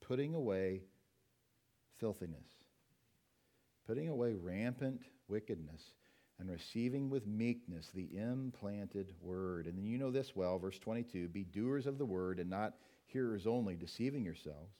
putting 0.00 0.36
away 0.36 0.82
filthiness, 1.98 2.46
putting 3.84 4.10
away 4.10 4.34
rampant 4.34 5.02
wickedness, 5.26 5.82
and 6.38 6.48
receiving 6.48 7.10
with 7.10 7.26
meekness 7.26 7.90
the 7.92 8.08
implanted 8.16 9.12
word. 9.20 9.66
And 9.66 9.76
then 9.76 9.86
you 9.86 9.98
know 9.98 10.12
this 10.12 10.36
well, 10.36 10.56
verse 10.56 10.78
22 10.78 11.26
be 11.26 11.42
doers 11.42 11.88
of 11.88 11.98
the 11.98 12.06
word 12.06 12.38
and 12.38 12.48
not 12.48 12.76
hearers 13.06 13.44
only, 13.44 13.74
deceiving 13.74 14.24
yourselves. 14.24 14.70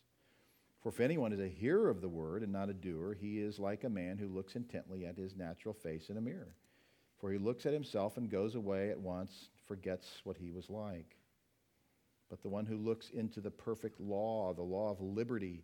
For 0.85 0.91
if 0.91 1.01
anyone 1.01 1.33
is 1.33 1.41
a 1.41 1.49
hearer 1.49 1.91
of 1.91 2.01
the 2.01 2.09
word 2.09 2.45
and 2.45 2.53
not 2.53 2.71
a 2.71 2.75
doer, 2.75 3.17
he 3.21 3.41
is 3.41 3.59
like 3.59 3.83
a 3.83 3.91
man 3.91 4.19
who 4.19 4.29
looks 4.29 4.55
intently 4.55 5.05
at 5.05 5.17
his 5.17 5.35
natural 5.35 5.75
face 5.75 6.11
in 6.11 6.17
a 6.17 6.21
mirror. 6.21 6.55
For 7.19 7.33
he 7.33 7.39
looks 7.39 7.67
at 7.67 7.73
himself 7.73 8.17
and 8.17 8.31
goes 8.31 8.55
away 8.55 8.91
at 8.91 9.01
once, 9.01 9.49
forgets 9.69 10.21
what 10.25 10.37
he 10.37 10.51
was 10.51 10.69
like. 10.69 11.17
But 12.29 12.43
the 12.43 12.49
one 12.49 12.67
who 12.67 12.77
looks 12.77 13.11
into 13.11 13.41
the 13.41 13.51
perfect 13.51 14.01
law, 14.01 14.53
the 14.53 14.63
law 14.63 14.91
of 14.91 15.01
liberty, 15.01 15.63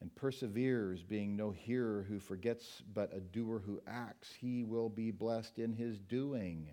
and 0.00 0.14
perseveres, 0.14 1.02
being 1.02 1.36
no 1.36 1.50
hearer 1.50 2.06
who 2.08 2.18
forgets, 2.18 2.82
but 2.94 3.14
a 3.14 3.20
doer 3.20 3.62
who 3.64 3.80
acts, 3.86 4.32
he 4.40 4.64
will 4.64 4.88
be 4.88 5.10
blessed 5.10 5.58
in 5.58 5.74
his 5.74 5.98
doing. 5.98 6.68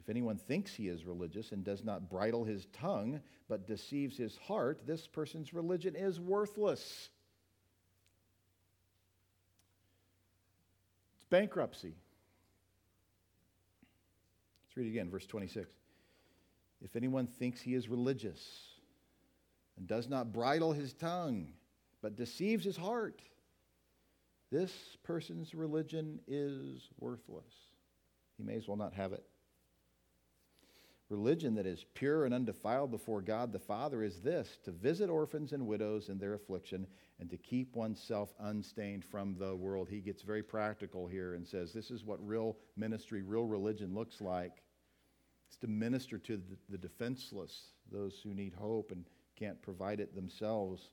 If 0.00 0.08
anyone 0.08 0.36
thinks 0.36 0.72
he 0.72 0.88
is 0.88 1.04
religious 1.04 1.52
and 1.52 1.64
does 1.64 1.84
not 1.84 2.08
bridle 2.08 2.44
his 2.44 2.66
tongue, 2.72 3.20
but 3.48 3.66
deceives 3.66 4.16
his 4.16 4.36
heart, 4.36 4.82
this 4.86 5.06
person's 5.06 5.52
religion 5.52 5.94
is 5.94 6.20
worthless. 6.20 7.08
It's 11.16 11.24
bankruptcy. 11.28 11.94
Read 14.76 14.86
it 14.86 14.90
again, 14.90 15.10
verse 15.10 15.26
26. 15.26 15.68
If 16.82 16.94
anyone 16.94 17.26
thinks 17.26 17.60
he 17.60 17.74
is 17.74 17.88
religious 17.88 18.46
and 19.78 19.86
does 19.86 20.08
not 20.08 20.32
bridle 20.32 20.72
his 20.72 20.92
tongue, 20.92 21.48
but 22.02 22.16
deceives 22.16 22.64
his 22.64 22.76
heart, 22.76 23.22
this 24.52 24.72
person's 25.02 25.54
religion 25.54 26.20
is 26.28 26.90
worthless. 27.00 27.52
He 28.36 28.44
may 28.44 28.56
as 28.56 28.68
well 28.68 28.76
not 28.76 28.92
have 28.92 29.12
it. 29.12 29.24
Religion 31.08 31.54
that 31.54 31.66
is 31.66 31.86
pure 31.94 32.24
and 32.24 32.34
undefiled 32.34 32.90
before 32.90 33.22
God 33.22 33.52
the 33.52 33.58
Father 33.60 34.02
is 34.02 34.20
this 34.20 34.58
to 34.64 34.72
visit 34.72 35.08
orphans 35.08 35.52
and 35.52 35.66
widows 35.66 36.08
in 36.08 36.18
their 36.18 36.34
affliction 36.34 36.86
and 37.20 37.30
to 37.30 37.36
keep 37.36 37.74
oneself 37.76 38.34
unstained 38.40 39.04
from 39.04 39.36
the 39.38 39.54
world. 39.54 39.88
He 39.88 40.00
gets 40.00 40.22
very 40.22 40.42
practical 40.42 41.06
here 41.06 41.34
and 41.34 41.46
says 41.46 41.72
this 41.72 41.90
is 41.90 42.04
what 42.04 42.26
real 42.26 42.56
ministry, 42.76 43.22
real 43.22 43.46
religion 43.46 43.94
looks 43.94 44.20
like. 44.20 44.62
It's 45.46 45.56
to 45.58 45.68
minister 45.68 46.18
to 46.18 46.40
the 46.68 46.78
defenseless, 46.78 47.68
those 47.90 48.20
who 48.22 48.34
need 48.34 48.54
hope 48.54 48.90
and 48.90 49.04
can't 49.36 49.60
provide 49.62 50.00
it 50.00 50.14
themselves 50.14 50.90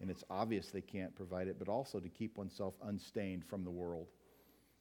and 0.00 0.10
it's 0.10 0.24
obvious 0.28 0.68
they 0.68 0.80
can't 0.80 1.14
provide 1.14 1.48
it, 1.48 1.58
but 1.58 1.68
also 1.68 2.00
to 2.00 2.08
keep 2.08 2.36
oneself 2.36 2.74
unstained 2.82 3.44
from 3.44 3.64
the 3.64 3.70
world. 3.70 4.08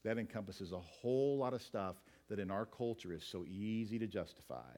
That 0.04 0.18
encompasses 0.18 0.72
a 0.72 0.80
whole 0.80 1.38
lot 1.38 1.54
of 1.54 1.62
stuff 1.62 1.96
that 2.30 2.40
in 2.40 2.52
our 2.52 2.66
culture 2.66 3.14
is 3.14 3.24
so 3.24 3.46
easy 3.46 3.98
to 4.00 4.08
justify. 4.08 4.76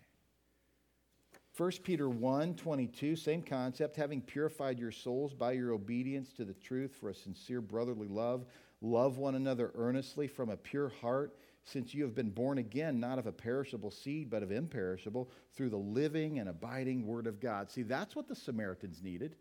1 1.57 1.71
Peter 1.83 2.07
1 2.07 2.53
22, 2.55 3.15
same 3.15 3.41
concept, 3.41 3.95
having 3.95 4.21
purified 4.21 4.77
your 4.77 4.91
souls 4.91 5.33
by 5.33 5.53
your 5.53 5.73
obedience 5.73 6.31
to 6.33 6.45
the 6.45 6.53
truth 6.53 6.95
for 6.99 7.09
a 7.09 7.15
sincere 7.15 7.61
brotherly 7.61 8.07
love, 8.07 8.45
love 8.81 9.17
one 9.17 9.33
another 9.33 9.71
earnestly 9.73 10.27
from 10.27 10.49
a 10.49 10.57
pure 10.57 10.89
heart, 11.01 11.35
since 11.67 11.93
you 11.93 12.03
have 12.03 12.15
been 12.15 12.29
born 12.29 12.57
again, 12.57 12.99
not 12.99 13.19
of 13.19 13.27
a 13.27 13.31
perishable 13.31 13.91
seed, 13.91 14.29
but 14.29 14.41
of 14.41 14.51
imperishable, 14.51 15.29
through 15.53 15.69
the 15.69 15.77
living 15.77 16.39
and 16.39 16.47
abiding 16.47 17.05
Word 17.05 17.27
of 17.27 17.41
God. 17.41 17.69
See, 17.69 17.83
that's 17.83 18.15
what 18.15 18.29
the 18.29 18.35
Samaritans 18.35 19.03
needed. 19.03 19.35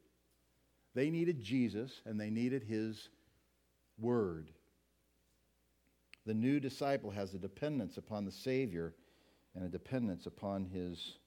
They 0.94 1.08
needed 1.08 1.40
Jesus 1.40 2.00
and 2.04 2.20
they 2.20 2.30
needed 2.30 2.64
his 2.64 3.10
word. 3.98 4.50
The 6.24 6.34
new 6.34 6.58
disciple 6.58 7.10
has 7.10 7.32
a 7.34 7.38
dependence 7.38 7.96
upon 7.96 8.24
the 8.24 8.32
Savior 8.32 8.94
and 9.54 9.64
a 9.64 9.68
dependence 9.68 10.26
upon 10.26 10.64
his 10.64 11.18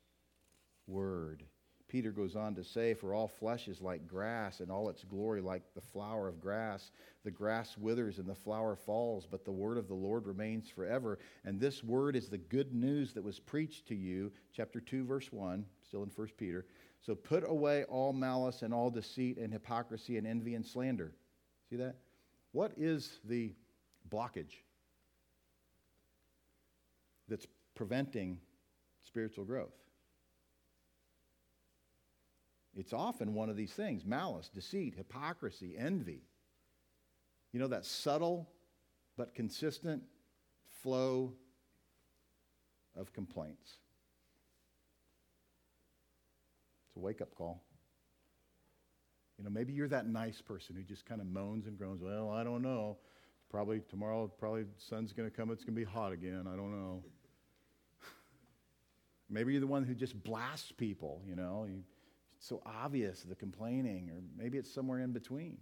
word. 0.86 1.44
Peter 1.90 2.12
goes 2.12 2.36
on 2.36 2.54
to 2.56 2.64
say, 2.64 2.94
For 2.94 3.14
all 3.14 3.28
flesh 3.28 3.68
is 3.68 3.82
like 3.82 4.08
grass, 4.08 4.60
and 4.60 4.72
all 4.72 4.90
its 4.90 5.04
glory 5.04 5.42
like 5.42 5.64
the 5.74 5.82
flower 5.82 6.28
of 6.28 6.40
grass. 6.40 6.92
The 7.26 7.32
grass 7.32 7.78
withers 7.78 8.20
and 8.20 8.30
the 8.30 8.36
flower 8.36 8.76
falls, 8.76 9.28
but 9.30 9.44
the 9.44 9.52
word 9.52 9.78
of 9.78 9.88
the 9.88 9.96
Lord 9.96 10.28
remains 10.28 10.70
forever. 10.70 11.18
And 11.44 11.60
this 11.60 11.84
word 11.84 12.16
is 12.16 12.30
the 12.30 12.38
good 12.38 12.74
news 12.74 13.14
that 13.14 13.24
was 13.24 13.40
preached 13.40 13.88
to 13.88 13.96
you. 13.96 14.32
Chapter 14.56 14.80
2, 14.80 15.04
verse 15.04 15.34
1, 15.34 15.66
still 15.84 16.04
in 16.04 16.10
1 16.10 16.28
Peter. 16.38 16.66
So 17.02 17.16
put 17.16 17.44
away 17.46 17.84
all 17.86 18.14
malice 18.14 18.62
and 18.62 18.74
all 18.74 18.92
deceit 18.92 19.38
and 19.38 19.52
hypocrisy 19.52 20.18
and 20.18 20.28
envy 20.28 20.54
and 20.54 20.66
slander. 20.66 21.12
See 21.70 21.76
that? 21.78 21.96
What 22.52 22.72
is 22.78 23.20
the 23.26 23.54
blockage 24.10 24.62
that's 27.28 27.48
preventing 27.74 28.40
spiritual 29.04 29.46
growth? 29.46 29.74
It's 32.76 32.94
often 32.94 33.34
one 33.34 33.50
of 33.50 33.58
these 33.58 33.74
things 33.74 34.06
malice, 34.06 34.50
deceit, 34.50 34.96
hypocrisy, 34.96 35.76
envy. 35.78 36.24
You 37.52 37.60
know, 37.60 37.68
that 37.68 37.86
subtle 37.86 38.48
but 39.18 39.34
consistent 39.34 40.04
flow 40.82 41.34
of 42.96 43.12
complaints. 43.14 43.78
It's 46.88 46.96
a 46.96 47.00
wake 47.00 47.22
up 47.22 47.36
call. 47.36 47.64
You 49.38 49.46
know, 49.46 49.50
maybe 49.50 49.74
you're 49.74 49.88
that 49.88 50.06
nice 50.08 50.42
person 50.42 50.76
who 50.76 50.84
just 50.84 51.06
kind 51.06 51.22
of 51.22 51.28
moans 51.28 51.66
and 51.66 51.78
groans. 51.78 52.02
Well, 52.02 52.30
I 52.30 52.44
don't 52.44 52.62
know. 52.62 52.98
Probably 53.50 53.82
tomorrow, 53.90 54.28
probably 54.28 54.66
sun's 54.78 55.14
going 55.14 55.30
to 55.30 55.36
come. 55.36 55.50
It's 55.50 55.64
going 55.64 55.76
to 55.76 55.80
be 55.80 55.90
hot 55.90 56.12
again. 56.12 56.46
I 56.46 56.56
don't 56.56 56.72
know. 56.72 57.04
maybe 59.30 59.54
you're 59.54 59.62
the 59.62 59.68
one 59.68 59.86
who 59.86 59.96
just 59.96 60.22
blasts 60.24 60.72
people, 60.72 61.22
you 61.26 61.36
know. 61.36 61.66
You, 61.68 61.84
so 62.40 62.62
obvious, 62.66 63.24
the 63.24 63.36
complaining, 63.36 64.10
or 64.10 64.22
maybe 64.38 64.58
it's 64.58 64.72
somewhere 64.74 65.00
in 65.00 65.12
between. 65.12 65.58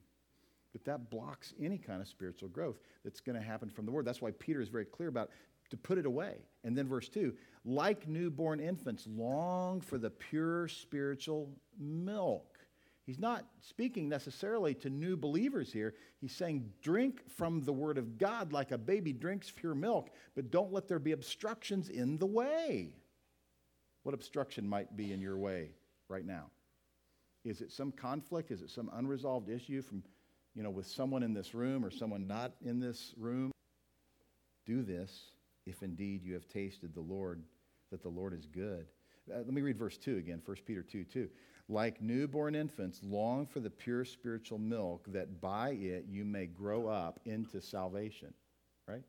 But 0.73 0.85
that 0.85 1.09
blocks 1.09 1.53
any 1.59 1.77
kind 1.77 2.01
of 2.01 2.07
spiritual 2.07 2.49
growth 2.49 2.79
that's 3.03 3.19
going 3.19 3.37
to 3.37 3.45
happen 3.45 3.69
from 3.69 3.85
the 3.85 3.91
Word. 3.91 4.05
That's 4.05 4.21
why 4.21 4.31
Peter 4.31 4.61
is 4.61 4.69
very 4.69 4.85
clear 4.85 5.09
about 5.09 5.31
to 5.69 5.77
put 5.77 5.97
it 5.97 6.05
away. 6.05 6.35
And 6.63 6.77
then 6.77 6.87
verse 6.87 7.09
2 7.09 7.33
like 7.65 8.07
newborn 8.07 8.59
infants, 8.59 9.07
long 9.07 9.81
for 9.81 9.97
the 9.97 10.09
pure 10.09 10.67
spiritual 10.67 11.49
milk. 11.77 12.57
He's 13.05 13.19
not 13.19 13.45
speaking 13.61 14.09
necessarily 14.09 14.73
to 14.75 14.89
new 14.89 15.15
believers 15.15 15.71
here. 15.71 15.95
He's 16.19 16.33
saying, 16.33 16.69
drink 16.81 17.21
from 17.29 17.61
the 17.61 17.71
Word 17.71 17.97
of 17.97 18.17
God 18.17 18.51
like 18.51 18.71
a 18.71 18.77
baby 18.77 19.13
drinks 19.13 19.49
pure 19.49 19.75
milk, 19.75 20.09
but 20.35 20.51
don't 20.51 20.73
let 20.73 20.87
there 20.87 20.99
be 20.99 21.13
obstructions 21.13 21.89
in 21.89 22.17
the 22.17 22.25
way. 22.25 22.93
What 24.03 24.13
obstruction 24.13 24.67
might 24.67 24.95
be 24.95 25.13
in 25.13 25.21
your 25.21 25.37
way 25.37 25.71
right 26.09 26.25
now? 26.25 26.51
Is 27.47 27.61
it 27.61 27.71
some 27.71 27.93
conflict? 27.93 28.51
Is 28.51 28.61
it 28.61 28.69
some 28.69 28.89
unresolved 28.93 29.49
issue 29.49 29.81
from, 29.81 30.03
you 30.53 30.63
know, 30.63 30.69
with 30.69 30.85
someone 30.85 31.23
in 31.23 31.33
this 31.33 31.53
room 31.53 31.85
or 31.85 31.89
someone 31.89 32.27
not 32.27 32.51
in 32.61 32.81
this 32.81 33.13
room? 33.17 33.51
Do 34.65 34.83
this 34.83 35.31
if 35.65 35.81
indeed 35.81 36.23
you 36.23 36.33
have 36.33 36.47
tasted 36.49 36.93
the 36.93 37.01
Lord, 37.01 37.41
that 37.89 38.03
the 38.03 38.09
Lord 38.09 38.33
is 38.33 38.45
good. 38.45 38.85
Uh, 39.33 39.37
let 39.37 39.53
me 39.53 39.61
read 39.61 39.77
verse 39.77 39.97
2 39.97 40.17
again, 40.17 40.41
1 40.43 40.57
Peter 40.65 40.83
2 40.83 41.05
2. 41.05 41.29
Like 41.69 42.01
newborn 42.01 42.53
infants, 42.53 42.99
long 43.03 43.45
for 43.45 43.61
the 43.61 43.69
pure 43.69 44.03
spiritual 44.03 44.57
milk, 44.57 45.05
that 45.13 45.39
by 45.39 45.69
it 45.71 46.05
you 46.09 46.25
may 46.25 46.47
grow 46.47 46.87
up 46.87 47.21
into 47.25 47.61
salvation. 47.61 48.33
Right? 48.87 49.03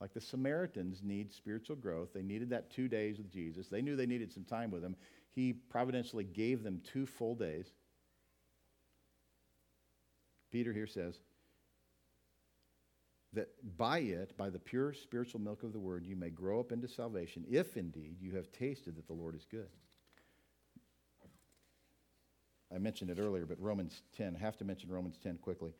Like 0.00 0.14
the 0.14 0.20
Samaritans 0.20 1.02
need 1.04 1.32
spiritual 1.32 1.76
growth. 1.76 2.14
They 2.14 2.22
needed 2.22 2.50
that 2.50 2.70
two 2.70 2.88
days 2.88 3.18
with 3.18 3.30
Jesus. 3.30 3.68
They 3.68 3.82
knew 3.82 3.96
they 3.96 4.06
needed 4.06 4.32
some 4.32 4.44
time 4.44 4.70
with 4.70 4.82
him. 4.82 4.96
He 5.34 5.52
providentially 5.52 6.24
gave 6.24 6.62
them 6.62 6.80
two 6.92 7.06
full 7.06 7.34
days. 7.34 7.66
Peter 10.50 10.72
here 10.72 10.86
says, 10.86 11.20
that 13.32 13.48
by 13.76 13.98
it, 13.98 14.36
by 14.36 14.50
the 14.50 14.58
pure 14.58 14.92
spiritual 14.92 15.40
milk 15.40 15.62
of 15.62 15.72
the 15.72 15.78
word, 15.78 16.04
you 16.04 16.16
may 16.16 16.30
grow 16.30 16.58
up 16.58 16.72
into 16.72 16.88
salvation, 16.88 17.44
if 17.48 17.76
indeed 17.76 18.16
you 18.20 18.34
have 18.34 18.50
tasted 18.50 18.96
that 18.96 19.06
the 19.06 19.12
Lord 19.12 19.36
is 19.36 19.46
good. 19.48 19.68
I 22.74 22.78
mentioned 22.78 23.10
it 23.10 23.18
earlier, 23.18 23.46
but 23.46 23.60
Romans 23.60 24.02
10, 24.16 24.36
I 24.36 24.38
have 24.40 24.56
to 24.58 24.64
mention 24.64 24.90
Romans 24.90 25.18
10 25.22 25.38
quickly. 25.38 25.74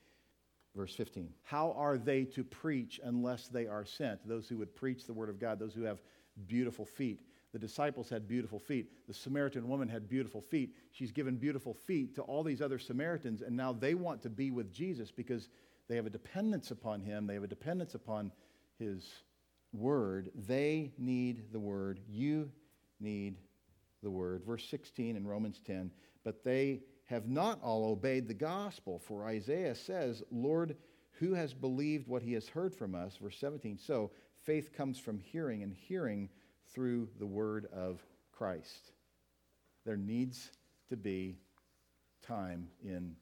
Verse 0.76 0.94
15. 0.94 1.32
How 1.42 1.72
are 1.76 1.98
they 1.98 2.24
to 2.26 2.44
preach 2.44 3.01
unless 3.03 3.48
they 3.48 3.66
are 3.66 3.84
sent? 3.84 4.26
Those 4.26 4.48
who 4.48 4.57
would 4.59 4.74
preach 4.74 5.05
the 5.05 5.12
word 5.12 5.28
of 5.28 5.40
God, 5.40 5.59
those 5.59 5.74
who 5.74 5.82
have 5.82 6.01
beautiful 6.46 6.84
feet. 6.84 7.20
The 7.53 7.59
disciples 7.59 8.09
had 8.09 8.28
beautiful 8.28 8.59
feet. 8.59 8.90
The 9.09 9.14
Samaritan 9.14 9.68
woman 9.68 9.88
had 9.88 10.09
beautiful 10.09 10.40
feet. 10.40 10.74
She's 10.92 11.11
given 11.11 11.36
beautiful 11.36 11.74
feet 11.74 12.14
to 12.14 12.22
all 12.22 12.44
these 12.44 12.62
other 12.62 12.78
Samaritans, 12.78 13.42
and 13.42 13.57
now 13.57 13.72
they 13.72 13.94
want 13.94 14.22
to 14.22 14.30
be 14.30 14.51
with 14.51 14.72
Jesus 14.72 15.11
because 15.11 15.48
they 15.88 15.96
have 15.96 16.07
a 16.07 16.11
dependence 16.11 16.70
upon 16.70 17.01
Him, 17.01 17.26
they 17.26 17.34
have 17.34 17.42
a 17.42 17.48
dependence 17.48 17.94
upon 17.94 18.30
His 18.78 19.09
Word. 19.72 20.30
They 20.46 20.92
need 20.98 21.53
the 21.53 21.59
Word. 21.59 22.01
You 22.09 22.51
need 23.01 23.36
the 24.03 24.11
word. 24.11 24.44
Verse 24.44 24.66
16 24.68 25.16
in 25.16 25.26
Romans 25.26 25.61
10, 25.66 25.90
but 26.24 26.44
they 26.44 26.80
have 27.07 27.28
not 27.28 27.61
all 27.62 27.90
obeyed 27.90 28.28
the 28.28 28.34
gospel. 28.34 28.98
For 28.98 29.24
Isaiah 29.24 29.74
says, 29.74 30.22
Lord, 30.30 30.76
who 31.12 31.34
has 31.34 31.53
believed 31.53 32.07
what 32.07 32.22
he 32.22 32.32
has 32.34 32.48
heard 32.48 32.74
from 32.74 32.94
us? 32.94 33.16
Verse 33.16 33.36
17. 33.38 33.78
So 33.78 34.11
faith 34.44 34.72
comes 34.72 34.98
from 34.98 35.18
hearing, 35.18 35.62
and 35.62 35.74
hearing 35.74 36.28
through 36.72 37.08
the 37.18 37.26
word 37.26 37.66
of 37.72 38.00
Christ. 38.32 38.92
There 39.84 39.96
needs 39.96 40.50
to 40.88 40.96
be 40.96 41.36
time 42.22 42.68
in 42.82 43.16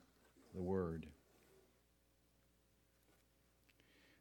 the 0.54 0.62
word. 0.62 1.06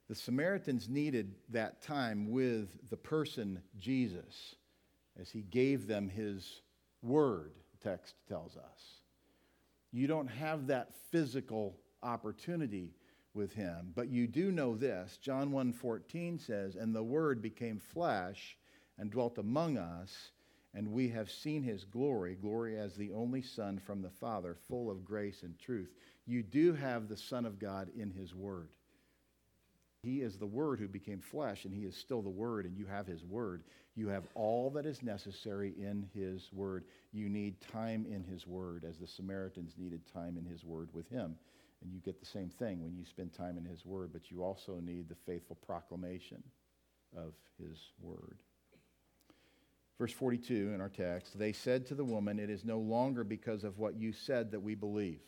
The 0.08 0.16
Samaritans 0.16 0.88
needed 0.88 1.36
that 1.50 1.82
time 1.82 2.32
with 2.32 2.90
the 2.90 2.98
person 2.98 3.62
Jesus 3.78 4.56
as 5.20 5.30
he 5.30 5.42
gave 5.42 5.88
them 5.88 6.08
his 6.08 6.62
word, 7.02 7.52
text 7.84 8.16
tells 8.28 8.56
us. 8.56 9.02
You 9.92 10.08
don't 10.08 10.28
have 10.28 10.68
that 10.68 10.94
physical 11.12 11.78
opportunity 12.04 12.94
with 13.34 13.54
him, 13.54 13.92
but 13.96 14.10
you 14.10 14.28
do 14.28 14.52
know 14.52 14.76
this. 14.76 15.18
John 15.18 15.52
1:14 15.52 16.40
says, 16.40 16.76
"And 16.76 16.96
the 16.96 17.04
word 17.04 17.42
became 17.42 17.80
flesh 17.80 18.58
and 18.98 19.12
dwelt 19.12 19.38
among 19.38 19.78
us, 19.78 20.32
and 20.74 20.92
we 20.92 21.10
have 21.10 21.30
seen 21.30 21.64
his 21.64 21.84
glory, 21.86 22.36
glory 22.36 22.78
as 22.78 22.96
the 22.96 23.12
only 23.12 23.42
son 23.42 23.80
from 23.80 24.02
the 24.02 24.10
Father, 24.10 24.56
full 24.68 24.90
of 24.90 25.06
grace 25.06 25.44
and 25.44 25.58
truth." 25.60 25.94
You 26.26 26.44
do 26.44 26.74
have 26.74 27.08
the 27.08 27.18
son 27.18 27.46
of 27.46 27.60
God 27.60 27.90
in 27.96 28.12
his 28.12 28.36
word. 28.36 28.70
He 30.04 30.22
is 30.22 30.38
the 30.38 30.46
Word 30.46 30.80
who 30.80 30.88
became 30.88 31.20
flesh, 31.20 31.66
and 31.66 31.74
He 31.74 31.84
is 31.84 31.96
still 31.96 32.22
the 32.22 32.30
Word, 32.30 32.66
and 32.66 32.78
you 32.78 32.86
have 32.86 33.08
His 33.08 33.26
Word. 33.26 33.64
You 33.96 34.08
have 34.10 34.28
all 34.36 34.70
that 34.72 34.86
is 34.86 35.02
necessary 35.02 35.74
in 35.78 36.08
His 36.14 36.50
Word. 36.54 36.86
You 37.12 37.30
need 37.30 37.60
time 37.60 38.06
in 38.06 38.24
His 38.24 38.46
Word, 38.48 38.86
as 38.86 38.98
the 38.98 39.08
Samaritans 39.08 39.74
needed 39.78 40.02
time 40.14 40.38
in 40.38 40.46
His 40.46 40.64
Word 40.64 40.94
with 40.94 41.10
Him. 41.10 41.36
And 41.82 41.92
you 41.92 42.00
get 42.00 42.20
the 42.20 42.26
same 42.26 42.50
thing 42.50 42.84
when 42.84 42.96
you 42.96 43.06
spend 43.06 43.34
time 43.34 43.58
in 43.58 43.66
His 43.66 43.86
Word, 43.86 44.12
but 44.14 44.32
you 44.32 44.44
also 44.44 44.80
need 44.80 45.10
the 45.10 45.16
faithful 45.26 45.58
proclamation 45.66 46.44
of 47.16 47.34
His 47.58 47.78
Word. 48.00 48.38
Verse 49.98 50.14
42 50.14 50.74
in 50.74 50.82
our 50.82 50.90
text 50.90 51.38
they 51.38 51.52
said 51.52 51.86
to 51.88 51.96
the 51.96 52.06
woman, 52.06 52.40
It 52.40 52.50
is 52.50 52.64
no 52.64 52.80
longer 52.80 53.24
because 53.24 53.64
of 53.64 53.78
what 53.78 53.96
you 53.96 54.12
said 54.12 54.52
that 54.52 54.62
we 54.62 54.76
believe. 54.76 55.22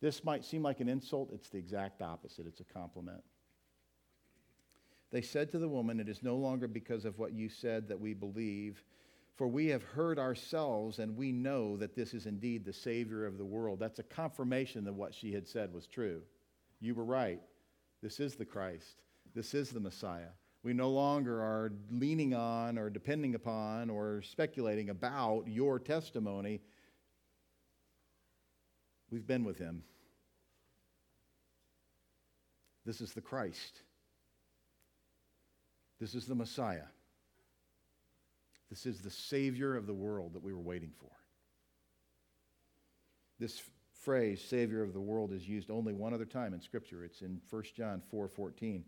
This 0.00 0.24
might 0.24 0.44
seem 0.44 0.62
like 0.62 0.80
an 0.80 0.88
insult, 0.88 1.30
it's 1.32 1.48
the 1.48 1.58
exact 1.58 2.02
opposite, 2.02 2.46
it's 2.46 2.60
a 2.60 2.64
compliment. 2.64 3.22
They 5.10 5.22
said 5.22 5.50
to 5.50 5.58
the 5.58 5.68
woman, 5.68 6.00
It 6.00 6.08
is 6.08 6.22
no 6.22 6.36
longer 6.36 6.68
because 6.68 7.04
of 7.04 7.18
what 7.18 7.32
you 7.32 7.48
said 7.48 7.88
that 7.88 8.00
we 8.00 8.12
believe, 8.12 8.84
for 9.36 9.48
we 9.48 9.68
have 9.68 9.82
heard 9.82 10.18
ourselves 10.18 10.98
and 10.98 11.16
we 11.16 11.32
know 11.32 11.76
that 11.78 11.94
this 11.94 12.12
is 12.12 12.26
indeed 12.26 12.64
the 12.64 12.72
Savior 12.72 13.24
of 13.24 13.38
the 13.38 13.44
world. 13.44 13.78
That's 13.78 13.98
a 13.98 14.04
confirmation 14.04 14.84
that 14.84 14.92
what 14.92 15.14
she 15.14 15.32
had 15.32 15.48
said 15.48 15.72
was 15.72 15.86
true. 15.86 16.22
You 16.80 16.94
were 16.94 17.04
right. 17.04 17.40
This 18.02 18.20
is 18.20 18.34
the 18.34 18.44
Christ, 18.44 19.02
this 19.34 19.54
is 19.54 19.70
the 19.70 19.80
Messiah. 19.80 20.32
We 20.62 20.72
no 20.72 20.90
longer 20.90 21.40
are 21.40 21.72
leaning 21.90 22.34
on 22.34 22.78
or 22.78 22.88
depending 22.88 23.34
upon 23.34 23.90
or 23.90 24.22
speculating 24.22 24.90
about 24.90 25.48
your 25.48 25.78
testimony. 25.80 26.60
We've 29.10 29.26
been 29.26 29.44
with 29.44 29.58
him. 29.58 29.82
This 32.84 33.00
is 33.00 33.12
the 33.12 33.20
Christ. 33.20 33.82
This 36.00 36.14
is 36.14 36.26
the 36.26 36.34
Messiah. 36.34 36.86
This 38.70 38.86
is 38.86 39.00
the 39.00 39.10
Savior 39.10 39.76
of 39.76 39.86
the 39.86 39.94
world 39.94 40.32
that 40.34 40.42
we 40.42 40.52
were 40.52 40.60
waiting 40.60 40.92
for. 40.98 41.10
This 43.38 43.62
phrase, 43.92 44.42
Savior 44.42 44.82
of 44.82 44.94
the 44.94 45.00
world, 45.00 45.32
is 45.32 45.48
used 45.48 45.70
only 45.70 45.92
one 45.92 46.14
other 46.14 46.24
time 46.24 46.54
in 46.54 46.60
Scripture. 46.60 47.04
It's 47.04 47.22
in 47.22 47.40
1 47.50 47.62
John 47.76 48.00
4 48.10 48.28
14. 48.28 48.84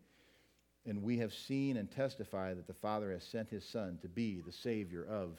And 0.86 1.02
we 1.02 1.18
have 1.18 1.32
seen 1.32 1.78
and 1.78 1.90
testified 1.90 2.58
that 2.58 2.66
the 2.66 2.74
Father 2.74 3.10
has 3.12 3.24
sent 3.24 3.48
his 3.48 3.64
Son 3.64 3.98
to 4.02 4.08
be 4.08 4.42
the 4.44 4.52
Savior 4.52 5.04
of 5.04 5.38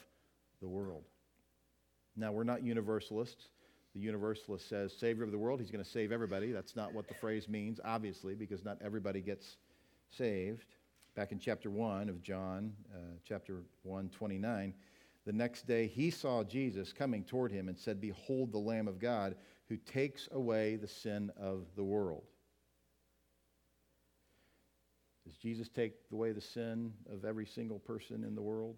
the 0.60 0.68
world. 0.68 1.04
Now, 2.16 2.32
we're 2.32 2.44
not 2.44 2.62
universalists. 2.62 3.48
The 3.94 4.00
universalist 4.00 4.68
says, 4.68 4.92
Savior 4.92 5.24
of 5.24 5.30
the 5.30 5.38
world, 5.38 5.60
he's 5.60 5.70
going 5.70 5.84
to 5.84 5.90
save 5.90 6.12
everybody. 6.12 6.52
That's 6.52 6.76
not 6.76 6.92
what 6.92 7.08
the 7.08 7.14
phrase 7.14 7.48
means, 7.48 7.80
obviously, 7.84 8.34
because 8.34 8.64
not 8.64 8.78
everybody 8.82 9.20
gets 9.20 9.56
saved 10.10 10.74
back 11.14 11.32
in 11.32 11.38
chapter 11.38 11.70
1 11.70 12.08
of 12.08 12.22
John, 12.22 12.72
uh, 12.94 13.16
chapter 13.26 13.62
1, 13.84 14.10
29. 14.10 14.74
The 15.24 15.32
next 15.32 15.66
day 15.66 15.86
he 15.86 16.10
saw 16.10 16.44
Jesus 16.44 16.92
coming 16.92 17.24
toward 17.24 17.50
him 17.50 17.68
and 17.68 17.78
said, 17.78 18.00
Behold 18.00 18.52
the 18.52 18.58
Lamb 18.58 18.86
of 18.86 18.98
God 18.98 19.34
who 19.68 19.76
takes 19.78 20.28
away 20.32 20.76
the 20.76 20.86
sin 20.86 21.32
of 21.38 21.64
the 21.74 21.82
world. 21.82 22.24
Does 25.26 25.36
Jesus 25.36 25.68
take 25.68 25.94
away 26.12 26.32
the 26.32 26.40
sin 26.40 26.92
of 27.12 27.24
every 27.24 27.46
single 27.46 27.80
person 27.80 28.24
in 28.24 28.34
the 28.34 28.42
world? 28.42 28.76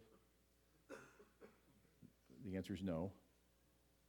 The 2.44 2.56
answer 2.56 2.72
is 2.72 2.82
no. 2.82 3.12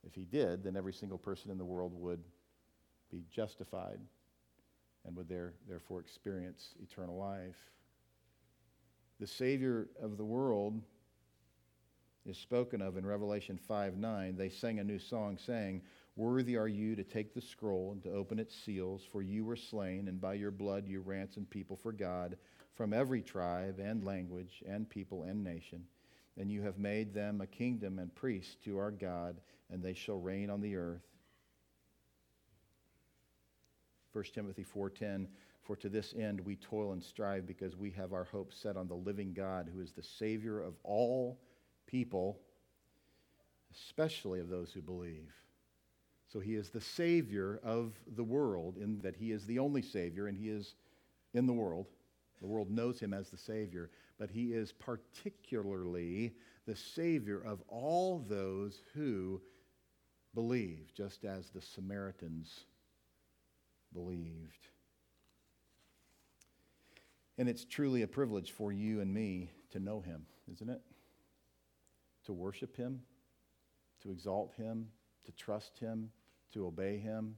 If 0.08 0.16
he 0.16 0.24
did, 0.24 0.64
then 0.64 0.78
every 0.78 0.94
single 0.94 1.18
person 1.18 1.52
in 1.52 1.58
the 1.58 1.66
world 1.66 1.92
would 1.94 2.24
be 3.12 3.26
justified 3.30 4.00
and 5.06 5.16
would 5.16 5.28
there, 5.28 5.54
therefore 5.68 6.00
experience 6.00 6.76
eternal 6.82 7.18
life 7.18 7.70
the 9.20 9.28
Savior 9.28 9.90
of 10.02 10.18
the 10.18 10.24
world 10.24 10.82
is 12.26 12.38
spoken 12.38 12.82
of 12.82 12.98
in 12.98 13.06
Revelation 13.06 13.58
5 13.58 13.98
9. 13.98 14.36
They 14.38 14.50
sang 14.50 14.80
a 14.80 14.84
new 14.84 15.00
song 15.00 15.38
saying, 15.38 15.82
Worthy 16.16 16.58
are 16.58 16.68
you 16.68 16.96
to 16.96 17.04
take 17.04 17.34
the 17.34 17.42
scroll 17.42 17.92
and 17.94 18.04
to 18.04 18.12
open 18.12 18.40
its 18.40 18.56
seals, 18.56 19.04
for 19.12 19.22
you 19.22 19.46
were 19.46 19.56
slain, 19.56 20.08
and 20.08 20.20
by 20.20 20.34
your 20.34 20.52
blood 20.52 20.88
you 20.88 21.02
ransomed 21.02 21.50
people 21.50 21.78
for 21.78 21.92
God 21.92 22.38
from 22.76 22.94
every 22.94 23.22
tribe 23.22 23.80
and 23.80 24.04
language 24.04 24.64
and 24.68 24.90
people 24.90 25.24
and 25.24 25.44
nation. 25.44 25.84
And 26.38 26.52
you 26.52 26.62
have 26.62 26.78
made 26.78 27.14
them 27.14 27.42
a 27.42 27.48
kingdom 27.48 28.00
and 28.00 28.14
priests 28.14 28.56
to 28.66 28.78
our 28.78 28.92
God, 28.92 29.40
and 29.70 29.82
they 29.82 29.94
shall 29.94 30.20
reign 30.20 30.50
on 30.50 30.62
the 30.62 30.76
earth. 30.76 31.08
1 34.12 34.24
Timothy 34.34 34.64
4:10 34.64 35.28
for 35.62 35.76
to 35.76 35.90
this 35.90 36.16
end 36.18 36.40
we 36.42 36.56
toil 36.56 36.94
and 36.94 37.04
strive 37.04 37.46
because 37.46 37.76
we 37.78 37.92
have 37.92 38.12
our 38.12 38.24
hope 38.24 38.52
set 38.52 38.76
on 38.76 38.88
the 38.88 38.96
living 38.96 39.34
God, 39.34 39.70
who 39.72 39.82
is 39.82 39.92
the 39.92 40.02
Savior 40.02 40.60
of 40.60 40.74
all 40.84 41.40
people, 41.86 42.40
especially 43.72 44.40
of 44.40 44.50
those 44.50 44.72
who 44.74 44.82
believe. 44.82 45.32
So 46.32 46.40
he 46.40 46.56
is 46.56 46.70
the 46.70 46.82
Savior 46.82 47.60
of 47.64 47.94
the 48.16 48.24
world, 48.24 48.78
in 48.78 49.00
that 49.00 49.16
he 49.16 49.32
is 49.32 49.46
the 49.46 49.60
only 49.60 49.82
Savior, 49.82 50.28
and 50.28 50.38
he 50.38 50.50
is 50.50 50.76
in 51.34 51.48
the 51.48 51.54
world. 51.54 51.88
The 52.40 52.48
world 52.48 52.70
knows 52.70 53.00
him 53.00 53.14
as 53.14 53.30
the 53.30 53.38
Savior, 53.38 53.90
but 54.20 54.30
he 54.30 54.54
is 54.54 54.72
particularly 54.72 56.34
the 56.68 56.76
Savior 56.76 57.42
of 57.44 57.62
all 57.68 58.20
those 58.20 58.80
who 58.94 59.42
believe, 60.36 60.92
just 60.94 61.26
as 61.26 61.50
the 61.50 61.62
Samaritans 61.62 62.66
believed. 63.92 64.68
And 67.40 67.50
it's 67.50 67.66
truly 67.66 68.04
a 68.04 68.08
privilege 68.08 68.52
for 68.52 68.72
you 68.72 69.02
and 69.02 69.12
me 69.12 69.50
to 69.72 69.80
know 69.80 70.00
him, 70.00 70.28
isn't 70.52 70.70
it? 70.70 70.82
To 72.26 72.34
worship 72.34 72.78
him, 72.78 73.02
to 74.04 74.12
exalt 74.12 74.54
him, 74.56 74.90
to 75.26 75.32
trust 75.32 75.80
him, 75.80 76.12
to 76.54 76.66
obey 76.66 76.98
him, 76.98 77.36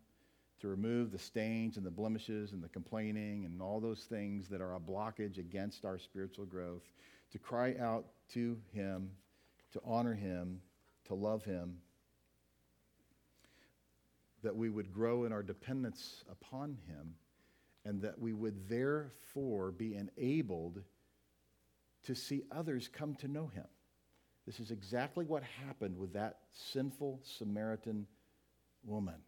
to 0.59 0.67
remove 0.67 1.11
the 1.11 1.19
stains 1.19 1.77
and 1.77 1.85
the 1.85 1.91
blemishes 1.91 2.51
and 2.51 2.63
the 2.63 2.69
complaining 2.69 3.45
and 3.45 3.61
all 3.61 3.79
those 3.79 4.03
things 4.03 4.47
that 4.49 4.61
are 4.61 4.75
a 4.75 4.79
blockage 4.79 5.37
against 5.37 5.85
our 5.85 5.97
spiritual 5.97 6.45
growth, 6.45 6.83
to 7.31 7.39
cry 7.39 7.75
out 7.79 8.05
to 8.33 8.57
him, 8.73 9.09
to 9.73 9.81
honor 9.85 10.13
him, 10.13 10.61
to 11.05 11.15
love 11.15 11.43
him, 11.43 11.77
that 14.43 14.55
we 14.55 14.69
would 14.69 14.91
grow 14.91 15.25
in 15.25 15.31
our 15.31 15.43
dependence 15.43 16.23
upon 16.29 16.77
him 16.87 17.15
and 17.85 18.01
that 18.01 18.19
we 18.19 18.33
would 18.33 18.69
therefore 18.69 19.71
be 19.71 19.95
enabled 19.95 20.81
to 22.03 22.15
see 22.15 22.43
others 22.51 22.87
come 22.87 23.15
to 23.15 23.27
know 23.27 23.47
him. 23.47 23.65
This 24.45 24.59
is 24.59 24.71
exactly 24.71 25.25
what 25.25 25.43
happened 25.65 25.97
with 25.97 26.13
that 26.13 26.39
sinful 26.51 27.19
Samaritan 27.23 28.07
woman. 28.83 29.21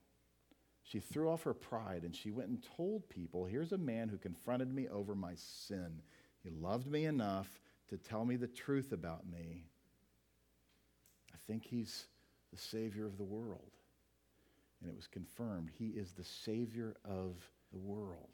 She 0.84 1.00
threw 1.00 1.30
off 1.30 1.44
her 1.44 1.54
pride 1.54 2.04
and 2.04 2.16
she 2.16 2.32
went 2.32 2.50
and 2.50 2.66
told 2.76 3.08
people 3.10 3.46
here's 3.46 3.72
a 3.72 3.78
man 3.78 4.10
who 4.10 4.18
confronted 4.18 4.74
me 4.74 4.88
over 4.90 5.16
my 5.16 5.34
sin. 5.36 6.02
He 6.44 6.50
loved 6.50 6.88
me 6.88 7.06
enough 7.06 7.60
to 7.90 7.98
tell 7.98 8.26
me 8.26 8.36
the 8.36 8.48
truth 8.48 8.92
about 8.92 9.30
me. 9.30 9.66
I 11.34 11.38
think 11.48 11.66
he's 11.66 12.06
the 12.52 12.60
Savior 12.60 13.06
of 13.06 13.18
the 13.18 13.24
world. 13.24 13.72
And 14.82 14.92
it 14.92 14.96
was 14.96 15.08
confirmed. 15.08 15.70
He 15.78 15.88
is 15.88 16.12
the 16.12 16.24
Savior 16.24 16.96
of 17.06 17.38
the 17.72 17.80
world. 17.80 18.30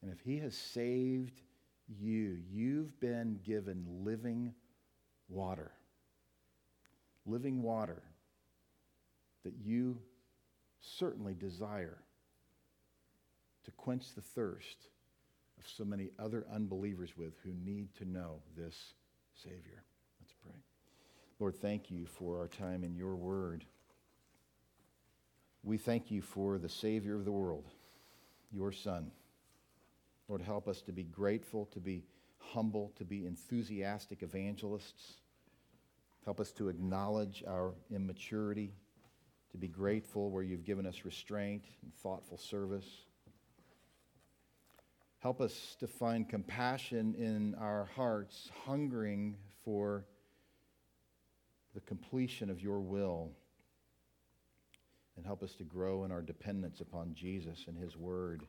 And 0.00 0.12
if 0.12 0.20
he 0.20 0.38
has 0.38 0.54
saved 0.54 1.42
you, 1.88 2.38
you've 2.50 2.98
been 3.00 3.40
given 3.44 3.84
living 4.04 4.54
water. 5.28 5.72
living 7.26 7.62
water 7.62 8.02
that 9.44 9.54
you 9.62 9.98
certainly 10.80 11.34
desire 11.34 11.98
to 13.64 13.70
quench 13.72 14.14
the 14.14 14.20
thirst 14.20 14.88
of 15.58 15.66
so 15.68 15.84
many 15.84 16.10
other 16.18 16.44
unbelievers 16.52 17.16
with 17.16 17.34
who 17.44 17.52
need 17.64 17.94
to 17.96 18.04
know 18.04 18.40
this 18.56 18.94
Savior. 19.42 19.82
Let's 20.20 20.34
pray. 20.42 20.60
Lord, 21.38 21.56
thank 21.56 21.90
you 21.90 22.06
for 22.06 22.38
our 22.38 22.48
time 22.48 22.84
in 22.84 22.94
your 22.94 23.16
word. 23.16 23.64
We 25.62 25.78
thank 25.78 26.10
you 26.10 26.20
for 26.20 26.58
the 26.58 26.68
Savior 26.68 27.16
of 27.16 27.24
the 27.24 27.32
world, 27.32 27.64
your 28.52 28.70
Son. 28.72 29.10
Lord, 30.28 30.42
help 30.42 30.68
us 30.68 30.82
to 30.82 30.92
be 30.92 31.04
grateful, 31.04 31.66
to 31.72 31.80
be 31.80 32.04
humble, 32.38 32.92
to 32.96 33.04
be 33.04 33.24
enthusiastic 33.26 34.22
evangelists. 34.22 35.14
Help 36.24 36.40
us 36.40 36.52
to 36.52 36.68
acknowledge 36.68 37.42
our 37.46 37.72
immaturity, 37.90 38.72
to 39.54 39.58
be 39.58 39.68
grateful 39.68 40.30
where 40.30 40.42
you've 40.42 40.64
given 40.64 40.84
us 40.84 41.04
restraint 41.04 41.62
and 41.84 41.94
thoughtful 41.94 42.36
service. 42.36 43.04
Help 45.20 45.40
us 45.40 45.76
to 45.78 45.86
find 45.86 46.28
compassion 46.28 47.14
in 47.14 47.54
our 47.60 47.88
hearts, 47.94 48.50
hungering 48.66 49.36
for 49.64 50.06
the 51.72 51.80
completion 51.82 52.50
of 52.50 52.60
your 52.60 52.80
will. 52.80 53.30
And 55.16 55.24
help 55.24 55.44
us 55.44 55.54
to 55.54 55.62
grow 55.62 56.02
in 56.02 56.10
our 56.10 56.20
dependence 56.20 56.80
upon 56.80 57.14
Jesus 57.14 57.66
and 57.68 57.78
his 57.78 57.96
word, 57.96 58.42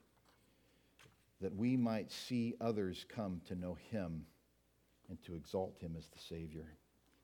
that 1.39 1.56
we 1.56 1.78
might 1.78 2.12
see 2.12 2.56
others 2.60 3.06
come 3.08 3.41
to 3.47 3.53
know 3.53 3.78
him 3.91 4.26
and 5.08 5.22
to 5.26 5.36
exalt 5.36 5.78
him 5.80 5.93
as 5.95 6.08
the 6.08 6.18
Savior. 6.18 6.66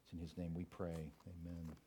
It's 0.03 0.13
in 0.13 0.19
his 0.19 0.37
name 0.37 0.53
we 0.53 0.65
pray. 0.65 1.13
Amen. 1.27 1.71